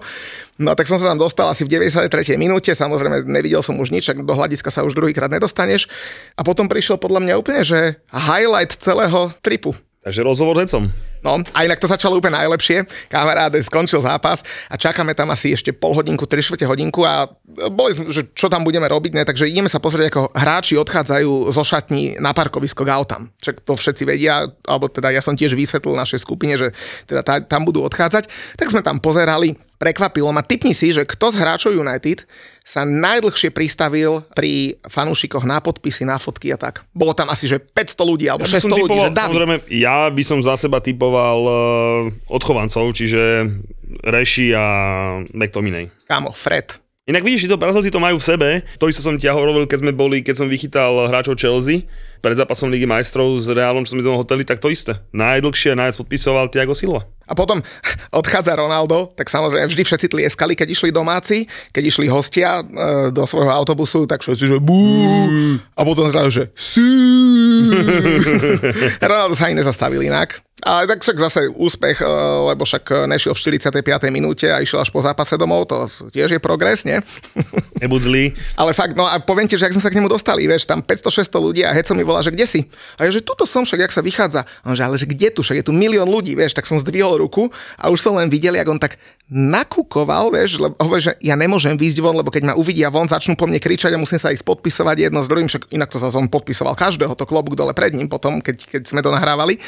No 0.61 0.77
tak 0.77 0.85
som 0.85 1.01
sa 1.01 1.09
tam 1.09 1.17
dostal 1.17 1.49
asi 1.49 1.65
v 1.65 1.73
93. 1.73 2.37
minúte, 2.37 2.69
samozrejme 2.69 3.25
nevidel 3.25 3.65
som 3.65 3.73
už 3.81 3.89
nič, 3.89 4.13
do 4.13 4.33
hľadiska 4.37 4.69
sa 4.69 4.85
už 4.85 4.93
druhýkrát 4.93 5.33
nedostaneš. 5.33 5.89
A 6.37 6.45
potom 6.45 6.69
prišiel 6.69 7.01
podľa 7.01 7.25
mňa 7.25 7.33
úplne, 7.41 7.65
že 7.65 7.97
highlight 8.13 8.77
celého 8.77 9.33
tripu. 9.41 9.73
Takže 10.07 10.23
rozhovor 10.23 10.55
s 10.63 10.71
No 11.19 11.43
a 11.51 11.67
inak 11.67 11.83
to 11.83 11.91
začalo 11.91 12.15
úplne 12.15 12.39
najlepšie. 12.39 12.87
Kamaráde, 13.11 13.59
skončil 13.59 13.99
zápas 13.99 14.39
a 14.71 14.79
čakáme 14.79 15.11
tam 15.11 15.27
asi 15.35 15.51
ešte 15.51 15.75
pol 15.75 15.91
hodinku, 15.91 16.23
3 16.23 16.39
čtvrte 16.39 16.63
hodinku 16.63 17.03
a 17.03 17.27
boli 17.67 17.91
sme, 17.91 18.07
že 18.07 18.31
čo 18.31 18.47
tam 18.47 18.63
budeme 18.63 18.87
robiť, 18.87 19.11
ne? 19.11 19.27
takže 19.27 19.51
ideme 19.51 19.67
sa 19.67 19.83
pozrieť, 19.83 20.07
ako 20.07 20.31
hráči 20.31 20.79
odchádzajú 20.79 21.51
zo 21.51 21.63
šatní 21.67 22.23
na 22.23 22.31
parkovisko 22.31 22.87
k 22.87 22.93
autám. 22.95 23.27
Však 23.43 23.67
to 23.67 23.75
všetci 23.75 24.03
vedia, 24.07 24.47
alebo 24.63 24.87
teda 24.87 25.11
ja 25.11 25.19
som 25.19 25.35
tiež 25.35 25.59
vysvetlil 25.59 25.99
našej 25.99 26.23
skupine, 26.23 26.55
že 26.55 26.71
teda 27.03 27.43
tam 27.43 27.67
budú 27.67 27.83
odchádzať. 27.83 28.31
Tak 28.55 28.71
sme 28.71 28.79
tam 28.79 29.03
pozerali, 29.03 29.59
prekvapilo 29.77 30.29
ma. 30.33 30.41
Typni 30.45 30.73
si, 30.73 30.89
že 30.93 31.05
kto 31.05 31.33
z 31.33 31.39
hráčov 31.41 31.71
United 31.73 32.25
sa 32.67 32.83
najdlhšie 32.83 33.55
pristavil 33.55 34.25
pri 34.35 34.75
fanúšikoch 34.83 35.47
na 35.47 35.63
podpisy, 35.63 36.03
na 36.03 36.19
fotky 36.19 36.51
a 36.51 36.57
tak. 36.59 36.83
Bolo 36.91 37.15
tam 37.15 37.31
asi, 37.31 37.47
že 37.47 37.63
500 37.63 38.03
ľudí 38.03 38.25
alebo 38.27 38.43
ja 38.43 38.59
600 38.59 38.67
typoval, 38.67 38.81
ľudí. 38.83 38.97
Že 38.99 39.09
samozrejme, 39.15 39.55
ja 39.71 39.97
by 40.11 40.23
som 40.25 40.39
za 40.43 40.59
seba 40.59 40.83
typoval 40.83 41.39
uh, 41.47 41.53
odchovancov, 42.27 42.91
čiže 42.91 43.47
Reši 44.03 44.51
a 44.51 44.65
McTominay. 45.31 45.87
Kámo, 46.03 46.35
Fred. 46.35 46.86
Inak 47.07 47.23
vidíš, 47.23 47.47
to 47.47 47.55
Brazilci 47.55 47.87
to 47.87 48.03
majú 48.03 48.19
v 48.19 48.27
sebe. 48.27 48.49
To 48.83 48.91
isté 48.91 48.99
som 48.99 49.15
ti 49.15 49.31
ja 49.31 49.33
hovoril, 49.33 49.63
keď 49.63 49.79
sme 49.79 49.95
boli, 49.95 50.19
keď 50.19 50.43
som 50.43 50.51
vychytal 50.51 51.07
hráčov 51.07 51.39
Chelsea 51.39 51.87
pred 52.19 52.35
zápasom 52.35 52.67
Ligy 52.67 52.83
majstrov 52.83 53.39
s 53.39 53.47
Realom, 53.47 53.87
čo 53.87 53.95
sme 53.95 54.03
do 54.03 54.11
hoteli, 54.11 54.43
tak 54.43 54.59
to 54.59 54.67
isté. 54.67 54.99
Najdlhšie 55.15 55.71
najviac 55.71 55.95
podpisoval 56.03 56.51
Thiago 56.51 56.75
Silva. 56.75 57.07
A 57.23 57.31
potom 57.31 57.63
odchádza 58.19 58.59
Ronaldo, 58.59 59.15
tak 59.15 59.31
samozrejme 59.31 59.71
vždy 59.71 59.87
všetci 59.87 60.07
tlieskali, 60.11 60.59
keď 60.59 60.67
išli 60.67 60.91
domáci, 60.91 61.47
keď 61.71 61.83
išli 61.95 62.11
hostia 62.11 62.59
e, 62.59 63.07
do 63.15 63.23
svojho 63.23 63.55
autobusu, 63.55 64.03
tak 64.03 64.19
všetci, 64.19 64.43
že 64.43 64.57
bú, 64.59 64.75
a 65.79 65.81
potom 65.87 66.11
zrazu, 66.11 66.43
že 66.43 66.43
sí. 66.59 66.91
Ronaldo 68.99 69.31
sa 69.31 69.47
ani 69.47 69.63
nezastavil 69.63 70.03
inak. 70.03 70.43
Ale 70.57 70.89
tak 70.89 71.05
však 71.05 71.17
zase 71.21 71.41
úspech, 71.53 72.01
e, 72.01 72.09
lebo 72.49 72.65
však 72.65 73.05
nešiel 73.05 73.37
v 73.37 73.61
45. 73.61 74.09
minúte 74.09 74.49
a 74.49 74.57
išiel 74.57 74.81
až 74.81 74.89
po 74.89 74.97
zápase 74.97 75.37
domov, 75.37 75.69
to 75.69 75.85
tiež 76.09 76.33
je 76.33 76.41
progres, 76.41 76.81
nie? 76.81 76.97
Nebuď 77.85 78.01
zlý. 78.01 78.25
Ale 78.57 78.73
fakt, 78.73 78.97
no 78.97 79.05
a 79.05 79.21
poviem 79.21 79.45
ti, 79.45 79.53
že 79.53 79.69
ak 79.69 79.77
sme 79.77 79.85
sa 79.85 79.93
k 79.93 80.01
nemu 80.01 80.09
dostali, 80.09 80.49
vieš, 80.49 80.65
tam 80.65 80.81
500-600 80.81 81.45
ľudí 81.45 81.61
a 81.61 81.69
Heco 81.77 81.93
mi 81.93 82.01
volá, 82.01 82.25
že 82.25 82.33
kde 82.33 82.49
si? 82.49 82.65
A 82.97 83.05
ja, 83.05 83.13
že 83.13 83.21
tuto 83.21 83.45
som, 83.45 83.69
však 83.69 83.85
jak 83.85 83.93
sa 83.93 84.01
vychádza. 84.01 84.49
A 84.65 84.73
on, 84.73 84.73
že 84.73 84.81
ale 84.81 84.97
že 84.97 85.05
kde 85.05 85.29
tu, 85.29 85.45
však 85.45 85.61
je 85.61 85.65
tu 85.69 85.73
milión 85.77 86.09
ľudí, 86.09 86.33
vieš, 86.33 86.57
tak 86.57 86.65
som 86.65 86.81
zdvihol 86.81 87.21
ruku 87.21 87.53
a 87.77 87.93
už 87.93 88.01
som 88.01 88.17
len 88.17 88.25
videl, 88.25 88.57
jak 88.57 88.65
on 88.65 88.81
tak 88.81 88.97
nakúkoval, 89.29 90.31
vieš, 90.33 90.57
lebo 90.57 90.73
hovorí, 90.79 91.03
že 91.03 91.13
ja 91.19 91.35
nemôžem 91.35 91.75
výjsť 91.75 91.99
von, 91.99 92.15
lebo 92.15 92.31
keď 92.31 92.43
ma 92.47 92.53
uvidia 92.55 92.87
von, 92.87 93.05
začnú 93.05 93.35
po 93.35 93.43
mne 93.43 93.59
kričať 93.59 93.91
a 93.93 93.99
musím 93.99 94.17
sa 94.17 94.31
ísť 94.31 94.47
podpisovať 94.47 95.11
jedno 95.11 95.19
s 95.19 95.27
druhým, 95.27 95.51
však 95.51 95.67
inak 95.69 95.91
to 95.91 95.99
sa 95.99 96.09
som 96.09 96.31
podpisoval 96.31 96.79
každého, 96.79 97.11
to 97.13 97.27
klobúk 97.27 97.59
dole 97.59 97.75
pred 97.75 97.91
ním 97.91 98.07
potom, 98.07 98.39
keď, 98.39 98.63
keď 98.63 98.81
sme 98.87 99.03
to 99.03 99.11
nahrávali 99.11 99.59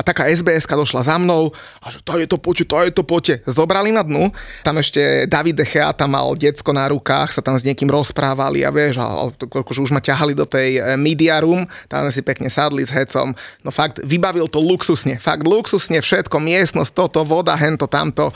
a 0.00 0.02
taká 0.02 0.32
SBS 0.32 0.64
došla 0.64 1.04
za 1.04 1.20
mnou 1.20 1.52
a 1.84 1.92
že 1.92 2.00
to 2.00 2.16
je 2.16 2.24
to 2.24 2.40
poďte, 2.40 2.72
to 2.72 2.76
je 2.80 2.90
to 2.96 3.04
poďte. 3.04 3.44
Zobrali 3.44 3.92
na 3.92 4.00
dnu, 4.00 4.32
tam 4.64 4.80
ešte 4.80 5.28
David 5.28 5.60
Dechea 5.60 5.92
tam 5.92 6.16
mal 6.16 6.32
decko 6.32 6.72
na 6.72 6.88
rukách, 6.88 7.36
sa 7.36 7.44
tam 7.44 7.60
s 7.60 7.68
niekým 7.68 7.92
rozprávali 7.92 8.64
a 8.64 8.72
vieš, 8.72 8.96
a, 8.96 9.28
že 9.68 9.80
už 9.84 9.92
ma 9.92 10.00
ťahali 10.00 10.32
do 10.32 10.48
tej 10.48 10.80
e, 10.80 10.96
media 10.96 11.36
room, 11.44 11.68
tam 11.92 12.08
si 12.08 12.24
pekne 12.24 12.48
sadli 12.48 12.80
s 12.80 12.88
hecom. 12.88 13.36
No 13.60 13.68
fakt, 13.68 14.00
vybavil 14.00 14.48
to 14.48 14.56
luxusne, 14.56 15.20
fakt 15.20 15.44
luxusne 15.44 16.00
všetko, 16.00 16.40
miestnosť, 16.40 16.92
toto, 16.96 17.20
voda, 17.28 17.52
hento, 17.60 17.84
tamto. 17.84 18.32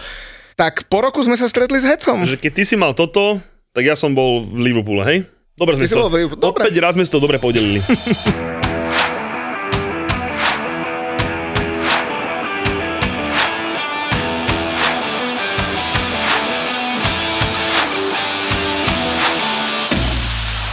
Tak 0.61 0.87
po 0.93 1.01
roku 1.01 1.25
sme 1.25 1.41
sa 1.41 1.49
stretli 1.49 1.81
s 1.81 1.89
hecom. 1.89 2.29
Že 2.29 2.45
keď 2.45 2.53
ty 2.53 2.63
si 2.69 2.77
mal 2.77 2.93
toto, 2.93 3.41
tak 3.73 3.89
ja 3.89 3.97
som 3.97 4.13
bol 4.13 4.45
v 4.45 4.71
Liverpoole, 4.71 5.03
hej? 5.09 5.19
Dobre 5.57 5.81
sme 5.81 5.87
to, 5.87 6.11
opäť 6.51 6.75
raz 6.83 6.93
sme 6.99 7.07
to 7.07 7.23
dobre 7.23 7.39
podelili. 7.39 7.81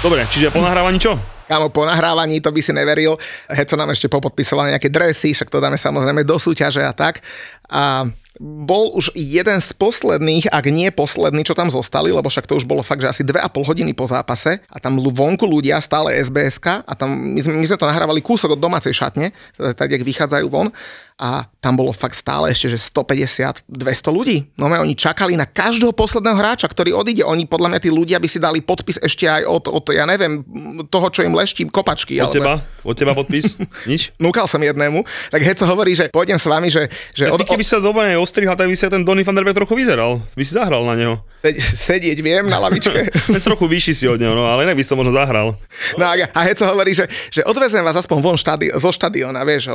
Dobre, 0.02 0.26
čiže 0.34 0.50
po 0.50 0.66
nahrávaní 0.66 0.98
čo? 0.98 1.14
Kámo, 1.46 1.70
po 1.70 1.86
nahrávaní 1.86 2.42
to 2.42 2.50
by 2.50 2.58
si 2.58 2.74
neveril. 2.74 3.22
Heco 3.46 3.78
nám 3.78 3.94
ešte 3.94 4.10
popodpisoval 4.10 4.74
nejaké 4.74 4.90
dresy, 4.90 5.38
však 5.38 5.54
to 5.54 5.62
dáme 5.62 5.78
samozrejme 5.78 6.26
do 6.26 6.42
súťaže 6.42 6.82
a 6.82 6.90
tak. 6.90 7.22
A 7.70 8.10
bol 8.42 8.90
už 8.98 9.14
jeden 9.14 9.62
z 9.62 9.70
posledných, 9.78 10.50
ak 10.50 10.66
nie 10.74 10.90
posledný, 10.90 11.46
čo 11.46 11.54
tam 11.54 11.70
zostali, 11.70 12.10
lebo 12.10 12.34
však 12.34 12.50
to 12.50 12.58
už 12.58 12.66
bolo 12.66 12.82
fakt, 12.82 13.06
že 13.06 13.14
asi 13.14 13.22
2,5 13.22 13.46
hodiny 13.62 13.94
po 13.94 14.10
zápase 14.10 14.66
a 14.74 14.82
tam 14.82 14.98
vonku 14.98 15.46
ľudia, 15.46 15.78
stále 15.78 16.18
SBSK 16.18 16.82
a 16.82 16.92
tam 16.98 17.38
my 17.38 17.38
sme, 17.38 17.62
my 17.62 17.66
sme 17.70 17.78
to 17.78 17.86
nahrávali 17.86 18.26
kúsok 18.26 18.58
od 18.58 18.64
domácej 18.64 18.98
šatne, 18.98 19.30
tak 19.78 19.94
jak 19.94 20.02
vychádzajú 20.02 20.50
von 20.50 20.74
a 21.22 21.46
tam 21.62 21.78
bolo 21.78 21.94
fakt 21.94 22.18
stále 22.18 22.50
ešte, 22.50 22.74
že 22.74 22.82
150, 22.82 23.70
200 23.70 24.10
ľudí. 24.10 24.50
No 24.58 24.66
my 24.66 24.82
oni 24.82 24.98
čakali 24.98 25.38
na 25.38 25.46
každého 25.46 25.94
posledného 25.94 26.34
hráča, 26.34 26.66
ktorý 26.66 26.98
odíde. 26.98 27.22
Oni 27.22 27.46
podľa 27.46 27.78
mňa 27.78 27.80
tí 27.86 27.94
ľudia 27.94 28.18
by 28.18 28.26
si 28.26 28.42
dali 28.42 28.66
podpis 28.66 28.98
ešte 28.98 29.30
aj 29.30 29.46
od, 29.46 29.70
od 29.70 29.86
ja 29.94 30.10
neviem, 30.10 30.42
toho, 30.90 31.14
čo 31.14 31.22
im 31.22 31.38
leští 31.38 31.70
kopačky. 31.70 32.18
Od 32.18 32.34
ale... 32.34 32.34
teba? 32.34 32.54
Od 32.82 32.98
teba 32.98 33.14
podpis? 33.14 33.54
Nič? 33.90 34.18
Núkal 34.18 34.50
som 34.50 34.58
jednému. 34.58 35.06
Tak 35.30 35.46
Heco 35.46 35.70
hovorí, 35.70 35.94
že 35.94 36.10
pôjdem 36.10 36.42
s 36.42 36.50
vami, 36.50 36.74
že... 36.74 36.90
že 37.14 37.30
od, 37.30 37.38
ty 37.38 37.46
keby 37.46 37.62
sa 37.62 37.78
doba 37.78 38.10
ostrihal, 38.18 38.58
tak 38.58 38.66
by 38.66 38.74
sa 38.74 38.90
ten 38.90 39.06
Donny 39.06 39.22
van 39.22 39.38
der 39.38 39.46
Beek 39.46 39.54
trochu 39.54 39.78
vyzeral. 39.78 40.26
By 40.34 40.42
si 40.42 40.58
zahral 40.58 40.82
na 40.90 40.98
neho. 40.98 41.22
sedieť 41.62 42.18
viem 42.26 42.50
na 42.50 42.58
lavičke. 42.58 43.14
Trochu 43.52 43.66
vyšší 43.70 43.94
si 43.94 44.06
od 44.10 44.18
neho, 44.18 44.34
no 44.34 44.50
ale 44.50 44.66
inak 44.66 44.78
by 44.78 44.86
som 44.86 44.98
možno 44.98 45.14
zahral. 45.14 45.54
No 46.02 46.06
a, 46.10 46.18
a 46.18 46.40
Heco 46.50 46.66
hovorí, 46.66 46.98
že, 46.98 47.06
že 47.30 47.46
odvezem 47.46 47.86
vás 47.86 47.98
aspoň 47.98 48.18
von 48.22 48.38
štadi- 48.38 48.74
zo 48.74 48.90
štadiona, 48.90 49.46
vieš, 49.46 49.70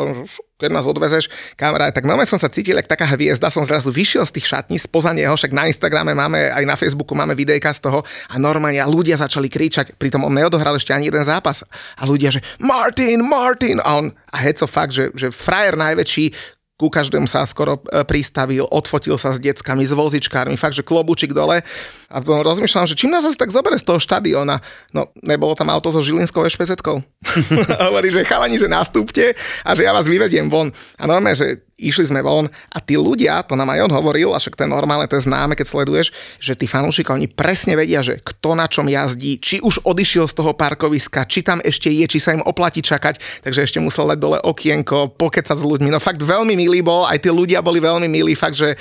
keď 0.57 0.71
nás 0.73 0.89
odvezeš, 0.89 1.29
kamarát, 1.55 1.93
tak 1.93 2.05
normálne 2.09 2.29
som 2.29 2.41
sa 2.41 2.51
cítil, 2.51 2.77
ako 2.77 2.89
taká 2.89 3.07
hviezda, 3.15 3.53
som 3.53 3.65
zrazu 3.65 3.93
vyšiel 3.93 4.25
z 4.27 4.41
tých 4.41 4.47
šatní 4.49 4.77
spoza 4.81 5.13
neho, 5.13 5.35
však 5.35 5.53
na 5.53 5.69
Instagrame 5.69 6.13
máme, 6.13 6.51
aj 6.51 6.65
na 6.65 6.77
Facebooku 6.77 7.13
máme 7.15 7.37
videjka 7.37 7.73
z 7.73 7.85
toho 7.87 8.03
a 8.33 8.35
normálne 8.37 8.81
a 8.81 8.89
ľudia 8.89 9.21
začali 9.21 9.47
kričať, 9.47 9.97
pritom 9.97 10.25
on 10.25 10.35
neodohral 10.35 10.77
ešte 10.77 10.97
ani 10.97 11.09
jeden 11.09 11.25
zápas 11.25 11.63
a 11.97 12.03
ľudia, 12.05 12.33
že 12.33 12.41
Martin, 12.61 13.23
Martin 13.23 13.79
a 13.81 14.01
on, 14.01 14.13
a 14.33 14.37
heco 14.43 14.67
fakt, 14.67 14.97
že, 14.97 15.13
že 15.15 15.33
frajer 15.33 15.79
najväčší, 15.79 16.56
ku 16.77 16.93
každému 16.93 17.25
sa 17.25 17.49
skoro 17.49 17.81
e, 17.89 18.05
pristavil, 18.05 18.69
odfotil 18.69 19.17
sa 19.17 19.33
s 19.33 19.41
deckami, 19.41 19.89
s 19.89 19.97
vozičkármi, 19.97 20.61
fakt, 20.61 20.77
že 20.77 20.85
klobučík 20.85 21.33
dole. 21.33 21.65
A 22.13 22.17
potom 22.21 22.45
rozmýšľam, 22.45 22.87
že 22.87 22.95
čím 22.95 23.11
nás 23.11 23.25
asi 23.25 23.41
tak 23.41 23.49
zoberie 23.49 23.81
z 23.81 23.89
toho 23.89 23.97
štadiona? 23.99 24.61
No, 24.93 25.09
nebolo 25.25 25.57
tam 25.57 25.73
auto 25.73 25.89
so 25.89 26.05
Žilinskou 26.05 26.45
špz 26.45 26.77
Hovorí, 27.89 28.13
že 28.13 28.29
chalani, 28.29 28.61
že 28.61 28.69
nastúpte 28.69 29.33
a 29.65 29.73
že 29.73 29.89
ja 29.89 29.97
vás 29.97 30.05
vyvediem 30.05 30.53
von. 30.53 30.69
A 31.01 31.03
normálne, 31.09 31.35
že 31.35 31.66
išli 31.77 32.09
sme 32.09 32.25
von 32.25 32.49
a 32.73 32.79
tí 32.81 32.97
ľudia, 32.97 33.45
to 33.45 33.53
nám 33.53 33.69
aj 33.77 33.85
on 33.85 33.93
hovoril, 33.93 34.33
a 34.33 34.41
však 34.41 34.57
to 34.57 34.65
je 34.65 34.71
normálne, 34.73 35.05
to 35.05 35.21
je 35.21 35.29
známe, 35.29 35.53
keď 35.53 35.67
sleduješ, 35.69 36.09
že 36.41 36.57
tí 36.57 36.65
fanúšika, 36.65 37.13
oni 37.13 37.29
presne 37.29 37.77
vedia, 37.77 38.01
že 38.01 38.17
kto 38.25 38.57
na 38.57 38.65
čom 38.65 38.89
jazdí, 38.89 39.37
či 39.37 39.61
už 39.61 39.85
odišiel 39.85 40.25
z 40.25 40.35
toho 40.41 40.57
parkoviska, 40.57 41.29
či 41.29 41.45
tam 41.45 41.61
ešte 41.61 41.93
je, 41.93 42.09
či 42.09 42.19
sa 42.19 42.33
im 42.33 42.41
oplatí 42.45 42.81
čakať, 42.81 43.45
takže 43.45 43.69
ešte 43.69 43.79
musel 43.79 44.09
leť 44.09 44.19
dole 44.21 44.39
okienko, 44.41 45.21
pokecať 45.21 45.57
s 45.57 45.65
ľuďmi. 45.69 45.93
No 45.93 46.01
fakt 46.01 46.25
veľmi 46.25 46.57
milý 46.57 46.81
bol, 46.81 47.05
aj 47.05 47.21
tí 47.21 47.29
ľudia 47.29 47.61
boli 47.61 47.79
veľmi 47.85 48.09
milí, 48.09 48.33
fakt, 48.33 48.57
že 48.57 48.75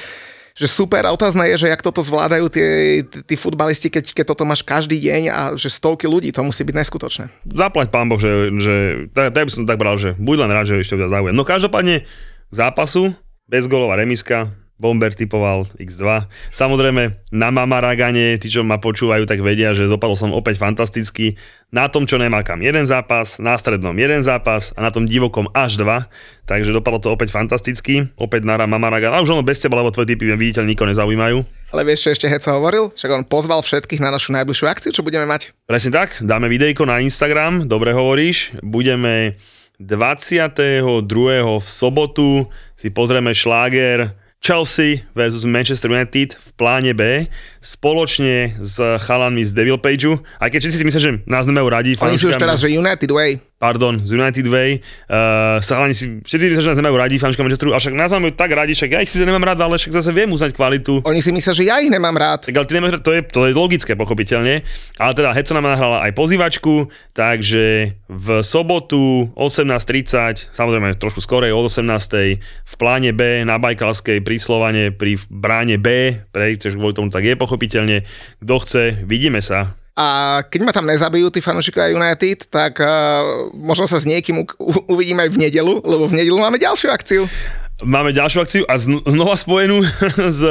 že 0.55 0.71
super. 0.71 1.03
A 1.03 1.11
otázne 1.11 1.51
je, 1.51 1.67
že 1.67 1.67
jak 1.67 1.83
toto 1.83 1.99
zvládajú 1.99 2.47
tie, 2.47 3.03
tí 3.03 3.35
futbalisti, 3.35 3.91
keď, 3.91 4.15
keď 4.15 4.25
toto 4.31 4.47
máš 4.47 4.63
každý 4.63 4.95
deň 5.03 5.21
a 5.27 5.39
že 5.59 5.67
stovky 5.67 6.07
ľudí, 6.07 6.31
to 6.31 6.47
musí 6.47 6.63
byť 6.63 6.75
neskutočné. 6.79 7.27
Zaplať 7.43 7.91
pán 7.91 8.07
Boh, 8.07 8.15
že, 8.15 8.55
že 8.63 8.75
tak, 9.11 9.35
tak 9.35 9.43
by 9.43 9.51
som 9.51 9.67
tak 9.67 9.75
bral, 9.75 9.99
že 9.99 10.15
buď 10.15 10.47
len 10.47 10.51
rád, 10.55 10.71
že 10.71 10.79
ešte 10.79 10.95
záujem. 10.95 11.35
No 11.35 11.43
každopádne 11.43 12.07
zápasu, 12.51 13.13
bezgolová 13.47 13.97
remiska, 13.97 14.51
Bomber 14.75 15.15
typoval 15.15 15.71
X2. 15.79 16.27
Samozrejme, 16.51 17.31
na 17.31 17.47
Mamaragane, 17.47 18.35
tí, 18.35 18.51
čo 18.51 18.59
ma 18.59 18.75
počúvajú, 18.75 19.23
tak 19.23 19.39
vedia, 19.39 19.71
že 19.71 19.87
dopadol 19.87 20.19
som 20.19 20.35
opäť 20.35 20.59
fantasticky. 20.59 21.39
Na 21.71 21.87
tom, 21.87 22.03
čo 22.03 22.19
nemákam, 22.19 22.59
jeden 22.59 22.83
zápas, 22.83 23.39
na 23.39 23.55
strednom 23.55 23.95
jeden 23.95 24.23
zápas 24.23 24.75
a 24.75 24.83
na 24.83 24.91
tom 24.91 25.07
divokom 25.07 25.47
až 25.55 25.79
dva. 25.79 26.11
Takže 26.43 26.75
dopadlo 26.75 26.99
to 26.99 27.07
opäť 27.07 27.31
fantasticky. 27.31 28.11
Opäť 28.19 28.43
na 28.43 28.59
Mamaragan. 28.67 29.15
A 29.15 29.23
už 29.23 29.31
ono 29.31 29.47
bez 29.47 29.63
teba, 29.63 29.79
lebo 29.79 29.95
tvoje 29.95 30.11
typy 30.11 30.27
viditeľ 30.35 30.67
nikoho 30.67 30.91
nezaujímajú. 30.91 31.37
Ale 31.71 31.87
vieš, 31.87 32.07
čo 32.07 32.09
ešte 32.11 32.27
Heca 32.27 32.59
hovoril? 32.59 32.91
Však 32.99 33.11
on 33.15 33.23
pozval 33.23 33.63
všetkých 33.63 34.03
na 34.03 34.11
našu 34.11 34.35
najbližšiu 34.35 34.67
akciu, 34.67 34.91
čo 34.91 35.07
budeme 35.07 35.23
mať. 35.23 35.55
Presne 35.67 35.91
tak, 35.95 36.19
dáme 36.19 36.51
videjko 36.51 36.83
na 36.83 36.99
Instagram, 36.99 37.67
dobre 37.71 37.95
hovoríš. 37.95 38.59
Budeme 38.59 39.39
22. 39.79 41.03
v 41.59 41.67
sobotu 41.67 42.47
si 42.79 42.87
pozrieme 42.87 43.35
šláger 43.35 44.15
Chelsea 44.45 45.01
versus 45.17 45.41
Manchester 45.41 45.89
United 45.89 46.37
v 46.37 46.49
pláne 46.53 46.93
B 46.93 47.25
spoločne 47.65 48.53
s 48.61 48.77
chalanmi 48.77 49.41
z 49.41 49.51
Devil 49.57 49.81
Pageu. 49.81 50.21
Aj 50.37 50.53
keď 50.53 50.69
všetci 50.69 50.77
si 50.77 50.85
myslia, 50.85 51.01
že 51.01 51.11
nás 51.25 51.49
nemajú 51.49 51.67
radi. 51.67 51.91
Oni 51.97 52.21
sú 52.21 52.29
už 52.29 52.37
teraz, 52.37 52.61
že 52.61 52.69
United 52.69 53.09
Way 53.09 53.41
pardon, 53.55 54.03
z 54.03 54.19
United 54.19 54.45
Way. 54.45 54.83
Uh, 55.07 55.57
sa 55.63 55.79
hlavne 55.79 55.95
si, 55.95 56.19
všetci 56.21 56.43
myslia, 56.51 56.63
že 56.63 56.71
nás 56.75 56.79
nemajú 56.79 56.95
radi, 56.99 57.15
fanúška 57.15 57.41
Manchesteru, 57.41 57.71
a 57.71 57.79
však 57.79 57.95
nás 57.95 58.11
máme 58.11 58.35
tak 58.35 58.51
radi, 58.51 58.75
však 58.75 58.91
ja 58.91 58.99
ich 58.99 59.09
si 59.09 59.17
nemám 59.23 59.41
rád, 59.41 59.63
ale 59.63 59.79
však 59.79 59.95
zase 59.95 60.11
viem 60.11 60.27
uznať 60.29 60.51
kvalitu. 60.51 61.01
Oni 61.07 61.23
si 61.23 61.31
myslia, 61.31 61.53
že 61.55 61.63
ja 61.63 61.79
ich 61.79 61.87
nemám 61.87 62.15
rád. 62.19 62.45
Tak 62.45 62.55
ale 62.55 62.67
ty 62.67 62.73
nemáš 62.75 62.99
rád, 62.99 63.03
to 63.07 63.13
je, 63.15 63.21
to 63.23 63.41
je 63.47 63.51
logické, 63.55 63.95
pochopiteľne. 63.95 64.61
Ale 64.99 65.11
teda 65.15 65.31
Heco 65.31 65.55
nám 65.55 65.71
nahrala 65.71 66.03
aj 66.03 66.11
pozývačku, 66.13 66.91
takže 67.15 67.95
v 68.11 68.27
sobotu 68.43 69.31
18.30, 69.39 70.51
samozrejme 70.51 70.99
trošku 70.99 71.23
skorej 71.23 71.55
o 71.55 71.63
18.00 71.63 72.43
v 72.43 72.73
pláne 72.75 73.15
B 73.15 73.47
na 73.47 73.55
Bajkalskej 73.55 74.19
pri 74.19 74.37
Slovane 74.37 74.91
pri 74.91 75.15
bráne 75.31 75.79
B, 75.79 76.19
pre, 76.31 76.59
kvôli 76.59 76.93
tomu 76.95 77.09
tak 77.09 77.23
je 77.23 77.39
pochopiteľne. 77.39 78.03
Kto 78.43 78.55
chce, 78.59 78.83
vidíme 79.07 79.39
sa. 79.39 79.84
A 79.95 80.05
keď 80.43 80.59
ma 80.61 80.75
tam 80.75 80.83
nezabijú 80.83 81.31
tí 81.31 81.39
fanúšikovia 81.39 81.95
United, 81.95 82.51
tak 82.51 82.83
uh, 82.83 82.87
možno 83.55 83.87
sa 83.87 83.95
s 83.95 84.03
niekým 84.03 84.43
u- 84.43 84.55
u- 84.59 84.85
uvidíme 84.91 85.23
aj 85.23 85.31
v 85.31 85.39
nedelu, 85.39 85.79
lebo 85.81 86.03
v 86.03 86.19
nedelu 86.19 86.35
máme 86.35 86.59
ďalšiu 86.59 86.91
akciu. 86.91 87.23
Máme 87.79 88.11
ďalšiu 88.11 88.39
akciu 88.39 88.63
a 88.67 88.75
z, 88.75 88.91
znova 89.03 89.35
spojenú 89.35 89.83
s... 90.35 90.43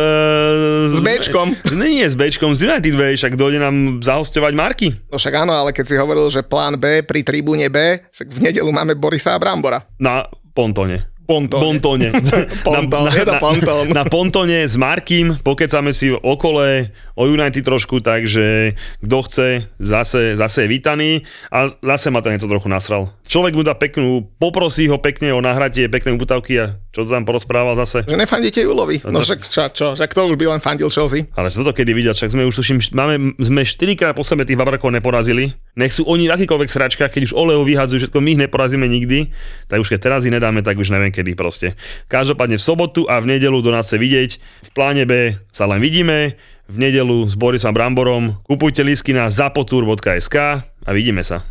S 0.92 1.01
Bčkom. 1.01 1.57
Nie, 1.76 2.05
nie 2.05 2.09
s 2.09 2.16
Bčkom, 2.16 2.57
z 2.57 2.68
United 2.68 2.97
Way, 2.97 3.16
však 3.16 3.36
dojde 3.36 3.61
nám 3.61 4.01
zahostovať 4.01 4.53
Marky. 4.53 4.88
No 5.09 5.16
však 5.16 5.45
áno, 5.45 5.53
ale 5.53 5.72
keď 5.72 5.84
si 5.88 5.95
hovoril, 5.97 6.28
že 6.28 6.45
plán 6.45 6.76
B 6.76 7.05
pri 7.05 7.20
tribúne 7.20 7.68
B, 7.68 8.01
však 8.12 8.28
v 8.28 8.38
nedelu 8.49 8.68
máme 8.68 8.97
Borisa 8.97 9.36
a 9.36 9.40
Brambora. 9.40 9.84
Na 9.97 10.24
pontone. 10.53 11.12
Pontone. 11.24 11.61
Pontone. 11.64 12.09
Pontón, 12.68 13.09
je 13.09 13.24
to 13.24 13.40
pontón. 13.40 13.84
Na, 13.88 14.05
na, 14.05 14.05
na 14.05 14.05
pontone 14.05 14.61
s 14.68 14.76
Markým, 14.76 15.40
pokecáme 15.40 15.97
si 15.97 16.12
okole 16.12 16.92
o 17.15 17.25
United 17.31 17.62
trošku, 17.62 18.03
takže 18.03 18.75
kto 19.03 19.19
chce, 19.27 19.49
zase, 19.79 20.35
zase 20.35 20.67
je 20.67 20.69
vítaný 20.69 21.11
a 21.51 21.71
zase 21.71 22.11
ma 22.11 22.21
to 22.21 22.31
niečo 22.31 22.51
trochu 22.51 22.67
nasral. 22.67 23.15
Človek 23.25 23.55
mu 23.55 23.62
dá 23.62 23.73
peknú, 23.79 24.27
poprosí 24.37 24.91
ho 24.91 24.99
pekne 24.99 25.33
o 25.33 25.41
nahratie 25.41 25.87
pekné 25.87 26.12
uputavky 26.12 26.59
a 26.61 26.67
čo 26.95 27.07
to 27.07 27.11
tam 27.11 27.27
porozprával 27.27 27.75
zase. 27.75 28.07
Že 28.07 28.19
nefandíte 28.19 28.62
Julovi. 28.62 29.03
No, 29.07 29.19
no 29.19 29.27
však 29.27 29.41
čo, 29.47 29.62
čo, 29.71 29.87
však 29.99 30.11
to 30.15 30.31
už 30.31 30.39
by 30.39 30.55
len 30.55 30.61
fandil 30.62 30.91
Chelsea. 30.91 31.27
Ale 31.35 31.51
toto 31.51 31.75
kedy 31.75 31.91
vidia, 31.91 32.15
však 32.15 32.35
sme 32.35 32.47
už 32.47 32.55
tuším, 32.62 32.79
máme, 32.95 33.35
sme 33.43 33.67
4 33.67 33.99
krát 33.99 34.15
po 34.15 34.23
sebe 34.23 34.47
tých 34.47 34.59
babrakov 34.59 34.95
neporazili. 34.95 35.55
Nech 35.75 35.91
sú 35.91 36.07
oni 36.07 36.31
v 36.31 36.35
akýkoľvek 36.39 36.71
sračkách, 36.71 37.11
keď 37.11 37.23
už 37.31 37.33
Oleo 37.35 37.67
vyhadzujú, 37.67 38.07
všetko 38.07 38.19
my 38.23 38.31
ich 38.39 38.43
neporazíme 38.47 38.87
nikdy, 38.87 39.35
tak 39.67 39.83
už 39.83 39.91
keď 39.91 40.01
teraz 40.07 40.21
ich 40.23 40.31
nedáme, 40.31 40.62
tak 40.62 40.79
už 40.79 40.95
neviem 40.95 41.11
kedy 41.11 41.35
proste. 41.35 41.75
Každopádne 42.07 42.62
v 42.62 42.67
sobotu 42.67 43.11
a 43.11 43.19
v 43.19 43.35
nedelu 43.35 43.59
do 43.59 43.75
nás 43.75 43.91
chce 43.91 43.99
vidieť. 43.99 44.31
V 44.67 44.71
pláne 44.71 45.03
B 45.03 45.35
sa 45.51 45.67
len 45.67 45.83
vidíme 45.83 46.39
v 46.69 46.77
nedelu 46.81 47.29
s 47.29 47.37
Borisom 47.37 47.73
Bramborom. 47.77 48.41
Kupujte 48.45 48.81
lísky 48.81 49.12
na 49.12 49.29
zapotur.sk 49.29 50.37
a 50.65 50.91
vidíme 50.93 51.21
sa. 51.21 51.45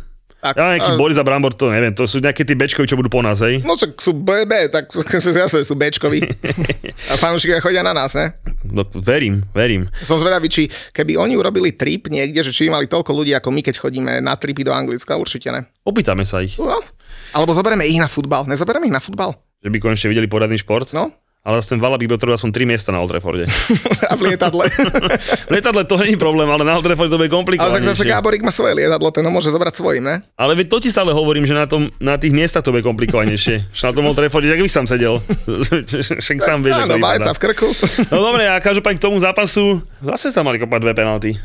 Tak, 0.44 0.60
ja 0.60 0.76
nejaký 0.76 0.92
a... 0.92 1.00
Boris 1.00 1.16
a 1.16 1.24
Brambor, 1.24 1.56
to 1.56 1.72
neviem, 1.72 1.96
to 1.96 2.04
sú 2.04 2.20
nejaké 2.20 2.44
tí 2.44 2.52
Bčkovi, 2.52 2.84
čo 2.84 3.00
budú 3.00 3.08
po 3.08 3.24
nás, 3.24 3.40
hej? 3.40 3.64
No 3.64 3.80
sú 3.80 4.12
BB, 4.12 4.68
tak 4.68 4.92
zase 5.24 5.64
sú 5.64 5.72
Bčkovi. 5.72 6.20
a 7.10 7.16
fanúšikovia 7.16 7.64
chodia 7.64 7.80
na 7.80 7.96
nás, 7.96 8.12
ne? 8.12 8.36
No, 8.60 8.84
verím, 8.92 9.48
verím. 9.56 9.88
Som 10.04 10.20
zvedavý, 10.20 10.52
či 10.52 10.68
keby 10.92 11.16
oni 11.16 11.40
urobili 11.40 11.72
trip 11.72 12.12
niekde, 12.12 12.44
že 12.44 12.52
či 12.52 12.68
mali 12.68 12.84
toľko 12.84 13.24
ľudí 13.24 13.32
ako 13.32 13.48
my, 13.56 13.64
keď 13.64 13.88
chodíme 13.88 14.20
na 14.20 14.36
tripy 14.36 14.68
do 14.68 14.76
Anglicka, 14.76 15.16
určite 15.16 15.48
ne. 15.48 15.64
Opýtame 15.80 16.28
sa 16.28 16.44
ich. 16.44 16.60
No. 16.60 16.76
Alebo 17.32 17.56
zoberieme 17.56 17.88
ich 17.88 17.96
na 17.96 18.12
futbal. 18.12 18.44
Nezoberieme 18.44 18.84
ich 18.84 18.92
na 18.92 19.00
futbal? 19.00 19.32
Že 19.64 19.72
by 19.72 19.78
konečne 19.80 20.12
videli 20.12 20.28
poradný 20.28 20.60
šport? 20.60 20.92
No 20.92 21.23
ale 21.44 21.60
zase 21.60 21.76
ten 21.76 21.80
Valabík 21.84 22.08
by 22.08 22.16
aspoň 22.16 22.50
3 22.56 22.64
miesta 22.64 22.88
na 22.88 23.04
Old 23.04 23.12
Trafforde. 23.12 23.44
A 24.10 24.16
v 24.16 24.32
lietadle. 24.32 24.64
v 25.44 25.50
lietadle 25.52 25.84
to 25.84 26.00
je 26.00 26.16
problém, 26.16 26.48
ale 26.48 26.64
na 26.64 26.80
Old 26.80 26.88
Trafforde 26.88 27.12
to 27.12 27.20
bude 27.20 27.28
komplikované. 27.28 27.84
Ale 27.84 27.84
zase 27.84 28.08
Gáborík 28.08 28.40
má 28.40 28.48
svoje 28.48 28.72
lietadlo, 28.80 29.12
ten 29.12 29.20
ho 29.20 29.28
môže 29.28 29.52
zobrať 29.52 29.76
svojím, 29.76 30.08
ne? 30.08 30.16
Ale 30.40 30.56
to 30.64 30.80
ti 30.80 30.88
stále 30.88 31.12
hovorím, 31.12 31.44
že 31.44 31.52
na, 31.52 31.68
tom, 31.68 31.92
na 32.00 32.16
tých 32.16 32.32
miestach 32.32 32.64
to 32.64 32.72
bude 32.72 32.80
komplikovanejšie. 32.80 33.68
na 33.76 33.92
tom 33.92 34.08
Old 34.08 34.16
Trafforde, 34.16 34.48
ak 34.48 34.64
by 34.64 34.72
som 34.72 34.88
sedel. 34.88 35.20
Však 36.24 36.38
sám 36.40 36.64
vieš, 36.64 36.80
ako 36.80 36.96
vajca 36.96 37.30
v 37.36 37.40
krku. 37.44 37.68
no 38.08 38.16
dobre, 38.24 38.48
a 38.48 38.56
každopádne 38.64 38.96
k 38.96 39.04
tomu 39.04 39.20
zápasu 39.20 39.84
zase 40.00 40.32
sa 40.32 40.40
mali 40.40 40.56
kopať 40.56 40.80
dve 40.80 40.96
penalty. 40.96 41.36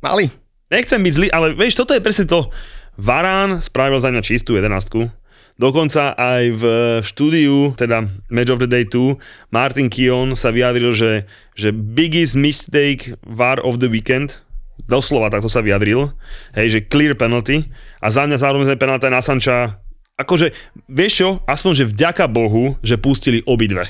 Mali. 0.00 0.32
Nechcem 0.72 0.96
byť 1.04 1.12
zlý, 1.12 1.28
ale 1.28 1.52
vieš, 1.52 1.76
toto 1.76 1.92
je 1.92 2.00
presne 2.00 2.24
to. 2.24 2.48
Varán 2.96 3.60
spravil 3.60 4.00
za 4.00 4.08
mňa 4.08 4.24
čistú 4.24 4.56
jedenáctku 4.56 5.12
Dokonca 5.54 6.18
aj 6.18 6.44
v 6.50 6.64
štúdiu, 7.06 7.78
teda 7.78 8.10
Match 8.26 8.50
of 8.50 8.58
the 8.58 8.66
Day 8.66 8.82
2, 8.90 9.54
Martin 9.54 9.86
Kion 9.86 10.34
sa 10.34 10.50
vyjadril, 10.50 10.90
že, 10.90 11.30
že 11.54 11.70
biggest 11.70 12.34
mistake 12.34 13.14
var 13.22 13.62
of 13.62 13.78
the 13.78 13.86
weekend, 13.86 14.42
doslova 14.90 15.30
takto 15.30 15.46
sa 15.46 15.62
vyjadril, 15.62 16.10
hej, 16.58 16.66
že 16.74 16.80
clear 16.90 17.14
penalty 17.14 17.70
a 18.02 18.10
za 18.10 18.26
mňa 18.26 18.42
zároveň 18.42 18.74
penalta 18.74 19.06
na 19.06 19.22
Sanča, 19.22 19.78
akože, 20.18 20.50
vieš 20.90 21.22
čo, 21.22 21.28
aspoň, 21.46 21.72
že 21.78 21.90
vďaka 21.94 22.26
Bohu, 22.26 22.74
že 22.82 22.98
pustili 22.98 23.38
obidve. 23.46 23.86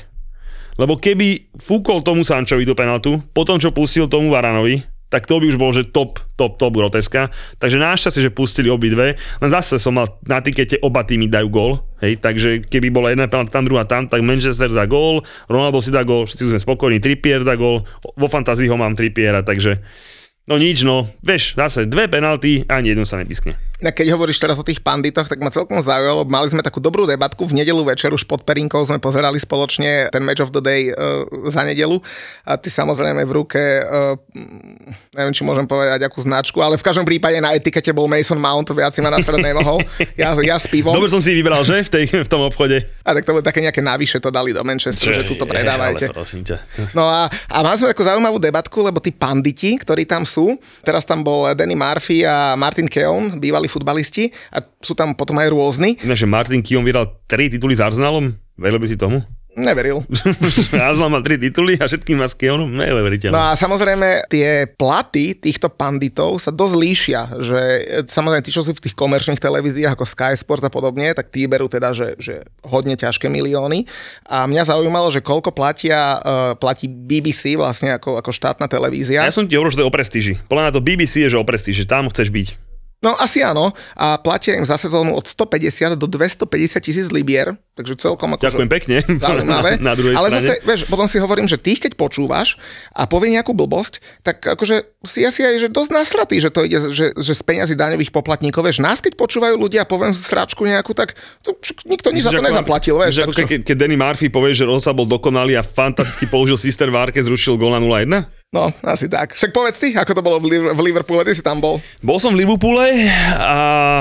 Lebo 0.77 1.01
keby 1.01 1.49
fúkol 1.57 2.05
tomu 2.05 2.21
Sančovi 2.21 2.67
tú 2.67 2.77
penaltu, 2.77 3.25
potom 3.33 3.57
čo 3.57 3.73
pustil 3.73 4.05
tomu 4.05 4.29
Varanovi, 4.29 4.85
tak 5.09 5.29
to 5.29 5.37
by 5.37 5.45
už 5.47 5.57
bolo, 5.61 5.71
že 5.71 5.87
top, 5.87 6.17
top, 6.35 6.57
top 6.57 6.73
groteska. 6.73 7.29
Takže 7.61 7.77
našťastie, 7.77 8.25
že 8.25 8.33
pustili 8.33 8.67
obidve, 8.73 9.15
len 9.15 9.49
zase 9.49 9.77
som 9.77 9.95
mal 9.95 10.09
na 10.25 10.41
tikete 10.41 10.81
oba 10.81 11.05
týmy 11.05 11.29
dajú 11.29 11.47
gól, 11.47 11.71
hej, 12.01 12.17
takže 12.17 12.65
keby 12.65 12.89
bola 12.89 13.13
jedna 13.13 13.29
penalta 13.29 13.53
tam, 13.55 13.65
druhá 13.69 13.85
tam, 13.85 14.09
tak 14.09 14.25
Manchester 14.25 14.73
dá 14.73 14.89
gól, 14.89 15.21
Ronaldo 15.45 15.79
si 15.79 15.93
dá 15.93 16.01
gól, 16.01 16.25
všetci 16.25 16.51
sme 16.51 16.59
spokojní, 16.59 16.97
Trippier 16.99 17.45
dá 17.45 17.53
gól, 17.53 17.85
vo 18.01 18.27
fantázii 18.27 18.67
ho 18.67 18.77
mám 18.77 18.97
Trippiera, 18.97 19.45
takže 19.45 19.79
no 20.45 20.55
nič, 20.61 20.85
no, 20.85 21.09
vieš, 21.25 21.57
zase 21.57 21.89
dve 21.89 22.05
penalty, 22.09 22.65
ani 22.69 22.93
jednu 22.93 23.05
sa 23.05 23.17
nepiskne. 23.17 23.57
Keď 23.75 24.07
hovoríš 24.15 24.39
teraz 24.39 24.55
o 24.55 24.63
tých 24.63 24.79
panditoch, 24.79 25.27
tak 25.27 25.37
ma 25.43 25.51
celkom 25.51 25.83
zaujalo. 25.83 26.23
Mali 26.23 26.47
sme 26.47 26.63
takú 26.63 26.79
dobrú 26.79 27.03
debatku 27.03 27.43
v 27.43 27.59
nedelu 27.59 27.83
večer, 27.83 28.07
už 28.15 28.23
pod 28.23 28.47
Perinkou 28.47 28.79
sme 28.87 29.03
pozerali 29.03 29.35
spoločne 29.35 30.07
ten 30.15 30.23
Match 30.23 30.39
of 30.39 30.55
the 30.55 30.63
Day 30.63 30.95
uh, 30.95 31.27
za 31.51 31.61
nedelu. 31.67 31.99
A 32.47 32.55
ty 32.55 32.71
samozrejme 32.71 33.27
v 33.27 33.31
ruke, 33.35 33.59
uh, 33.59 34.15
neviem, 35.11 35.35
či 35.35 35.43
môžem 35.43 35.67
povedať 35.67 36.07
akú 36.07 36.23
značku, 36.23 36.63
ale 36.63 36.79
v 36.79 36.87
každom 36.87 37.03
prípade 37.03 37.35
na 37.43 37.51
etikete 37.51 37.91
bol 37.91 38.07
Mason 38.07 38.39
Mount, 38.39 38.71
viac 38.71 38.95
si 38.95 39.03
ma 39.03 39.11
nasrať 39.11 39.43
nemohol. 39.43 39.83
Ja, 40.15 40.31
ja 40.39 40.55
s 40.55 40.71
pivom. 40.71 40.95
Dobre 40.95 41.11
som 41.11 41.19
si 41.19 41.35
vybral, 41.35 41.67
že? 41.67 41.83
V, 41.83 41.89
tej, 41.91 42.05
v 42.23 42.29
tom 42.31 42.47
obchode. 42.47 42.79
A 43.03 43.11
tak 43.11 43.27
to 43.27 43.35
bolo 43.35 43.43
také 43.43 43.59
nejaké 43.59 43.83
navyše, 43.83 44.23
to 44.23 44.31
dali 44.31 44.55
do 44.55 44.63
Manchesteru, 44.63 45.19
že 45.19 45.27
tu 45.27 45.35
to 45.35 45.43
predávajte. 45.43 46.15
No 46.95 47.11
a, 47.11 47.27
a 47.27 47.57
mali 47.59 47.75
sme 47.75 47.91
takú 47.91 48.07
zaujímavú 48.07 48.39
debatku, 48.39 48.79
lebo 48.79 49.03
tí 49.03 49.11
panditi, 49.11 49.75
ktorí 49.75 50.07
tam 50.07 50.23
sú, 50.35 50.59
teraz 50.83 51.07
tam 51.07 51.23
bol 51.23 51.47
Danny 51.55 51.79
Murphy 51.79 52.27
a 52.27 52.59
Martin 52.59 52.91
Keown, 52.91 53.39
bývalí 53.39 53.71
futbalisti 53.71 54.27
a 54.51 54.59
sú 54.83 54.91
tam 54.91 55.15
potom 55.15 55.39
aj 55.39 55.47
rôzni. 55.47 55.95
Ináč, 56.03 56.27
že 56.27 56.27
Martin 56.27 56.59
Keown 56.59 56.83
vyhral 56.83 57.07
3 57.31 57.55
tituly 57.55 57.71
s 57.71 57.79
Arsenalom? 57.79 58.35
By 58.59 58.87
si 58.87 58.99
tomu? 58.99 59.23
Neveril. 59.55 60.03
Arsenal 60.75 61.07
má 61.07 61.23
tri 61.23 61.39
tituly 61.39 61.79
a 61.79 61.87
všetkým 61.87 62.19
má 62.19 62.27
s 62.27 62.35
Keonom? 62.35 62.67
Neuveriteľné. 62.67 63.31
No 63.31 63.39
a 63.39 63.55
samozrejme 63.55 64.27
tie 64.27 64.67
platy 64.67 65.39
týchto 65.39 65.71
panditov 65.71 66.43
sa 66.43 66.51
dosť 66.51 66.75
líšia, 66.75 67.21
že 67.39 67.59
e, 67.87 68.03
samozrejme 68.03 68.43
tí, 68.43 68.51
čo 68.51 68.67
sú 68.67 68.75
v 68.75 68.83
tých 68.83 68.95
komerčných 68.99 69.39
televíziách 69.39 69.95
ako 69.95 70.03
Sky 70.03 70.35
Sports 70.35 70.67
a 70.67 70.71
podobne, 70.71 71.15
tak 71.15 71.31
tí 71.31 71.47
berú 71.47 71.71
teda, 71.71 71.95
že, 71.95 72.19
že 72.19 72.43
hodne 72.67 72.99
ťažké 72.99 73.31
milióny. 73.31 73.87
A 74.27 74.43
mňa 74.43 74.75
zaujímalo, 74.75 75.07
že 75.07 75.23
koľko 75.23 75.55
platia, 75.55 76.19
uh, 76.19 76.53
platí 76.59 76.91
BBC 76.91 77.55
vlastne 77.55 77.95
ako, 77.95 78.19
ako 78.19 78.35
štátna 78.35 78.67
televízia. 78.67 79.23
Ja 79.23 79.31
som 79.31 79.47
ti 79.47 79.55
hovoril, 79.55 79.71
že 79.71 79.79
to 79.79 79.83
je 79.87 79.89
o 79.89 79.95
prestíži. 79.95 80.33
Podľa 80.51 80.63
mňa 80.67 80.75
to 80.75 80.83
BBC 80.83 81.13
je, 81.23 81.31
že 81.31 81.39
o 81.39 81.47
prestíži, 81.47 81.87
tam 81.87 82.11
chceš 82.11 82.27
byť. 82.27 82.64
No 83.05 83.13
asi 83.21 83.45
áno. 83.45 83.69
A 83.93 84.17
platia 84.17 84.57
im 84.57 84.65
za 84.65 84.81
sezónu 84.81 85.13
od 85.13 85.29
150 85.29 85.93
do 85.93 86.09
250 86.09 86.81
tisíc 86.81 87.07
libier, 87.13 87.53
takže 87.77 87.93
celkom 88.01 88.33
ako 88.33 88.49
Ďakujem 88.49 88.69
pekne. 88.73 88.97
Zaujímavé. 89.05 89.77
Na, 89.77 89.85
na 89.89 89.93
druhej 89.93 90.17
Ale 90.17 90.33
strane. 90.33 90.41
zase, 90.41 90.53
vieš, 90.65 90.81
potom 90.89 91.05
si 91.05 91.21
hovorím, 91.21 91.45
že 91.45 91.61
tých, 91.61 91.85
keď 91.85 91.93
počúvaš 91.93 92.57
a 92.97 93.05
povie 93.05 93.37
nejakú 93.37 93.53
blbosť, 93.53 94.01
tak 94.25 94.41
akože 94.41 95.05
si 95.05 95.21
asi 95.21 95.45
aj 95.45 95.55
že 95.61 95.69
dosť 95.69 95.91
nasratý, 95.93 96.41
že 96.41 96.49
to 96.49 96.65
ide, 96.65 96.81
že, 96.89 97.13
že 97.13 97.33
z 97.37 97.41
peňazí 97.45 97.77
daňových 97.77 98.09
poplatníkov, 98.09 98.65
vieš, 98.65 98.81
nás 98.81 98.97
keď 99.05 99.13
počúvajú 99.13 99.53
ľudia 99.53 99.85
a 99.85 99.87
poviem 99.87 100.17
sračku 100.17 100.65
nejakú, 100.65 100.97
tak 100.97 101.13
to, 101.45 101.53
nikto 101.85 102.09
nič 102.09 102.25
za 102.25 102.33
to 102.33 102.41
nezaplatil, 102.41 102.97
vieš. 102.97 103.21
ako 103.21 103.37
keď, 103.37 103.61
keď 103.61 103.75
Danny 103.77 103.95
Murphy 103.99 104.33
povie, 104.33 104.57
že 104.57 104.65
Rosa 104.65 104.89
bol 104.97 105.05
dokonalý 105.05 105.53
a 105.53 105.63
fantasticky 105.63 106.25
použil 106.25 106.57
Sister 106.57 106.89
Várke, 106.89 107.21
zrušil 107.21 107.61
gól 107.61 107.77
na 107.77 107.79
0-1? 107.79 108.44
No, 108.55 108.71
asi 108.81 109.11
tak. 109.11 109.35
Však 109.35 109.51
povedz 109.51 109.75
ty, 109.75 109.91
ako 109.91 110.15
to 110.15 110.21
bolo 110.23 110.39
v, 110.39 110.47
Liv- 110.47 110.71
v 110.71 110.81
Liverpoole, 110.81 111.27
ty 111.27 111.35
si 111.35 111.43
tam 111.43 111.59
bol. 111.59 111.83
Bol 111.99 112.15
som 112.17 112.31
v 112.31 112.39
Liverpoole 112.39 112.87
a 113.35 113.55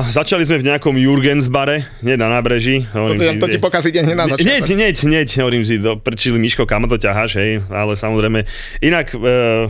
začali 0.07 0.47
sme 0.47 0.63
v 0.63 0.71
nejakom 0.71 0.95
Jurgens 0.95 1.51
bare, 1.51 1.91
nie 2.01 2.15
na 2.15 2.31
nábreží. 2.31 2.87
To, 2.87 3.11
si, 3.11 3.27
to 3.35 3.51
ti 3.51 3.59
pokazí 3.59 3.91
deň 3.91 4.03
hneď 4.05 4.15
na 4.15 4.25
Hneď, 4.25 4.39
začiatok. 4.39 4.71
hneď, 4.71 4.95
hneď, 5.03 5.29
hovorím 5.43 5.65
si, 5.67 5.75
do 5.77 5.99
prčili 5.99 6.39
Miško, 6.39 6.65
kam 6.65 6.87
to 6.87 6.95
ťaháš, 6.95 7.35
hej, 7.35 7.67
ale 7.67 7.99
samozrejme. 7.99 8.47
Inak, 8.79 9.11
e, 9.11 9.19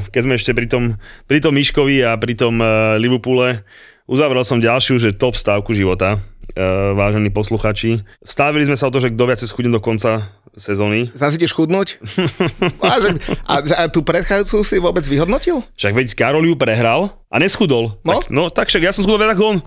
keď 0.05 0.21
sme 0.21 0.35
ešte 0.37 0.53
pri 0.53 0.69
tom, 0.69 1.01
pri 1.25 1.41
tom 1.41 1.57
Miškovi 1.57 2.05
a 2.05 2.21
pri 2.21 2.37
tom 2.37 2.61
e, 2.61 2.67
Liverpoole, 3.01 3.65
uzavrel 4.05 4.45
som 4.45 4.61
ďalšiu, 4.61 5.01
že 5.01 5.17
top 5.17 5.33
stávku 5.33 5.73
života, 5.73 6.21
vážení 6.95 7.31
posluchači. 7.35 8.07
Stávili 8.23 8.67
sme 8.67 8.79
sa 8.79 8.87
o 8.87 8.95
to, 8.95 9.03
že 9.03 9.11
kto 9.11 9.25
viac 9.27 9.43
schudne 9.43 9.75
do 9.75 9.83
konca 9.83 10.31
sezóny. 10.55 11.11
Zase 11.15 11.39
ideš 11.39 11.55
chudnúť? 11.55 11.99
že, 13.03 13.09
a, 13.43 13.55
a 13.59 13.83
tú 13.91 14.07
predchádzajúcu 14.07 14.57
si 14.63 14.77
vôbec 14.79 15.05
vyhodnotil? 15.07 15.67
Však 15.75 15.93
veď 15.95 16.07
Karol 16.15 16.47
ju 16.47 16.55
prehral 16.55 17.11
a 17.27 17.37
neschudol. 17.43 17.99
No? 18.07 18.23
Tak, 18.23 18.31
no 18.31 18.43
tak 18.55 18.71
však 18.71 18.87
ja 18.87 18.93
som 18.95 19.03
schudol 19.03 19.19
viac 19.19 19.35
ako 19.35 19.45
on. 19.45 19.59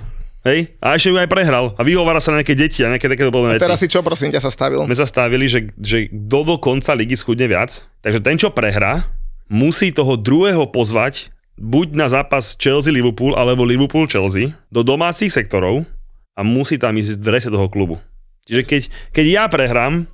Hej, 0.47 0.79
a 0.79 0.95
ešte 0.95 1.11
ju 1.11 1.19
aj 1.19 1.27
prehral. 1.27 1.75
A 1.75 1.83
vyhovára 1.83 2.23
sa 2.23 2.31
na 2.31 2.39
nejaké 2.39 2.55
deti 2.55 2.79
a 2.79 2.87
nejaké 2.87 3.11
takéto 3.11 3.35
podobné 3.35 3.59
veci. 3.59 3.67
Teraz 3.67 3.83
si 3.83 3.91
čo, 3.91 3.99
prosím 3.99 4.31
ťa, 4.31 4.39
sa 4.39 4.47
stavil? 4.47 4.87
sme 4.87 4.95
sa 4.95 5.03
stavili, 5.03 5.43
že, 5.43 5.75
že 5.75 6.07
kto 6.07 6.39
do 6.47 6.55
konca 6.55 6.95
ligy 6.95 7.19
schudne 7.19 7.51
viac. 7.51 7.83
Takže 7.99 8.23
ten, 8.23 8.39
čo 8.39 8.55
prehrá, 8.55 9.11
musí 9.51 9.91
toho 9.91 10.15
druhého 10.15 10.71
pozvať 10.71 11.35
buď 11.59 11.87
na 11.99 12.07
zápas 12.07 12.55
Chelsea-Liverpool 12.55 13.35
alebo 13.35 13.67
Liverpool-Chelsea 13.67 14.55
do 14.71 14.85
domácich 14.87 15.33
sektorov 15.33 15.83
a 16.37 16.45
musí 16.45 16.77
tam 16.77 16.93
ísť 16.93 17.17
v 17.17 17.25
drese 17.25 17.49
toho 17.49 17.65
klubu. 17.65 17.97
Čiže 18.45 18.61
keď, 18.63 18.81
keď 19.11 19.25
ja 19.25 19.43
prehrám, 19.49 20.05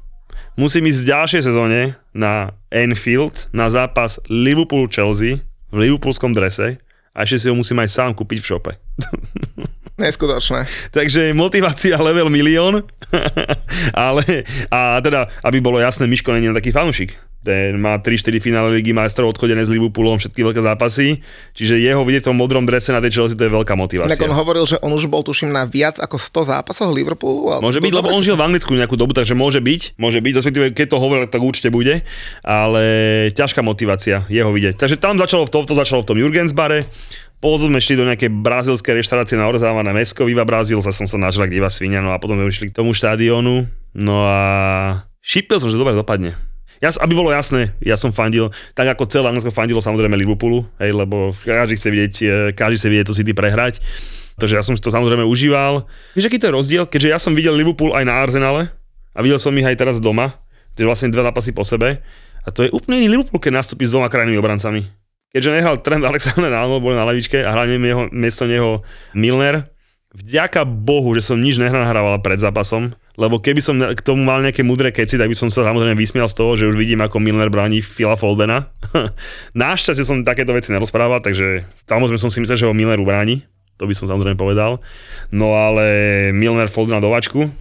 musím 0.55 0.87
ísť 0.87 1.03
v 1.03 1.09
ďalšej 1.11 1.41
sezóne 1.43 1.99
na 2.15 2.55
Anfield 2.71 3.51
na 3.51 3.67
zápas 3.67 4.23
Liverpool-Chelsea 4.31 5.43
v 5.43 5.75
liverpoolskom 5.75 6.31
drese 6.31 6.79
a 7.13 7.17
ešte 7.27 7.45
si 7.45 7.47
ho 7.51 7.55
musím 7.57 7.83
aj 7.83 7.89
sám 7.91 8.11
kúpiť 8.15 8.39
v 8.41 8.47
šope. 8.47 8.71
Neskutočné. 10.01 10.65
Takže 10.89 11.37
motivácia 11.37 11.93
level 12.01 12.33
milión, 12.33 12.81
ale 13.93 14.41
a 14.73 14.97
teda, 15.05 15.29
aby 15.45 15.61
bolo 15.61 15.77
jasné, 15.77 16.09
Miško 16.09 16.33
je 16.33 16.49
taký 16.49 16.73
fanúšik. 16.73 17.13
Ten 17.43 17.75
má 17.75 17.99
3-4 17.99 18.39
finále 18.39 18.71
ligy 18.79 18.95
majstrov 18.95 19.35
odchodené 19.35 19.67
s 19.67 19.69
Liverpoolom, 19.69 20.15
všetky 20.15 20.39
veľké 20.39 20.63
zápasy, 20.63 21.19
čiže 21.51 21.75
jeho 21.75 21.99
vidieť 22.01 22.23
v 22.23 22.27
tom 22.31 22.37
modrom 22.39 22.63
drese 22.63 22.95
na 22.95 23.03
tej 23.03 23.19
Chelsea 23.19 23.35
to 23.35 23.43
je 23.43 23.51
veľká 23.51 23.75
motivácia. 23.75 24.15
on 24.23 24.31
hovoril, 24.31 24.63
že 24.63 24.79
on 24.79 24.95
už 24.95 25.11
bol, 25.11 25.19
tuším, 25.21 25.51
na 25.51 25.67
viac 25.67 25.99
ako 25.99 26.15
100 26.15 26.47
zápasoch 26.55 26.87
Liverpoolu. 26.87 27.51
ale- 27.51 27.61
Môže 27.61 27.83
byť, 27.83 27.91
lebo 27.91 28.15
on 28.15 28.23
žil 28.23 28.39
v 28.39 28.47
Anglicku 28.47 28.71
nejakú 28.71 28.95
dobu, 28.95 29.11
takže 29.11 29.35
môže 29.35 29.59
byť, 29.59 29.99
môže 29.99 30.23
byť, 30.23 30.33
respektíve 30.39 30.65
keď 30.71 30.87
to 30.95 30.97
hovoril, 31.03 31.27
tak 31.27 31.43
určite 31.43 31.67
bude, 31.67 32.07
ale 32.47 32.83
ťažká 33.35 33.59
motivácia 33.59 34.23
jeho 34.31 34.55
vidieť. 34.55 34.79
Takže 34.79 34.95
tam 34.95 35.19
začalo 35.19 35.43
v 35.43 35.51
tom, 35.51 35.67
to 35.67 35.75
začalo 35.75 36.01
v 36.01 36.07
tom 36.07 36.17
Jurgens 36.23 36.55
bare, 36.55 36.87
potom 37.43 37.67
sme 37.67 37.83
šli 37.83 37.99
do 37.99 38.07
nejakej 38.07 38.31
brazilskej 38.31 39.03
reštaurácie 39.03 39.35
na 39.35 39.51
orzávané 39.51 39.91
mesko, 39.91 40.23
Viva 40.23 40.47
Brazil, 40.47 40.79
zase 40.79 41.03
som 41.03 41.07
sa 41.11 41.19
nažral 41.19 41.51
k 41.51 41.59
Diva 41.59 41.67
Svinia, 41.67 41.99
no 41.99 42.15
a 42.15 42.17
potom 42.17 42.39
sme 42.39 42.47
išli 42.47 42.71
k 42.71 42.77
tomu 42.79 42.95
štadiónu, 42.95 43.67
no 43.99 44.15
a 44.23 44.39
šípil 45.19 45.59
som, 45.59 45.67
že 45.67 45.75
dobre 45.75 45.91
dopadne. 45.91 46.39
Ja, 46.83 46.91
aby 46.99 47.15
bolo 47.15 47.31
jasné, 47.31 47.71
ja 47.79 47.95
som 47.95 48.11
fandil, 48.11 48.51
tak 48.75 48.91
ako 48.91 49.07
celé 49.07 49.31
Anglicko 49.31 49.55
fandilo 49.55 49.79
samozrejme 49.79 50.19
Liverpoolu, 50.19 50.67
hej, 50.83 50.91
lebo 50.91 51.31
každý 51.47 51.79
chce 51.79 51.87
vidieť, 51.87 52.13
e, 52.19 52.25
každý 52.51 52.75
chce 52.75 52.89
vidieť 52.91 53.07
to 53.07 53.15
City 53.15 53.31
prehrať. 53.31 53.79
Takže 54.35 54.59
ja 54.59 54.63
som 54.67 54.75
si 54.75 54.83
to 54.83 54.91
samozrejme 54.91 55.23
užíval. 55.23 55.87
Vieš, 56.11 56.27
aký 56.27 56.43
to 56.43 56.51
je 56.51 56.57
rozdiel? 56.59 56.83
Keďže 56.83 57.07
ja 57.07 57.19
som 57.23 57.31
videl 57.31 57.55
Liverpool 57.55 57.95
aj 57.95 58.03
na 58.03 58.19
Arsenale 58.19 58.67
a 59.15 59.23
videl 59.23 59.39
som 59.39 59.55
ich 59.55 59.63
aj 59.63 59.79
teraz 59.79 60.03
doma, 60.03 60.35
to 60.75 60.83
vlastne 60.83 61.07
dva 61.07 61.23
zápasy 61.23 61.55
po 61.55 61.63
sebe. 61.63 62.03
A 62.43 62.51
to 62.51 62.67
je 62.67 62.69
úplne 62.75 62.99
iný 62.99 63.15
Liverpool, 63.15 63.39
keď 63.39 63.63
nastúpi 63.63 63.87
s 63.87 63.95
dvoma 63.95 64.11
krajnými 64.11 64.35
obrancami. 64.35 64.83
Keďže 65.31 65.55
nehral 65.55 65.79
Trent 65.79 66.03
Alexander 66.11 66.51
Arnold, 66.51 66.83
bol 66.83 66.91
na 66.91 67.07
lavičke 67.07 67.39
a 67.39 67.55
hral 67.55 67.71
jeho, 67.71 68.11
miesto 68.11 68.43
neho 68.43 68.83
Milner, 69.15 69.71
vďaka 70.11 70.67
Bohu, 70.67 71.15
že 71.15 71.23
som 71.23 71.39
nič 71.39 71.63
nenahrával 71.63 72.19
pred 72.19 72.43
zápasom, 72.43 72.91
lebo 73.13 73.37
keby 73.37 73.61
som 73.61 73.77
k 73.77 74.01
tomu 74.01 74.25
mal 74.25 74.41
nejaké 74.41 74.65
mudré 74.65 74.89
keci, 74.89 75.21
tak 75.21 75.29
by 75.29 75.37
som 75.37 75.53
sa 75.53 75.61
samozrejme 75.61 75.93
vysmial 75.93 76.25
z 76.25 76.35
toho, 76.37 76.57
že 76.57 76.65
už 76.65 76.77
vidím, 76.77 77.05
ako 77.05 77.21
Milner 77.21 77.53
bráni 77.53 77.85
Phila 77.85 78.17
Foldena. 78.17 78.73
Našťastie 79.57 80.01
som 80.01 80.25
takéto 80.25 80.49
veci 80.53 80.73
nerozprával, 80.73 81.21
takže 81.21 81.67
samozrejme 81.85 82.17
som 82.17 82.33
si 82.33 82.41
myslel, 82.41 82.57
že 82.57 82.67
ho 82.69 82.73
Milner 82.73 82.97
ubráni. 82.97 83.45
To 83.77 83.85
by 83.85 83.93
som 83.93 84.09
samozrejme 84.09 84.37
povedal. 84.37 84.81
No 85.29 85.53
ale 85.53 86.29
Milner 86.33 86.69
Foldena 86.69 87.01
do 87.01 87.13
vačku. 87.13 87.53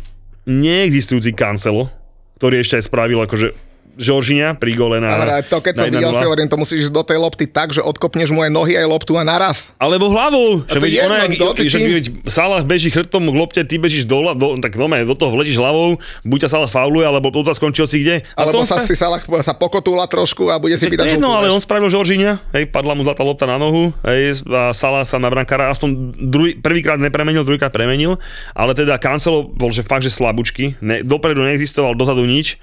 Neexistujúci 0.48 1.36
Cancelo, 1.36 1.92
ktorý 2.40 2.64
ešte 2.64 2.80
aj 2.80 2.88
spravil 2.88 3.20
akože 3.20 3.71
Žoržina 4.00 4.56
pri 4.56 4.72
gole 4.72 4.96
na, 4.98 5.20
Ale 5.20 5.44
to 5.44 5.60
keď 5.60 5.74
som 5.76 5.88
videl 5.92 6.12
1:0. 6.12 6.20
si 6.20 6.24
hovorím, 6.24 6.48
to 6.48 6.56
musíš 6.56 6.78
ísť 6.88 6.94
do 6.96 7.02
tej 7.04 7.18
lopty 7.20 7.44
tak, 7.44 7.76
že 7.76 7.84
odkopneš 7.84 8.32
mu 8.32 8.40
aj 8.40 8.50
nohy, 8.50 8.72
aj 8.76 8.86
loptu 8.88 9.12
a 9.20 9.22
naraz. 9.24 9.72
Alebo 9.76 10.08
hlavou. 10.08 10.64
Že 10.64 10.78
veď 10.80 10.92
ona, 11.04 11.16
jak, 11.28 11.32
že 11.68 11.78
Salah 12.28 12.64
beží 12.64 12.88
chrbtom 12.88 13.28
k 13.28 13.36
lopte, 13.36 13.60
ty 13.68 13.76
bežíš 13.76 14.08
do, 14.08 14.32
do 14.32 14.56
tak 14.60 14.80
no, 14.80 14.88
do 14.88 15.14
toho 15.16 15.36
vletíš 15.36 15.60
hlavou, 15.60 16.00
buď 16.24 16.38
ťa 16.46 16.48
Salah 16.48 16.70
fauluje, 16.70 17.04
alebo 17.04 17.28
to 17.28 17.44
skončil 17.52 17.84
si 17.84 18.00
kde. 18.00 18.24
A 18.32 18.48
Alebo 18.48 18.64
sa 18.64 18.80
spra- 18.80 18.88
si 18.88 18.94
Salah 18.96 19.20
sa 19.44 19.52
pokotúla 19.52 20.08
trošku 20.08 20.48
a 20.48 20.56
bude 20.56 20.74
si 20.80 20.88
pýtať 20.88 21.06
je 21.06 21.12
jedno, 21.20 21.36
ale 21.36 21.52
on 21.52 21.60
spravil 21.60 21.92
Žoržíňa, 21.92 22.56
hej, 22.56 22.64
padla 22.72 22.96
mu 22.96 23.04
zlatá 23.04 23.20
lopta 23.20 23.44
na 23.44 23.60
nohu, 23.60 23.92
hej, 24.08 24.40
a 24.48 24.72
Salah 24.72 25.04
sa 25.04 25.20
na 25.20 25.28
brankára 25.28 25.68
aspoň 25.68 26.16
druhý, 26.16 26.56
prvýkrát 26.56 26.96
nepremenil, 26.96 27.44
druhýkrát 27.44 27.72
premenil, 27.74 28.16
ale 28.56 28.72
teda 28.72 28.96
Cancelo 28.96 29.44
bol 29.44 29.68
že 29.68 29.84
fakt, 29.84 30.04
že 30.06 30.12
slabúčky, 30.12 30.76
ne, 30.80 31.04
dopredu 31.04 31.44
neexistoval, 31.44 31.92
dozadu 31.92 32.24
nič 32.24 32.56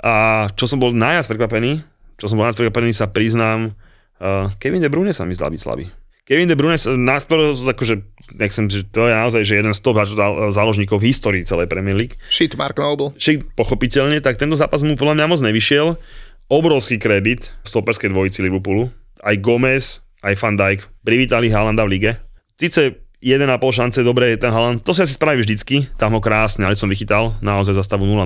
a 0.00 0.46
čo 0.52 0.68
som 0.68 0.80
bol 0.80 0.92
najviac 0.92 1.28
prekvapený, 1.28 1.80
čo 2.16 2.26
som 2.28 2.36
bol 2.36 2.48
najviac 2.48 2.60
prekvapený, 2.66 2.90
sa 2.92 3.08
priznám, 3.08 3.72
uh, 4.20 4.52
Kevin 4.60 4.84
De 4.84 4.92
Bruyne 4.92 5.16
sa 5.16 5.24
mi 5.24 5.36
zdal 5.36 5.52
byť 5.52 5.60
slabý. 5.60 5.86
Kevin 6.26 6.50
De 6.50 6.58
Bruyne, 6.58 6.74
ktorého, 6.74 7.54
akože, 7.54 8.02
nechcem, 8.34 8.66
že 8.66 8.82
to 8.90 9.06
je 9.06 9.14
naozaj 9.14 9.46
že 9.46 9.62
jeden 9.62 9.70
z 9.70 9.78
top 9.78 10.02
zá- 10.02 10.50
záložníkov 10.50 10.98
v 10.98 11.14
histórii 11.14 11.46
celej 11.46 11.70
Premier 11.70 11.94
League, 11.94 12.18
Shit, 12.26 12.58
Mark 12.58 12.82
Noble. 12.82 13.14
Však 13.14 13.54
pochopiteľne, 13.54 14.18
tak 14.18 14.34
tento 14.34 14.58
zápas 14.58 14.82
mu 14.82 14.98
podľa 14.98 15.22
mňa 15.22 15.26
moc 15.30 15.40
nevyšiel. 15.40 15.94
Obrovský 16.50 16.98
kredit 16.98 17.54
stoperskej 17.62 18.10
dvojici 18.10 18.42
Liverpoolu. 18.42 18.90
Aj 19.22 19.34
Gomez, 19.38 20.02
aj 20.26 20.34
Van 20.38 20.58
Dijk 20.58 20.82
privítali 21.06 21.46
Haalanda 21.50 21.86
v 21.86 21.94
lige. 21.94 22.12
Sice 22.58 23.06
1,5 23.22 23.46
šance, 23.70 23.98
dobre 24.02 24.34
je 24.34 24.42
ten 24.42 24.52
Haaland, 24.52 24.82
to 24.82 24.94
si 24.94 25.02
asi 25.02 25.14
spraví 25.14 25.42
vždycky, 25.42 25.90
tam 25.98 26.14
ho 26.14 26.20
krásne, 26.20 26.66
ale 26.66 26.78
som 26.78 26.90
vychytal, 26.90 27.38
naozaj 27.42 27.74
za 27.74 27.82
stavu 27.86 28.06
0-0. 28.06 28.22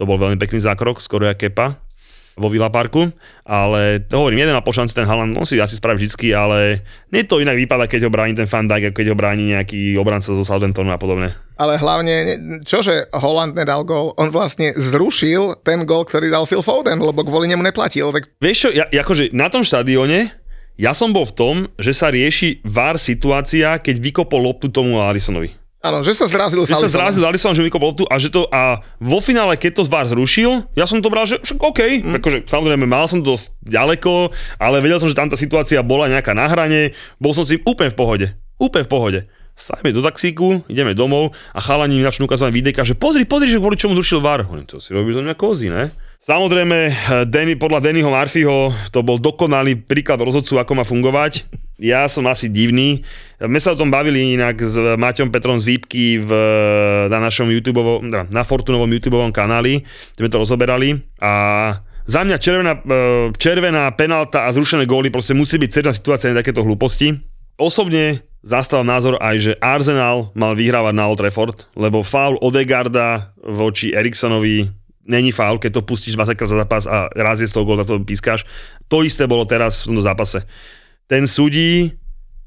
To 0.00 0.08
bol 0.08 0.16
veľmi 0.16 0.40
pekný 0.40 0.62
zákrok, 0.62 1.00
skoro 1.00 1.28
jak 1.28 1.40
Kepa. 1.40 1.82
vo 2.32 2.48
Villa 2.48 2.72
Parku, 2.72 3.12
ale 3.44 4.00
to 4.08 4.16
hovorím, 4.16 4.48
jeden 4.48 4.56
a 4.56 4.64
pol 4.64 4.72
šanci 4.72 4.96
ten 4.96 5.04
Haaland, 5.04 5.36
on 5.36 5.44
si 5.44 5.60
asi 5.60 5.76
spraví 5.76 6.00
vždycky, 6.00 6.32
ale 6.32 6.80
nie 7.12 7.28
to 7.28 7.44
inak 7.44 7.60
vypadá, 7.60 7.84
keď 7.84 8.08
ho 8.08 8.10
bráni 8.12 8.32
ten 8.32 8.48
Van 8.48 8.64
Dijk, 8.64 8.96
keď 8.96 9.12
ho 9.12 9.16
bráni 9.16 9.52
nejaký 9.52 10.00
obranca 10.00 10.32
zo 10.32 10.40
Southamptonu 10.40 10.96
a 10.96 10.98
podobne. 11.00 11.36
Ale 11.60 11.76
hlavne, 11.76 12.40
čože 12.64 13.12
Holland 13.12 13.52
nedal 13.52 13.84
gól, 13.84 14.16
on 14.16 14.32
vlastne 14.32 14.72
zrušil 14.72 15.60
ten 15.60 15.84
gól, 15.84 16.08
ktorý 16.08 16.32
dal 16.32 16.48
Phil 16.48 16.64
Foden, 16.64 16.96
lebo 17.04 17.20
kvôli 17.20 17.52
nemu 17.52 17.60
neplatil. 17.60 18.08
Tak... 18.08 18.32
Vieš 18.40 18.56
čo, 18.56 18.68
ja, 18.72 18.88
akože 18.88 19.36
na 19.36 19.52
tom 19.52 19.60
štadióne 19.60 20.32
ja 20.80 20.96
som 20.96 21.12
bol 21.12 21.28
v 21.28 21.36
tom, 21.36 21.56
že 21.76 21.92
sa 21.92 22.08
rieši 22.08 22.64
VAR 22.64 22.96
situácia, 22.96 23.76
keď 23.76 24.00
vykopol 24.00 24.40
loptu 24.40 24.72
tomu 24.72 24.96
Alisonovi. 25.04 25.61
Áno, 25.82 25.98
že 26.06 26.14
sa 26.14 26.30
zrazil 26.30 26.62
Že 26.62 26.86
sa 26.86 26.90
zrazil 26.90 27.26
Alisson, 27.26 27.58
že 27.58 27.66
vykopol 27.66 27.90
loptu 27.90 28.04
a 28.06 28.14
že 28.14 28.30
to 28.30 28.46
a 28.54 28.86
vo 29.02 29.18
finále, 29.18 29.58
keď 29.58 29.82
to 29.82 29.90
VAR 29.90 30.06
zrušil, 30.06 30.70
ja 30.78 30.86
som 30.86 31.02
to 31.02 31.10
bral, 31.10 31.26
že 31.26 31.42
však 31.42 31.58
OK, 31.58 31.80
mm. 32.06 32.22
akože 32.22 32.38
samozrejme 32.46 32.86
mal 32.86 33.10
som 33.10 33.18
to 33.18 33.34
dosť 33.34 33.58
ďaleko, 33.66 34.30
ale 34.62 34.78
vedel 34.78 35.02
som, 35.02 35.10
že 35.10 35.18
tam 35.18 35.26
tá 35.26 35.34
situácia 35.34 35.82
bola 35.82 36.06
nejaká 36.06 36.38
na 36.38 36.46
hrane, 36.46 36.94
bol 37.18 37.34
som 37.34 37.42
si 37.42 37.58
úplne 37.66 37.90
v 37.90 37.98
pohode. 37.98 38.26
Úplne 38.62 38.86
v 38.86 38.92
pohode. 38.94 39.20
Sajme 39.58 39.90
do 39.90 40.06
taxíku, 40.06 40.62
ideme 40.70 40.94
domov 40.94 41.34
a 41.50 41.58
chalani 41.58 41.98
mi 41.98 42.06
začnú 42.06 42.30
ukazovať 42.30 42.52
videka, 42.54 42.86
že 42.86 42.94
pozri, 42.94 43.26
pozri, 43.26 43.50
že 43.50 43.58
kvôli 43.58 43.74
čomu 43.74 43.98
zrušil 43.98 44.22
VAR. 44.22 44.46
To 44.46 44.78
si 44.78 44.94
robí 44.94 45.10
zo 45.10 45.20
mňa 45.20 45.34
kozy, 45.34 45.66
ne? 45.66 45.90
Samozrejme, 46.22 46.78
Danny, 47.26 47.58
podľa 47.58 47.82
Dannyho 47.82 48.06
Murphyho 48.06 48.70
to 48.94 49.02
bol 49.02 49.18
dokonalý 49.18 49.82
príklad 49.82 50.22
rozhodcu, 50.22 50.62
ako 50.62 50.72
má 50.78 50.86
fungovať. 50.86 51.42
Ja 51.80 52.04
som 52.06 52.28
asi 52.28 52.52
divný. 52.52 53.02
My 53.40 53.58
sa 53.58 53.74
o 53.74 53.78
tom 53.78 53.90
bavili 53.90 54.36
inak 54.36 54.60
s 54.60 54.76
Maťom 54.76 55.32
Petrom 55.32 55.58
z 55.58 55.66
Výpky 55.72 56.20
v, 56.22 56.30
na 57.10 57.18
našom 57.18 57.48
YouTube, 57.48 57.80
na 58.08 58.42
Fortunovom 58.46 58.90
YouTube 58.92 59.18
kanáli, 59.32 59.82
kde 60.14 60.20
sme 60.20 60.30
to 60.30 60.42
rozoberali 60.42 60.88
a 61.18 61.32
za 62.02 62.26
mňa 62.26 62.36
červená, 62.38 62.74
e, 62.82 62.90
červená 63.38 63.86
penalta 63.94 64.50
a 64.50 64.54
zrušené 64.54 64.90
góly 64.90 65.10
proste 65.10 65.38
musí 65.38 65.54
byť 65.54 65.70
celá 65.70 65.92
situácia 65.94 66.34
na 66.34 66.42
takéto 66.42 66.66
hlúposti. 66.66 67.14
Osobne 67.54 68.26
zastávam 68.42 68.90
názor 68.90 69.14
aj, 69.22 69.36
že 69.38 69.52
Arsenal 69.62 70.34
mal 70.34 70.58
vyhrávať 70.58 70.94
na 70.98 71.06
Old 71.06 71.22
Trafford, 71.22 71.70
lebo 71.78 72.02
faul 72.02 72.34
Odegarda 72.42 73.30
voči 73.38 73.94
Eriksonovi 73.94 74.66
není 75.06 75.30
faul, 75.30 75.62
keď 75.62 75.78
to 75.78 75.86
pustíš 75.86 76.18
20 76.18 76.34
krát 76.34 76.50
za 76.50 76.58
zápas 76.58 76.84
a 76.86 77.06
raz 77.14 77.38
je 77.38 77.46
z 77.46 77.54
toho 77.54 77.66
gól, 77.66 77.82
to 77.86 78.02
pískáš. 78.02 78.46
To 78.90 79.06
isté 79.06 79.26
bolo 79.26 79.46
teraz 79.46 79.82
v 79.82 79.94
tomto 79.94 80.02
zápase. 80.02 80.42
Ten 81.12 81.28
súdí 81.28 81.92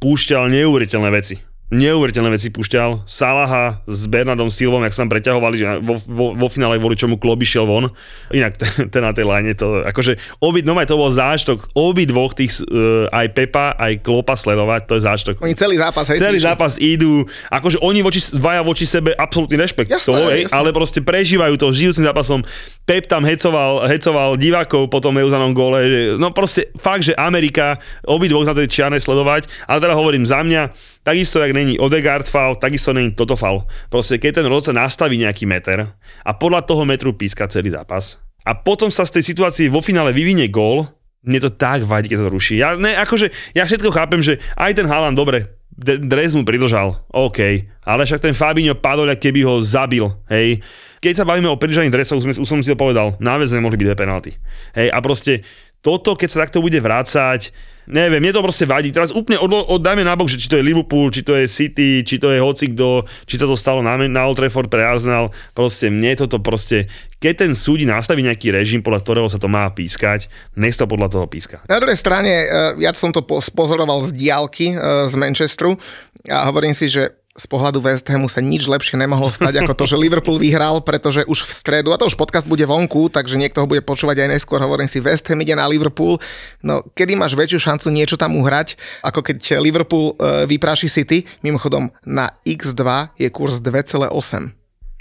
púšťal 0.01 0.49
neuveriteľné 0.49 1.13
veci 1.13 1.37
neuveriteľné 1.73 2.29
veci 2.29 2.53
púšťal. 2.53 3.09
Salaha 3.09 3.81
s 3.89 4.05
Bernardom 4.05 4.53
Silvom, 4.53 4.85
jak 4.85 4.93
sa 4.93 5.01
tam 5.01 5.09
preťahovali, 5.09 5.55
že 5.57 5.65
vo, 5.81 5.97
vo, 5.97 6.25
vo 6.37 6.47
finále 6.47 6.77
kvôli 6.77 6.93
čomu 6.93 7.17
Kloby 7.17 7.41
šiel 7.41 7.65
von. 7.65 7.89
Inak 8.29 8.61
ten, 8.61 8.71
ten 8.93 9.01
na 9.01 9.11
tej 9.17 9.25
line 9.25 9.57
to, 9.57 9.81
akože 9.81 10.21
obi, 10.45 10.61
no 10.61 10.77
to 10.85 10.95
bol 10.95 11.09
záštok, 11.09 11.73
obi 11.73 12.05
dvoch 12.05 12.37
tých, 12.37 12.61
uh, 12.69 13.09
aj 13.09 13.27
Pepa, 13.33 13.73
aj 13.81 14.05
Klopa 14.05 14.37
sledovať, 14.37 14.81
to 14.85 14.93
je 14.97 15.01
záštok. 15.03 15.35
Oni 15.41 15.57
celý 15.57 15.81
zápas, 15.81 16.05
hej, 16.13 16.21
Celý 16.21 16.39
zápas 16.39 16.77
idú, 16.77 17.25
akože 17.49 17.81
oni 17.81 18.05
voči, 18.05 18.21
dvaja 18.37 18.61
voči 18.61 18.85
sebe 18.85 19.17
absolútny 19.17 19.57
rešpekt. 19.57 19.89
Jasné, 19.89 20.05
to, 20.05 20.13
hej, 20.29 20.41
jasné. 20.45 20.53
ale 20.53 20.69
proste 20.69 21.01
prežívajú 21.01 21.57
to 21.57 21.73
žijúcim 21.73 22.05
zápasom. 22.05 22.45
Pep 22.85 23.09
tam 23.09 23.25
hecoval, 23.25 23.89
hecoval 23.89 24.37
divákov 24.37 24.93
po 24.93 25.01
tom 25.01 25.17
Euzanom 25.17 25.57
gole, 25.57 26.13
no 26.21 26.29
proste 26.29 26.69
fakt, 26.77 27.09
že 27.09 27.17
Amerika, 27.17 27.81
obi 28.05 28.29
dvoch 28.29 28.45
na 28.45 28.53
tej 28.53 28.69
čiarnej 28.69 29.01
sledovať, 29.01 29.49
ale 29.65 29.81
teda 29.81 29.97
hovorím 29.97 30.29
za 30.29 30.45
mňa, 30.45 30.69
Takisto, 31.05 31.37
jak 31.37 31.53
není 31.53 31.77
Odegaard 31.77 32.25
foul, 32.25 32.57
takisto 32.57 32.89
není 32.89 33.13
toto 33.13 33.37
foul. 33.37 33.61
Proste 33.93 34.17
keď 34.17 34.41
ten 34.41 34.49
rozhodca 34.49 34.73
nastaví 34.73 35.21
nejaký 35.21 35.45
meter 35.45 35.93
a 36.25 36.31
podľa 36.33 36.65
toho 36.65 36.81
metru 36.81 37.13
píska 37.13 37.45
celý 37.45 37.69
zápas 37.69 38.17
a 38.41 38.57
potom 38.57 38.89
sa 38.89 39.05
z 39.05 39.21
tej 39.21 39.23
situácie 39.29 39.69
vo 39.69 39.85
finále 39.85 40.09
vyvinie 40.17 40.49
gól, 40.49 40.89
mne 41.21 41.45
to 41.45 41.53
tak 41.53 41.85
vadí, 41.85 42.09
keď 42.09 42.21
sa 42.21 42.25
to 42.25 42.33
ruší. 42.33 42.57
Ja, 42.57 42.73
ne, 42.73 42.97
akože, 42.97 43.29
ja 43.53 43.69
všetko 43.69 43.93
chápem, 43.93 44.25
že 44.25 44.41
aj 44.57 44.81
ten 44.81 44.89
Haaland, 44.89 45.13
dobre, 45.13 45.61
dres 45.77 46.33
mu 46.33 46.41
pridržal, 46.41 46.97
OK, 47.13 47.69
ale 47.85 48.01
však 48.09 48.25
ten 48.25 48.33
Fabinho 48.33 48.73
padol, 48.73 49.13
keby 49.13 49.45
ho 49.45 49.61
zabil, 49.61 50.09
hej. 50.33 50.65
Keď 51.05 51.21
sa 51.21 51.29
bavíme 51.29 51.45
o 51.53 51.59
pridržaných 51.61 51.93
dresoch, 51.93 52.17
už, 52.17 52.41
už 52.41 52.49
som 52.49 52.65
si 52.65 52.73
to 52.73 52.73
povedal, 52.73 53.13
náväzne 53.21 53.61
mohli 53.61 53.77
byť 53.77 53.85
dve 53.93 53.97
penalty. 54.01 54.31
Hej, 54.73 54.89
a 54.89 54.97
proste 55.05 55.45
toto, 55.85 56.17
keď 56.17 56.29
sa 56.33 56.41
takto 56.41 56.65
bude 56.65 56.81
vrácať, 56.81 57.53
neviem, 57.85 58.17
mne 58.17 58.33
to 58.33 58.41
proste 58.41 58.65
vadí. 58.65 58.89
Teraz 58.89 59.13
úplne 59.13 59.37
od, 59.37 59.53
oddajme 59.69 60.01
nabok, 60.01 60.25
že 60.25 60.41
či 60.41 60.49
to 60.49 60.57
je 60.57 60.65
Liverpool, 60.65 61.13
či 61.13 61.21
to 61.21 61.37
je 61.37 61.45
City, 61.45 62.01
či 62.01 62.17
to 62.17 62.33
je 62.33 62.41
hocikdo, 62.41 63.05
či 63.29 63.37
sa 63.37 63.45
to 63.45 63.53
stalo 63.53 63.85
na, 63.85 63.93
na 64.09 64.25
Old 64.25 64.41
Trafford 64.41 64.65
pre 64.65 64.81
Arsenal. 64.81 65.29
Proste 65.53 65.93
mne 65.93 66.17
toto 66.17 66.41
proste, 66.41 66.89
keď 67.21 67.45
ten 67.45 67.51
súdi 67.53 67.85
nastaví 67.85 68.25
nejaký 68.25 68.49
režim, 68.49 68.81
podľa 68.81 69.05
ktorého 69.05 69.29
sa 69.29 69.37
to 69.37 69.45
má 69.45 69.69
pískať, 69.69 70.25
nech 70.57 70.73
sa 70.73 70.89
podľa 70.89 71.13
toho 71.13 71.25
píska. 71.29 71.61
Na 71.69 71.77
druhej 71.77 72.01
strane, 72.01 72.33
eh, 72.33 72.81
ja 72.81 72.89
som 72.97 73.13
to 73.13 73.21
pozoroval 73.53 74.09
z 74.09 74.17
diálky 74.17 74.73
eh, 74.73 75.05
z 75.05 75.13
Manchesteru 75.13 75.77
a 76.25 76.49
hovorím 76.49 76.73
si, 76.73 76.89
že 76.89 77.13
z 77.35 77.45
pohľadu 77.51 77.83
West 77.83 78.07
Hamu 78.07 78.31
sa 78.31 78.39
nič 78.39 78.63
lepšie 78.63 78.95
nemohlo 78.95 79.27
stať 79.27 79.59
ako 79.59 79.75
to, 79.75 79.83
že 79.83 79.99
Liverpool 79.99 80.39
vyhral, 80.39 80.79
pretože 80.79 81.27
už 81.27 81.43
v 81.43 81.51
stredu, 81.51 81.91
a 81.91 81.99
to 81.99 82.07
už 82.07 82.15
podcast 82.15 82.47
bude 82.47 82.63
vonku, 82.63 83.11
takže 83.11 83.35
niekto 83.35 83.59
ho 83.59 83.67
bude 83.67 83.83
počúvať 83.83 84.23
aj 84.23 84.39
neskôr, 84.39 84.63
hovorím 84.63 84.87
si, 84.87 85.03
West 85.03 85.27
Ham 85.27 85.43
ide 85.43 85.51
na 85.51 85.67
Liverpool, 85.67 86.15
no 86.63 86.79
kedy 86.95 87.19
máš 87.19 87.35
väčšiu 87.35 87.59
šancu 87.59 87.91
niečo 87.91 88.15
tam 88.15 88.39
uhrať, 88.39 88.79
ako 89.03 89.19
keď 89.19 89.59
Liverpool 89.59 90.15
e, 90.15 90.47
vypráši 90.47 90.87
City, 90.87 91.27
mimochodom 91.43 91.91
na 92.07 92.31
X2 92.47 93.19
je 93.19 93.27
kurz 93.27 93.59
2,8. 93.59 94.15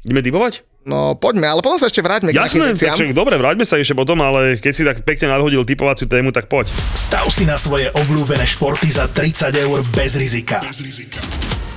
Ideme 0.03 0.21
typovať? 0.21 0.67
No 0.85 1.17
poďme, 1.17 1.49
ale 1.49 1.65
potom 1.65 1.81
sa 1.81 1.89
ešte 1.89 2.05
vráťme 2.05 2.35
Jasné, 2.35 2.77
k 2.77 2.93
Jasné, 2.93 3.17
dobre, 3.17 3.41
vráťme 3.41 3.65
sa 3.65 3.81
ešte 3.81 3.97
potom, 3.97 4.21
ale 4.21 4.61
keď 4.61 4.73
si 4.75 4.83
tak 4.85 5.01
pekne 5.01 5.33
nadhodil 5.33 5.65
typovaciu 5.65 6.05
tému, 6.05 6.29
tak 6.29 6.51
poď. 6.51 6.69
Stav 6.93 7.25
si 7.33 7.49
na 7.49 7.57
svoje 7.57 7.89
obľúbené 7.97 8.45
športy 8.45 8.93
za 8.93 9.09
30 9.09 9.55
eur 9.65 9.81
bez 9.97 10.21
rizika. 10.21 10.61
Bez 10.61 10.85
rizika. 10.85 11.25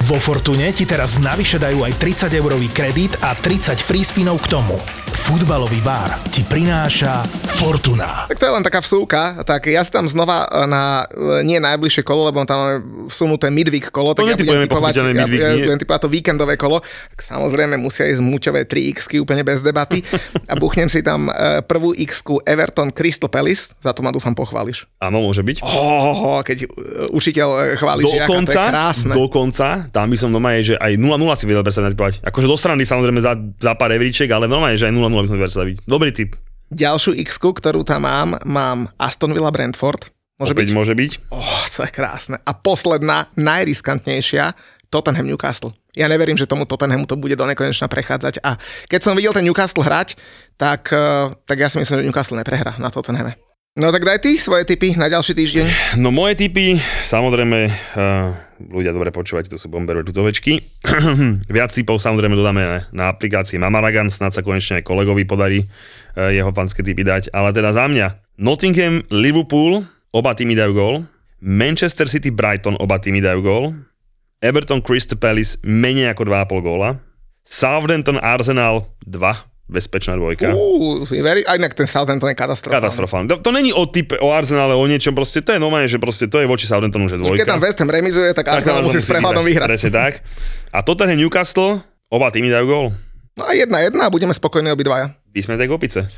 Vo 0.08 0.24
Fortune 0.24 0.72
ti 0.72 0.88
teraz 0.88 1.20
navyše 1.20 1.60
dajú 1.60 1.84
aj 1.84 2.00
30 2.00 2.40
eurový 2.40 2.72
kredit 2.72 3.20
a 3.20 3.36
30 3.36 3.76
free 3.76 4.08
spinov 4.08 4.40
k 4.40 4.56
tomu. 4.56 4.80
Futbalový 5.28 5.84
bar 5.84 6.16
ti 6.32 6.40
prináša 6.40 7.20
Fortuna. 7.60 8.32
Tak 8.32 8.40
to 8.40 8.48
je 8.48 8.54
len 8.56 8.64
taká 8.64 8.80
vsúka, 8.80 9.44
tak 9.44 9.68
ja 9.68 9.84
si 9.84 9.92
tam 9.92 10.08
znova 10.08 10.48
e, 10.48 10.64
na 10.72 11.04
e, 11.04 11.44
nie 11.44 11.60
najbližšie 11.60 12.00
kolo, 12.08 12.32
lebo 12.32 12.48
tam 12.48 12.58
máme 12.64 12.78
vsunuté 13.12 13.52
midweek 13.52 13.92
kolo, 13.92 14.16
tak 14.16 14.24
ja 14.24 14.40
budem 14.40 14.64
typovať, 14.64 14.94
ja, 14.96 15.04
midweek, 15.04 15.42
ja, 15.44 15.60
budem 15.60 15.80
typovať 15.84 16.00
to 16.08 16.10
víkendové 16.16 16.56
kolo. 16.56 16.80
Tak 17.12 17.28
samozrejme 17.28 17.76
musia 17.76 18.08
ísť 18.08 18.24
muťové 18.24 18.72
3 18.72 18.96
x 18.96 19.12
úplne 19.20 19.44
bez 19.44 19.68
debaty 19.68 20.00
a 20.48 20.56
buchnem 20.56 20.88
si 20.88 21.04
tam 21.04 21.28
e, 21.28 21.60
prvú 21.60 21.92
x 21.92 22.24
Everton 22.48 22.96
Crystal 22.96 23.28
Palace, 23.28 23.76
za 23.84 23.92
to 23.92 24.00
ma 24.08 24.16
dúfam 24.16 24.32
pochváliš. 24.32 24.88
Áno, 25.04 25.20
môže 25.20 25.44
byť. 25.44 25.60
Oh, 25.60 26.40
keď 26.40 26.72
učiteľ 27.12 27.76
chváli 27.76 28.08
dokonca, 28.08 28.16
žiaka, 28.16 28.32
to 28.32 28.52
je 28.56 28.72
krásne. 28.72 29.12
Dokonca 29.12 29.68
tam 29.92 30.08
by 30.08 30.16
som 30.16 30.32
doma 30.32 30.56
je, 30.56 30.72
že 30.72 30.76
aj 30.80 30.96
0-0 30.96 31.20
si 31.36 31.44
vedel 31.52 31.68
predstaviť 31.68 31.88
natypovať. 31.92 32.14
Akože 32.24 32.48
do 32.48 32.56
strany 32.56 32.88
samozrejme 32.88 33.20
za, 33.20 33.36
za 33.60 33.76
pár 33.76 33.92
evriček, 33.92 34.32
ale 34.32 34.48
normálne, 34.48 34.80
že 34.80 34.88
aj 34.88 34.96
0-0 34.96 35.17
by 35.24 35.28
som 35.30 35.36
vedel 35.38 35.48
predstaviť. 35.48 35.76
Dobrý 35.88 36.12
tip. 36.12 36.36
Ďalšiu 36.68 37.16
x 37.24 37.40
ktorú 37.40 37.88
tam 37.88 38.04
mám, 38.04 38.30
mám 38.44 38.80
Aston 39.00 39.32
Villa 39.32 39.54
Brentford. 39.54 40.12
Môže 40.38 40.54
Opäť 40.54 40.70
byť? 40.70 40.76
môže 40.76 40.94
byť. 40.94 41.12
Oh, 41.34 41.64
to 41.74 41.82
je 41.88 41.92
krásne. 41.92 42.38
A 42.44 42.52
posledná, 42.54 43.32
najriskantnejšia, 43.40 44.54
Tottenham 44.94 45.28
Newcastle. 45.28 45.74
Ja 45.98 46.06
neverím, 46.06 46.38
že 46.38 46.46
tomu 46.46 46.70
Tottenhamu 46.70 47.10
to 47.10 47.18
bude 47.18 47.34
do 47.34 47.44
nekonečna 47.44 47.90
prechádzať. 47.90 48.40
A 48.46 48.62
keď 48.86 49.00
som 49.02 49.18
videl 49.18 49.34
ten 49.34 49.44
Newcastle 49.44 49.82
hrať, 49.82 50.14
tak, 50.56 50.94
eh, 50.94 51.34
tak 51.50 51.58
ja 51.58 51.68
si 51.68 51.82
myslím, 51.82 52.04
že 52.04 52.08
Newcastle 52.08 52.38
neprehra 52.38 52.78
na 52.78 52.94
Tottenhame. 52.94 53.47
No 53.78 53.94
tak 53.94 54.10
daj 54.10 54.26
ty 54.26 54.42
svoje 54.42 54.66
tipy 54.66 54.98
na 54.98 55.06
ďalší 55.06 55.38
týždeň. 55.38 55.66
No 56.02 56.10
moje 56.10 56.34
tipy, 56.34 56.82
samozrejme, 57.06 57.70
uh, 57.70 58.34
ľudia 58.74 58.90
dobre 58.90 59.14
počúvate, 59.14 59.54
to 59.54 59.62
sú 59.62 59.70
Bomber 59.70 60.02
tutovečky. 60.02 60.66
Viac 61.54 61.70
typov 61.70 62.02
samozrejme 62.02 62.34
dodáme 62.34 62.66
na, 62.66 62.78
na 62.90 63.06
aplikácii 63.14 63.62
Mamaragan, 63.62 64.10
snad 64.10 64.34
sa 64.34 64.42
konečne 64.42 64.82
aj 64.82 64.84
kolegovi 64.90 65.30
podarí 65.30 65.62
uh, 65.62 66.34
jeho 66.34 66.50
fanské 66.50 66.82
typy 66.82 67.06
dať. 67.06 67.30
Ale 67.30 67.54
teda 67.54 67.70
za 67.70 67.86
mňa, 67.86 68.18
Nottingham, 68.42 69.06
Liverpool, 69.14 69.86
oba 70.10 70.34
týmy 70.34 70.58
dajú 70.58 70.74
gól. 70.74 70.96
Manchester 71.38 72.10
City, 72.10 72.34
Brighton, 72.34 72.82
oba 72.82 72.98
týmy 72.98 73.22
dajú 73.22 73.46
gól. 73.46 73.78
Everton, 74.42 74.82
Crystal 74.82 75.22
Palace, 75.22 75.54
menej 75.62 76.18
ako 76.18 76.26
2,5 76.26 76.66
góla. 76.66 76.98
Southampton, 77.46 78.18
Arsenal, 78.26 78.90
2 79.06 79.22
bezpečná 79.68 80.16
dvojka. 80.16 80.56
Uh, 80.56 81.04
veri, 81.04 81.44
aj 81.44 81.60
inak 81.60 81.76
ten 81.76 81.88
Southampton 81.88 82.32
je 82.32 82.38
katastrofálny. 82.40 82.80
Katastrofálny. 82.80 83.26
To, 83.28 83.36
to 83.44 83.52
není 83.52 83.76
o 83.76 83.84
type, 83.84 84.16
o 84.18 84.32
Arsenale, 84.32 84.74
o 84.74 84.84
niečom, 84.88 85.12
proste 85.12 85.44
to 85.44 85.52
je 85.52 85.60
normálne, 85.60 85.92
že 85.92 86.00
proste 86.00 86.32
to 86.32 86.40
je 86.40 86.48
voči 86.48 86.66
Southamptonu, 86.66 87.12
že 87.12 87.20
dvojka. 87.20 87.44
Keď 87.44 87.52
tam 87.52 87.60
West 87.60 87.78
Ham 87.84 87.92
remizuje, 87.92 88.32
tak, 88.32 88.48
tak 88.48 88.64
Arsenal 88.64 88.88
musí 88.88 89.04
s 89.04 89.08
prehľadom 89.12 89.44
vyhrať. 89.44 89.68
Presne 89.68 89.92
tak. 89.92 90.24
A 90.72 90.80
Tottenham 90.82 91.20
Newcastle, 91.20 91.84
oba 92.08 92.32
týmy 92.32 92.48
dajú 92.48 92.66
gól. 92.66 92.86
No 93.38 93.44
a 93.46 93.54
jedna 93.54 93.84
jedna 93.86 94.08
a 94.08 94.10
budeme 94.10 94.34
spokojní 94.34 94.72
obidvaja. 94.72 95.14
Ty 95.36 95.40
sme 95.44 95.60
tak 95.60 95.70
opice. 95.70 96.10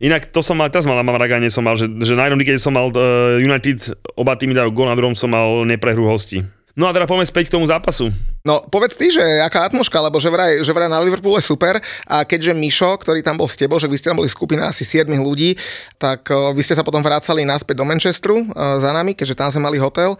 Inak 0.00 0.32
to 0.32 0.40
som 0.40 0.56
mal, 0.56 0.72
teraz 0.72 0.88
mal 0.88 0.96
na 0.96 1.04
Mamragane 1.04 1.52
som 1.52 1.60
mal, 1.60 1.76
že, 1.76 1.84
že 1.84 2.16
na 2.16 2.24
jednom 2.24 2.40
som 2.56 2.72
mal 2.72 2.88
uh, 2.88 3.36
United, 3.36 3.96
oba 4.16 4.32
týmy 4.32 4.56
dajú 4.56 4.72
gól, 4.72 4.88
na 4.88 4.96
druhom 4.96 5.12
som 5.12 5.28
mal 5.28 5.64
neprehru 5.68 6.08
hosti. 6.08 6.40
No 6.78 6.86
a 6.86 6.94
teda 6.94 7.06
poďme 7.10 7.26
späť 7.26 7.50
k 7.50 7.54
tomu 7.58 7.66
zápasu. 7.66 8.14
No 8.46 8.62
povedz 8.66 8.94
ty, 8.96 9.10
že 9.10 9.22
aká 9.42 9.66
atmoška, 9.66 10.00
lebo 10.00 10.22
že 10.22 10.30
vraj, 10.30 10.62
že 10.64 10.72
vraj 10.72 10.88
na 10.88 11.02
Liverpoole 11.02 11.42
je 11.42 11.50
super 11.50 11.82
a 12.06 12.16
keďže 12.24 12.56
Mišo, 12.56 12.96
ktorý 12.96 13.20
tam 13.20 13.36
bol 13.36 13.50
s 13.50 13.58
tebou, 13.58 13.76
že 13.76 13.90
vy 13.90 13.98
ste 14.00 14.08
tam 14.08 14.22
boli 14.22 14.30
skupina 14.30 14.70
asi 14.70 14.86
7 14.86 15.10
ľudí, 15.10 15.58
tak 15.98 16.30
vy 16.30 16.62
ste 16.62 16.78
sa 16.78 16.86
potom 16.86 17.02
vrácali 17.02 17.44
naspäť 17.44 17.82
do 17.82 17.84
Manchesteru 17.84 18.48
za 18.54 18.90
nami, 18.96 19.12
keďže 19.18 19.36
tam 19.36 19.50
sme 19.50 19.66
mali 19.68 19.76
hotel. 19.82 20.16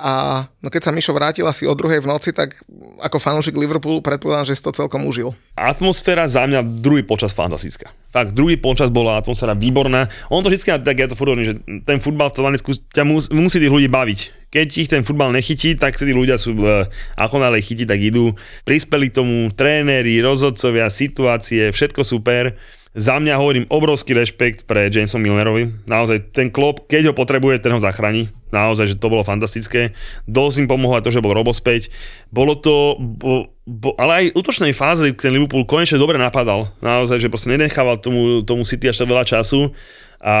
A 0.00 0.48
no 0.64 0.72
keď 0.72 0.88
sa 0.88 0.94
Mišo 0.96 1.12
vrátil 1.12 1.44
asi 1.44 1.68
o 1.68 1.76
druhej 1.76 2.00
v 2.00 2.08
noci, 2.08 2.32
tak 2.32 2.56
ako 3.04 3.20
fanúšik 3.20 3.52
Liverpoolu 3.52 4.00
predpokladám, 4.00 4.48
že 4.48 4.56
si 4.56 4.64
to 4.64 4.72
celkom 4.72 5.04
užil. 5.04 5.36
Atmosféra 5.52 6.24
za 6.24 6.48
mňa 6.48 6.64
druhý 6.80 7.04
počas 7.04 7.36
fantastická. 7.36 7.92
Fakt, 8.08 8.32
druhý 8.32 8.56
počas 8.56 8.88
bola 8.88 9.20
atmosféra 9.20 9.52
výborná. 9.52 10.08
On 10.32 10.40
to 10.40 10.48
vždy 10.48 10.80
tak 10.80 10.96
ja 10.96 11.04
to 11.04 11.12
furt 11.12 11.36
že 11.44 11.60
ten 11.84 12.00
futbal 12.00 12.32
v 12.32 12.36
Taliansku 12.40 12.72
ťa 12.96 13.04
mus, 13.04 13.28
musí 13.28 13.60
tých 13.60 13.68
ľudí 13.68 13.92
baviť. 13.92 14.39
Keď 14.50 14.68
ich 14.82 14.90
ten 14.90 15.06
futbal 15.06 15.30
nechytí, 15.30 15.78
tak 15.78 15.94
si 15.94 16.04
tí 16.06 16.12
ľudia 16.14 16.34
sú, 16.34 16.58
e, 16.58 16.90
ako 17.14 17.38
nále 17.38 17.62
chytí, 17.62 17.86
tak 17.86 18.02
idú. 18.02 18.34
Prispeli 18.66 19.10
tomu 19.10 19.50
tréneri, 19.54 20.18
rozhodcovia, 20.18 20.90
situácie, 20.90 21.70
všetko 21.70 22.02
super 22.02 22.58
za 22.90 23.22
mňa 23.22 23.38
hovorím 23.38 23.70
obrovský 23.70 24.18
rešpekt 24.18 24.66
pre 24.66 24.90
Jameson 24.90 25.22
Milnerovi. 25.22 25.86
Naozaj 25.86 26.34
ten 26.34 26.50
klop, 26.50 26.90
keď 26.90 27.10
ho 27.10 27.14
potrebuje, 27.14 27.62
ten 27.62 27.70
ho 27.70 27.78
zachráni. 27.78 28.34
Naozaj, 28.50 28.94
že 28.94 28.96
to 28.98 29.06
bolo 29.06 29.22
fantastické. 29.22 29.94
Dosť 30.26 30.66
im 30.66 30.68
pomohlo 30.68 30.98
aj 30.98 31.06
to, 31.06 31.14
že 31.14 31.22
bol 31.22 31.30
Robo. 31.30 31.54
Bolo 32.34 32.58
to, 32.58 32.98
bo, 32.98 33.54
bo, 33.62 33.94
ale 33.94 34.10
aj 34.10 34.24
v 34.34 34.36
útočnej 34.42 34.72
fáze 34.74 35.06
ten 35.14 35.30
Liverpool 35.30 35.62
konečne 35.70 36.02
dobre 36.02 36.18
napadal. 36.18 36.74
Naozaj, 36.82 37.22
že 37.22 37.30
proste 37.30 37.54
nenechával 37.54 38.02
tomu, 38.02 38.42
tomu 38.42 38.66
City 38.66 38.90
až 38.90 39.06
veľa 39.06 39.22
času. 39.22 39.70
A 40.18 40.34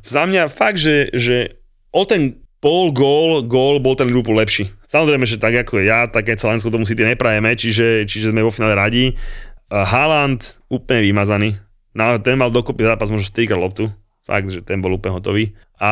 za 0.00 0.24
mňa 0.24 0.48
fakt, 0.48 0.80
že, 0.80 1.12
že 1.12 1.60
o 1.92 2.08
ten 2.08 2.41
pol 2.62 2.94
gól, 2.94 3.42
gól 3.42 3.82
bol 3.82 3.98
ten 3.98 4.06
Liverpool 4.06 4.38
lepší. 4.38 4.70
Samozrejme, 4.86 5.26
že 5.26 5.42
tak 5.42 5.66
ako 5.66 5.82
ja, 5.82 6.06
také 6.06 6.38
Celensko 6.38 6.70
tomu 6.70 6.86
City 6.86 7.02
neprajeme, 7.02 7.58
čiže, 7.58 8.06
čiže 8.06 8.30
sme 8.30 8.46
vo 8.46 8.54
finále 8.54 8.78
radi. 8.78 9.18
Haaland 9.66 10.62
úplne 10.70 11.02
vymazaný 11.10 11.58
No, 11.92 12.16
ten 12.16 12.40
mal 12.40 12.48
dokopy 12.48 12.88
zápas 12.88 13.12
možno 13.12 13.28
4 13.28 13.52
krát 13.52 13.60
loptu. 13.60 13.92
Fakt, 14.24 14.48
že 14.48 14.64
ten 14.64 14.80
bol 14.80 14.96
úplne 14.96 15.20
hotový. 15.20 15.52
A 15.76 15.90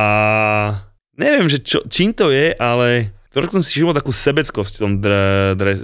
neviem, 1.18 1.50
že 1.50 1.60
čo, 1.60 1.84
čím 1.92 2.16
to 2.16 2.32
je, 2.32 2.56
ale 2.56 3.12
trošku 3.34 3.60
som 3.60 3.64
si 3.64 3.76
všimol 3.76 3.92
takú 3.92 4.14
sebeckosť 4.14 4.80
v 4.80 4.80
tom, 4.80 4.92
dre, 5.02 5.52
dre, 5.58 5.72
e, 5.76 5.80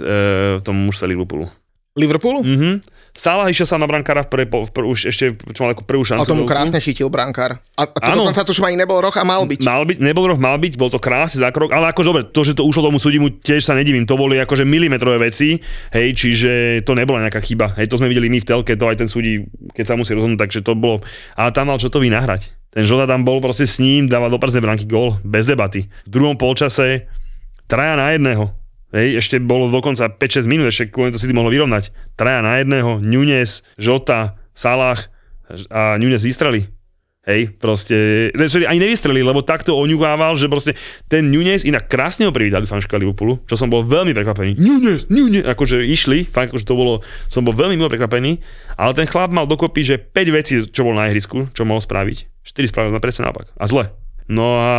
v 0.57 0.61
tom 0.65 0.79
mužstve 0.89 1.11
Liverpoolu. 1.11 1.51
Liverpoolu? 1.93 2.41
Mhm. 2.41 2.71
Salah 3.17 3.49
išiel 3.49 3.65
sa 3.65 3.81
na 3.81 3.89
brankára 3.89 4.21
v, 4.21 4.29
pre, 4.29 4.43
v, 4.45 4.69
v, 4.69 4.93
už 4.93 5.09
ešte 5.09 5.33
čo 5.49 5.65
mal 5.65 5.73
ako 5.73 5.89
prvú 5.89 6.05
šancu. 6.05 6.21
A 6.21 6.29
tomu 6.29 6.45
krásne 6.45 6.77
chytil 6.77 7.09
brankár. 7.09 7.57
A, 7.73 7.89
a 7.89 7.97
to 7.97 8.13
ano, 8.13 8.29
dokonca 8.29 8.45
tuším 8.45 8.69
ani 8.69 8.77
nebol 8.77 9.01
roh 9.01 9.15
a 9.17 9.23
mal 9.25 9.41
byť. 9.41 9.65
Mal 9.65 9.89
byť, 9.89 9.97
nebol 10.05 10.29
roh, 10.29 10.37
mal 10.37 10.61
byť, 10.61 10.77
bol 10.77 10.93
to 10.93 11.01
krásny 11.01 11.41
zákrok, 11.41 11.73
ale 11.73 11.89
ako 11.89 12.05
dobre, 12.05 12.21
to, 12.29 12.45
že 12.45 12.53
to 12.53 12.61
ušlo 12.61 12.85
tomu 12.93 13.01
súdimu, 13.01 13.41
tiež 13.41 13.65
sa 13.65 13.73
nedivím, 13.73 14.05
to 14.05 14.13
boli 14.13 14.37
akože 14.37 14.69
milimetrové 14.69 15.17
veci, 15.17 15.57
hej, 15.97 16.13
čiže 16.13 16.85
to 16.85 16.93
nebola 16.93 17.25
nejaká 17.25 17.41
chyba. 17.41 17.73
Hej, 17.81 17.89
to 17.89 17.97
sme 17.97 18.05
videli 18.05 18.29
my 18.29 18.37
v 18.37 18.45
telke, 18.45 18.77
to 18.77 18.85
aj 18.85 19.01
ten 19.01 19.09
súdi, 19.09 19.49
keď 19.73 19.85
sa 19.89 19.93
musí 19.97 20.13
rozhodnúť, 20.13 20.37
takže 20.37 20.61
to 20.61 20.77
bolo, 20.77 21.01
ale 21.33 21.49
tam 21.49 21.73
mal 21.73 21.81
čo 21.81 21.89
to 21.89 21.97
vynahrať. 21.97 22.53
Ten 22.69 22.85
Žota 22.85 23.09
tam 23.09 23.25
bol 23.25 23.41
proste 23.41 23.65
s 23.65 23.81
ním, 23.81 24.05
dával 24.05 24.29
do 24.29 24.37
prázdnej 24.37 24.61
branky 24.61 24.85
gól, 24.85 25.17
bez 25.25 25.49
debaty. 25.49 25.89
V 26.05 26.09
druhom 26.13 26.37
polčase 26.37 27.09
traja 27.65 27.97
na 27.97 28.13
jedného 28.13 28.53
Hej, 28.95 29.19
ešte 29.19 29.35
bolo 29.43 29.67
dokonca 29.67 30.07
5-6 30.07 30.47
minút, 30.47 30.71
ešte 30.71 30.87
kvôli 30.87 31.11
to 31.11 31.19
si 31.19 31.27
mohlo 31.35 31.51
vyrovnať. 31.51 31.91
Traja 32.15 32.39
na 32.39 32.63
jedného, 32.63 33.03
Nunes, 33.03 33.67
Žota, 33.75 34.39
Salah 34.55 35.11
a 35.67 35.99
Nunes 35.99 36.23
vystreli. 36.23 36.71
Hej, 37.27 37.59
proste, 37.59 38.31
ani 38.63 38.79
nevystrelili, 38.79 39.19
lebo 39.19 39.43
takto 39.43 39.75
oňugával, 39.75 40.39
že 40.39 40.47
proste 40.47 40.79
ten 41.11 41.27
Nunes, 41.27 41.67
inak 41.67 41.91
krásne 41.91 42.23
ho 42.23 42.31
privítali 42.31 42.63
fanška 42.63 42.95
Liverpoolu, 42.95 43.43
čo 43.43 43.59
som 43.59 43.67
bol 43.67 43.83
veľmi 43.83 44.15
prekvapený. 44.15 44.55
Nunes, 44.55 45.11
Nunes, 45.11 45.43
akože 45.43 45.83
išli, 45.83 46.23
fakt, 46.23 46.55
akože 46.55 46.63
to 46.63 46.79
bolo, 46.79 47.03
som 47.27 47.43
bol 47.43 47.51
veľmi 47.51 47.75
milo 47.75 47.91
prekvapený, 47.91 48.39
ale 48.79 48.95
ten 48.95 49.03
chlap 49.03 49.35
mal 49.35 49.43
dokopy, 49.43 49.83
že 49.83 49.99
5 49.99 50.37
vecí, 50.39 50.63
čo 50.71 50.87
bol 50.87 50.95
na 50.95 51.11
ihrisku, 51.11 51.51
čo 51.51 51.67
mohol 51.67 51.83
spraviť, 51.83 52.47
4 52.47 52.71
spravil 52.71 52.95
na 52.95 53.03
presne 53.03 53.27
naopak. 53.27 53.51
A 53.59 53.67
zle. 53.67 53.91
No 54.27 54.59
a 54.59 54.73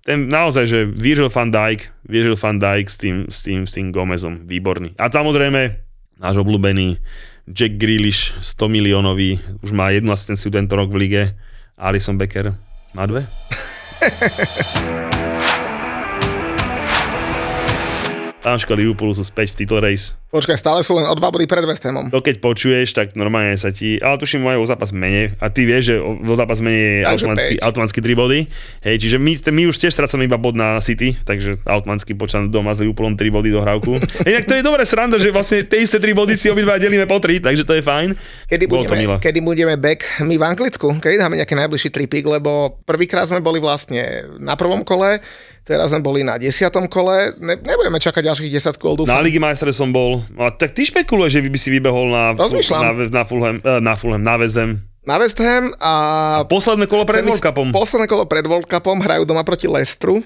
ten 0.00 0.32
naozaj, 0.32 0.64
že 0.64 0.88
Virgil 0.88 1.28
van 1.28 1.52
Dijk, 1.52 1.92
Virgil 2.08 2.36
van 2.36 2.56
Dijk 2.56 2.88
s 2.88 2.96
tým, 2.96 3.28
s 3.28 3.44
tým, 3.44 3.68
s 3.68 3.76
tým 3.76 3.92
Gomezom, 3.92 4.48
výborný. 4.48 4.96
A 4.96 5.12
samozrejme, 5.12 5.76
náš 6.16 6.36
obľúbený 6.40 6.96
Jack 7.46 7.76
Grealish, 7.76 8.32
100 8.40 8.72
miliónový, 8.72 9.38
už 9.60 9.70
má 9.76 9.92
jednu 9.92 10.10
asistenciu 10.16 10.48
tento 10.48 10.74
rok 10.74 10.88
v 10.90 10.96
lige. 10.96 11.22
Alison 11.76 12.16
Becker 12.16 12.56
má 12.96 13.04
dve. 13.04 13.28
Táška 18.46 18.78
Liverpoolu 18.78 19.10
sú 19.10 19.26
späť 19.26 19.58
v 19.58 19.66
title 19.66 19.82
race. 19.82 20.14
Počkaj, 20.30 20.54
stále 20.54 20.78
sú 20.86 20.94
len 20.94 21.02
o 21.02 21.14
dva 21.18 21.34
body 21.34 21.50
pred 21.50 21.66
West 21.66 21.82
Hamom. 21.82 22.14
To 22.14 22.22
keď 22.22 22.38
počuješ, 22.38 22.94
tak 22.94 23.18
normálne 23.18 23.58
sa 23.58 23.74
ti... 23.74 23.98
Ale 23.98 24.22
tuším, 24.22 24.46
majú 24.46 24.62
o 24.62 24.70
zápas 24.70 24.94
menej. 24.94 25.34
A 25.42 25.50
ty 25.50 25.66
vieš, 25.66 25.82
že 25.90 25.96
o 25.98 26.34
zápas 26.38 26.62
menej 26.62 26.78
je 26.78 26.98
automaticky, 27.10 27.54
automaticky 27.58 28.00
3 28.06 28.14
body. 28.14 28.38
Hej, 28.86 28.96
čiže 29.02 29.16
my, 29.18 29.32
my 29.50 29.62
už 29.66 29.82
tiež 29.82 29.90
strácame 29.90 30.30
iba 30.30 30.38
bod 30.38 30.54
na 30.54 30.78
City, 30.78 31.18
takže 31.26 31.58
automaticky 31.66 32.14
počítam 32.14 32.46
doma 32.46 32.70
s 32.70 32.86
Liverpoolom 32.86 33.18
3 33.18 33.34
body 33.34 33.50
do 33.50 33.58
hrávku. 33.58 33.98
Inak 34.30 34.46
to 34.46 34.54
je 34.54 34.62
dobré 34.62 34.86
sranda, 34.86 35.18
že 35.18 35.34
vlastne 35.34 35.66
tie 35.66 35.82
isté 35.82 35.98
3 35.98 36.14
body 36.14 36.38
si 36.38 36.46
obidva 36.46 36.78
delíme 36.78 37.10
po 37.10 37.18
3, 37.18 37.42
takže 37.42 37.66
to 37.66 37.74
je 37.74 37.82
fajn. 37.82 38.14
Kedy 38.46 38.64
budeme, 38.70 39.18
kedy 39.18 39.40
budeme 39.42 39.74
back 39.74 40.22
my 40.22 40.38
v 40.38 40.44
Anglicku? 40.46 41.02
Kedy 41.02 41.18
dáme 41.18 41.34
nejaký 41.34 41.58
najbližší 41.58 41.90
tripik, 41.90 42.22
lebo 42.30 42.78
prvýkrát 42.86 43.26
sme 43.26 43.42
boli 43.42 43.58
vlastne 43.58 44.22
na 44.38 44.54
prvom 44.54 44.86
kole, 44.86 45.18
Teraz 45.66 45.90
sme 45.90 45.98
boli 45.98 46.22
na 46.22 46.38
desiatom 46.38 46.86
kole, 46.86 47.34
ne, 47.42 47.58
nebudeme 47.58 47.98
čakať 47.98 48.22
ďalších 48.22 48.54
10 48.54 48.78
kol, 48.78 49.02
dúfam. 49.02 49.18
Na 49.18 49.18
Ligi 49.18 49.42
Majstre 49.42 49.74
som 49.74 49.90
bol. 49.90 50.22
A 50.38 50.54
tak 50.54 50.78
ty 50.78 50.86
špekuluješ, 50.86 51.42
že 51.42 51.42
by 51.42 51.58
si 51.58 51.74
vybehol 51.74 52.06
na, 52.06 52.38
na, 52.38 52.46
na, 53.10 53.22
Fulham, 53.26 53.58
eh, 53.58 53.82
na 53.82 53.98
Fulham, 53.98 54.22
na 54.22 54.38
Vezem. 54.38 54.86
Na 55.06 55.22
West 55.22 55.38
Ham 55.38 55.70
a... 55.78 55.94
a 56.42 56.46
posledné 56.46 56.86
kolo 56.90 57.06
pred 57.06 57.22
World 57.22 57.42
Cupom. 57.42 57.70
Posledné 57.74 58.06
kolo 58.10 58.26
pred 58.26 58.46
World 58.46 58.66
Cupom 58.66 58.98
hrajú 58.98 59.22
doma 59.26 59.46
proti 59.46 59.70
Lestru. 59.70 60.22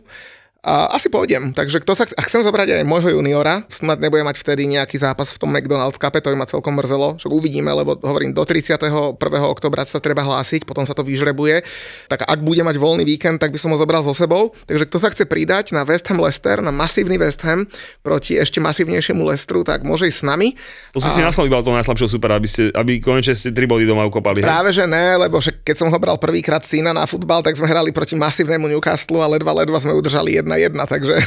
A 0.60 0.92
asi 0.92 1.08
pôjdem. 1.08 1.56
Takže 1.56 1.80
kto 1.80 1.96
sa 1.96 2.04
a 2.04 2.22
chcem 2.28 2.44
zobrať 2.44 2.80
aj 2.80 2.84
môjho 2.84 3.16
juniora, 3.16 3.64
snad 3.72 3.96
nebude 3.96 4.20
mať 4.20 4.36
vtedy 4.44 4.68
nejaký 4.68 5.00
zápas 5.00 5.32
v 5.32 5.40
tom 5.40 5.48
McDonald's 5.48 5.96
Cupe, 5.96 6.20
to 6.20 6.28
by 6.28 6.36
ma 6.36 6.44
celkom 6.44 6.76
mrzelo, 6.76 7.16
však 7.16 7.32
uvidíme, 7.32 7.72
lebo 7.72 7.96
hovorím, 7.96 8.36
do 8.36 8.44
31. 8.44 9.16
oktobra 9.48 9.88
sa 9.88 10.04
treba 10.04 10.20
hlásiť, 10.20 10.68
potom 10.68 10.84
sa 10.84 10.92
to 10.92 11.00
vyžrebuje. 11.00 11.64
Tak 12.12 12.28
ak 12.28 12.44
bude 12.44 12.60
mať 12.60 12.76
voľný 12.76 13.08
víkend, 13.08 13.40
tak 13.40 13.56
by 13.56 13.58
som 13.60 13.72
ho 13.72 13.80
zobral 13.80 14.04
so 14.04 14.12
sebou. 14.12 14.52
Takže 14.68 14.84
kto 14.84 14.98
sa 15.00 15.08
chce 15.08 15.24
pridať 15.24 15.72
na 15.72 15.88
West 15.88 16.04
Ham 16.12 16.20
Leicester, 16.20 16.60
na 16.60 16.68
masívny 16.68 17.16
West 17.16 17.40
Ham 17.48 17.64
proti 18.04 18.36
ešte 18.36 18.60
masívnejšiemu 18.60 19.24
Leicesteru, 19.24 19.64
tak 19.64 19.80
môže 19.80 20.12
ísť 20.12 20.20
s 20.20 20.24
nami. 20.28 20.60
To 20.92 21.00
si 21.00 21.08
a... 21.08 21.14
si 21.16 21.20
naslovoval 21.24 21.64
to 21.64 21.72
najslabšieho 21.72 22.10
super, 22.12 22.36
aby, 22.36 22.48
ste, 22.50 22.68
aby 22.76 23.00
konečne 23.00 23.32
ste 23.32 23.48
tri 23.48 23.64
body 23.64 23.88
doma 23.88 24.04
ukopali. 24.04 24.44
Práve 24.44 24.76
že 24.76 24.84
ne, 24.84 25.16
lebo 25.24 25.40
však 25.40 25.64
keď 25.64 25.76
som 25.80 25.88
ho 25.88 25.96
bral 25.96 26.20
prvýkrát 26.20 26.60
syna 26.60 26.92
na 26.92 27.08
futbal, 27.08 27.40
tak 27.40 27.56
sme 27.56 27.64
hrali 27.64 27.96
proti 27.96 28.12
masívnemu 28.12 28.76
Newcastle 28.76 29.24
a 29.24 29.28
ledva 29.32 29.56
ledva 29.56 29.80
sme 29.80 29.96
udržali 29.96 30.36
1-1, 30.58 30.74
takže 30.86 31.20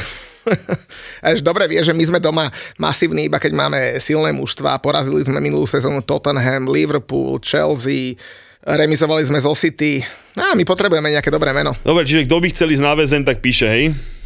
Až 1.24 1.40
dobre 1.40 1.64
vie, 1.68 1.80
že 1.80 1.96
my 1.96 2.04
sme 2.04 2.18
doma 2.20 2.52
masívni, 2.76 3.28
iba 3.28 3.40
keď 3.40 3.52
máme 3.56 3.80
silné 4.00 4.30
mužstva. 4.36 4.80
Porazili 4.80 5.24
sme 5.24 5.40
minulú 5.40 5.64
sezónu 5.64 6.04
Tottenham, 6.04 6.68
Liverpool, 6.68 7.40
Chelsea, 7.40 8.20
remizovali 8.64 9.24
sme 9.24 9.40
zo 9.40 9.52
City. 9.56 10.04
No, 10.36 10.52
a 10.52 10.54
my 10.56 10.64
potrebujeme 10.68 11.12
nejaké 11.12 11.32
dobré 11.32 11.52
meno. 11.56 11.72
Dobre, 11.84 12.04
čiže 12.04 12.28
kto 12.28 12.36
by 12.40 12.48
chcel 12.52 12.68
ísť 12.72 12.84
na 12.84 12.92
väzen, 12.96 13.22
tak 13.24 13.40
píše, 13.40 13.66
hej? 13.68 13.84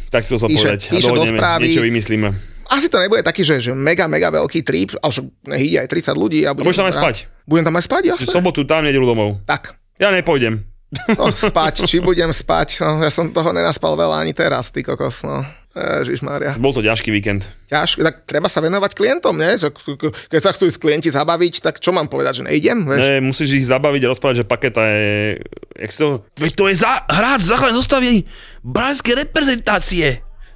Tak 0.09 0.25
si 0.25 0.33
to 0.33 0.49
píše, 0.49 0.67
povedať. 0.67 0.81
Píše 0.89 1.11
a 1.11 1.15
do 1.15 1.25
správy. 1.27 1.69
Niečo 1.69 1.85
vymyslíme. 1.85 2.27
Asi 2.69 2.85
to 2.85 3.01
nebude 3.01 3.25
taký, 3.25 3.41
že, 3.41 3.57
že 3.57 3.71
mega, 3.73 4.05
mega 4.05 4.29
veľký 4.29 4.61
trip, 4.61 4.93
ale 5.01 5.09
ide 5.57 5.81
aj 5.81 5.89
30 5.89 6.13
ľudí. 6.13 6.45
A, 6.45 6.53
a 6.53 6.57
budeš 6.57 6.81
tam 6.81 6.89
aj 6.89 6.97
spať. 7.01 7.15
Budem 7.49 7.65
tam 7.65 7.75
aj 7.77 7.85
spať, 7.85 8.03
jasne. 8.13 8.29
V 8.29 8.33
sobotu 8.33 8.61
tam, 8.61 8.85
nedelu 8.85 9.05
domov. 9.09 9.41
Tak. 9.49 9.73
Ja 9.97 10.13
nepôjdem. 10.13 10.69
No, 10.89 11.29
spať, 11.29 11.85
či 11.85 12.01
budem 12.01 12.33
spať. 12.33 12.81
No, 12.81 13.03
ja 13.05 13.13
som 13.13 13.29
toho 13.29 13.53
nenaspal 13.53 13.93
veľa 13.93 14.25
ani 14.25 14.33
teraz, 14.33 14.73
ty 14.73 14.81
kokos. 14.81 15.21
No. 15.21 15.45
Ježiš 15.79 16.25
Mária. 16.25 16.57
Bol 16.57 16.73
to 16.73 16.81
ťažký 16.81 17.13
víkend. 17.13 17.45
Ťažký, 17.69 18.01
tak 18.01 18.25
treba 18.25 18.49
sa 18.49 18.57
venovať 18.57 18.97
klientom, 18.97 19.37
nie? 19.37 19.53
Keď 19.53 20.41
sa 20.41 20.49
chcú 20.51 20.65
ísť 20.65 20.81
klienti 20.81 21.13
zabaviť, 21.13 21.61
tak 21.61 21.77
čo 21.77 21.93
mám 21.93 22.09
povedať, 22.09 22.41
že 22.41 22.43
nejdem? 22.49 22.89
Vieš? 22.89 22.99
Ne, 22.99 23.21
musíš 23.21 23.53
ich 23.53 23.69
zabaviť 23.69 24.01
a 24.01 24.11
rozprávať, 24.11 24.35
že 24.43 24.49
paketa 24.49 24.81
je... 24.89 25.37
Jak 25.77 25.91
to... 25.93 26.25
Veď 26.41 26.53
to 26.57 26.65
je 26.73 26.75
za, 26.81 27.05
hráč 27.05 27.45
základnej 27.45 27.77
zostavy 27.77 28.25
brazilskej 28.65 29.13
reprezentácie. 29.29 30.07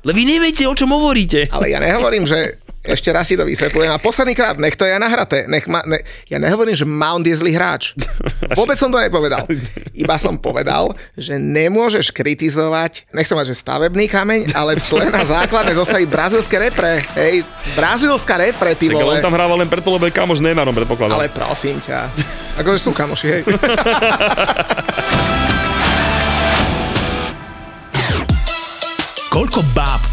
Le 0.04 0.12
vy 0.12 0.26
neviete, 0.28 0.66
o 0.66 0.74
čom 0.76 0.92
hovoríte. 0.92 1.48
Ale 1.54 1.72
ja 1.72 1.80
nehovorím, 1.80 2.26
že 2.26 2.60
ešte 2.84 3.16
raz 3.16 3.32
si 3.32 3.40
to 3.40 3.48
vysvetľujem. 3.48 3.96
A 3.96 3.98
posledný 3.98 4.36
krát, 4.36 4.60
nech 4.60 4.76
to 4.76 4.84
je 4.84 4.92
nahraté. 5.00 5.48
Nech 5.48 5.72
ma, 5.72 5.80
ne, 5.88 6.04
ja 6.28 6.36
nehovorím, 6.36 6.76
že 6.76 6.84
Mount 6.84 7.24
je 7.24 7.32
zlý 7.32 7.56
hráč. 7.56 7.96
Vôbec 8.60 8.76
som 8.76 8.92
to 8.92 9.00
nepovedal. 9.00 9.48
Iba 9.96 10.20
som 10.20 10.36
povedal, 10.36 10.92
že 11.16 11.40
nemôžeš 11.40 12.12
kritizovať, 12.12 13.08
nechcem 13.16 13.40
mať, 13.40 13.56
že 13.56 13.64
stavebný 13.64 14.12
kameň, 14.12 14.52
ale 14.52 14.84
člena 14.84 15.24
základnej 15.24 15.80
zostaví 15.80 16.04
brazilské 16.04 16.60
repre. 16.60 17.00
Hej, 17.16 17.48
brazilská 17.72 18.36
repre, 18.36 18.76
ty 18.76 18.92
vole. 18.92 19.16
on 19.16 19.24
tam 19.24 19.32
hrával 19.32 19.64
len 19.64 19.72
preto, 19.72 19.88
lebo 19.88 20.04
je 20.04 20.12
kamoš 20.12 20.44
Neymarom, 20.44 20.76
predpokladal. 20.76 21.16
Ale 21.24 21.32
prosím 21.32 21.80
ťa. 21.80 22.12
Akože 22.60 22.84
sú 22.84 22.92
kamoši, 22.92 23.28
hej. 23.32 23.42
Koľko 29.34 29.66
báb 29.74 30.13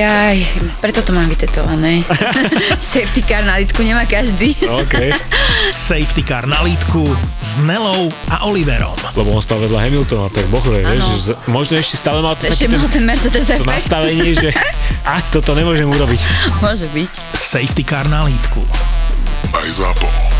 Jaj, 0.00 0.38
preto 0.80 1.04
to 1.04 1.12
mám 1.12 1.28
vytetované. 1.28 2.08
Safety 2.92 3.20
car 3.20 3.44
na 3.44 3.60
litku 3.60 3.84
nemá 3.84 4.08
každý. 4.08 4.56
OK. 4.64 5.12
Safety 5.68 6.24
Car 6.24 6.48
na 6.48 6.64
lítku 6.64 7.04
s 7.38 7.60
Nelou 7.60 8.08
a 8.26 8.48
Oliverom. 8.48 8.96
Lebo 9.12 9.36
on 9.36 9.44
stal 9.44 9.60
vedľa 9.60 9.76
Hamiltona, 9.84 10.32
tak 10.32 10.48
bohle, 10.48 10.80
vieš, 10.80 10.88
Áno. 10.96 11.12
že 11.12 11.18
z- 11.20 11.36
možno 11.44 11.76
ešte 11.76 12.00
stále 12.00 12.24
mal 12.24 12.32
to, 12.32 12.48
Ešte 12.48 12.64
taký 12.64 12.80
mal 12.80 12.88
ten, 12.88 13.04
Mercedes 13.04 13.44
to 13.44 13.60
nastavenie, 13.62 14.32
že 14.32 14.48
a 15.12 15.20
toto 15.28 15.52
nemôžem 15.52 15.84
urobiť. 15.84 16.20
Môže 16.58 16.88
byť. 16.88 17.12
Safety 17.36 17.84
Car 17.84 18.08
na 18.08 18.24
lítku. 18.24 18.64
Aj 19.52 19.68
ZAPO. 19.68 20.39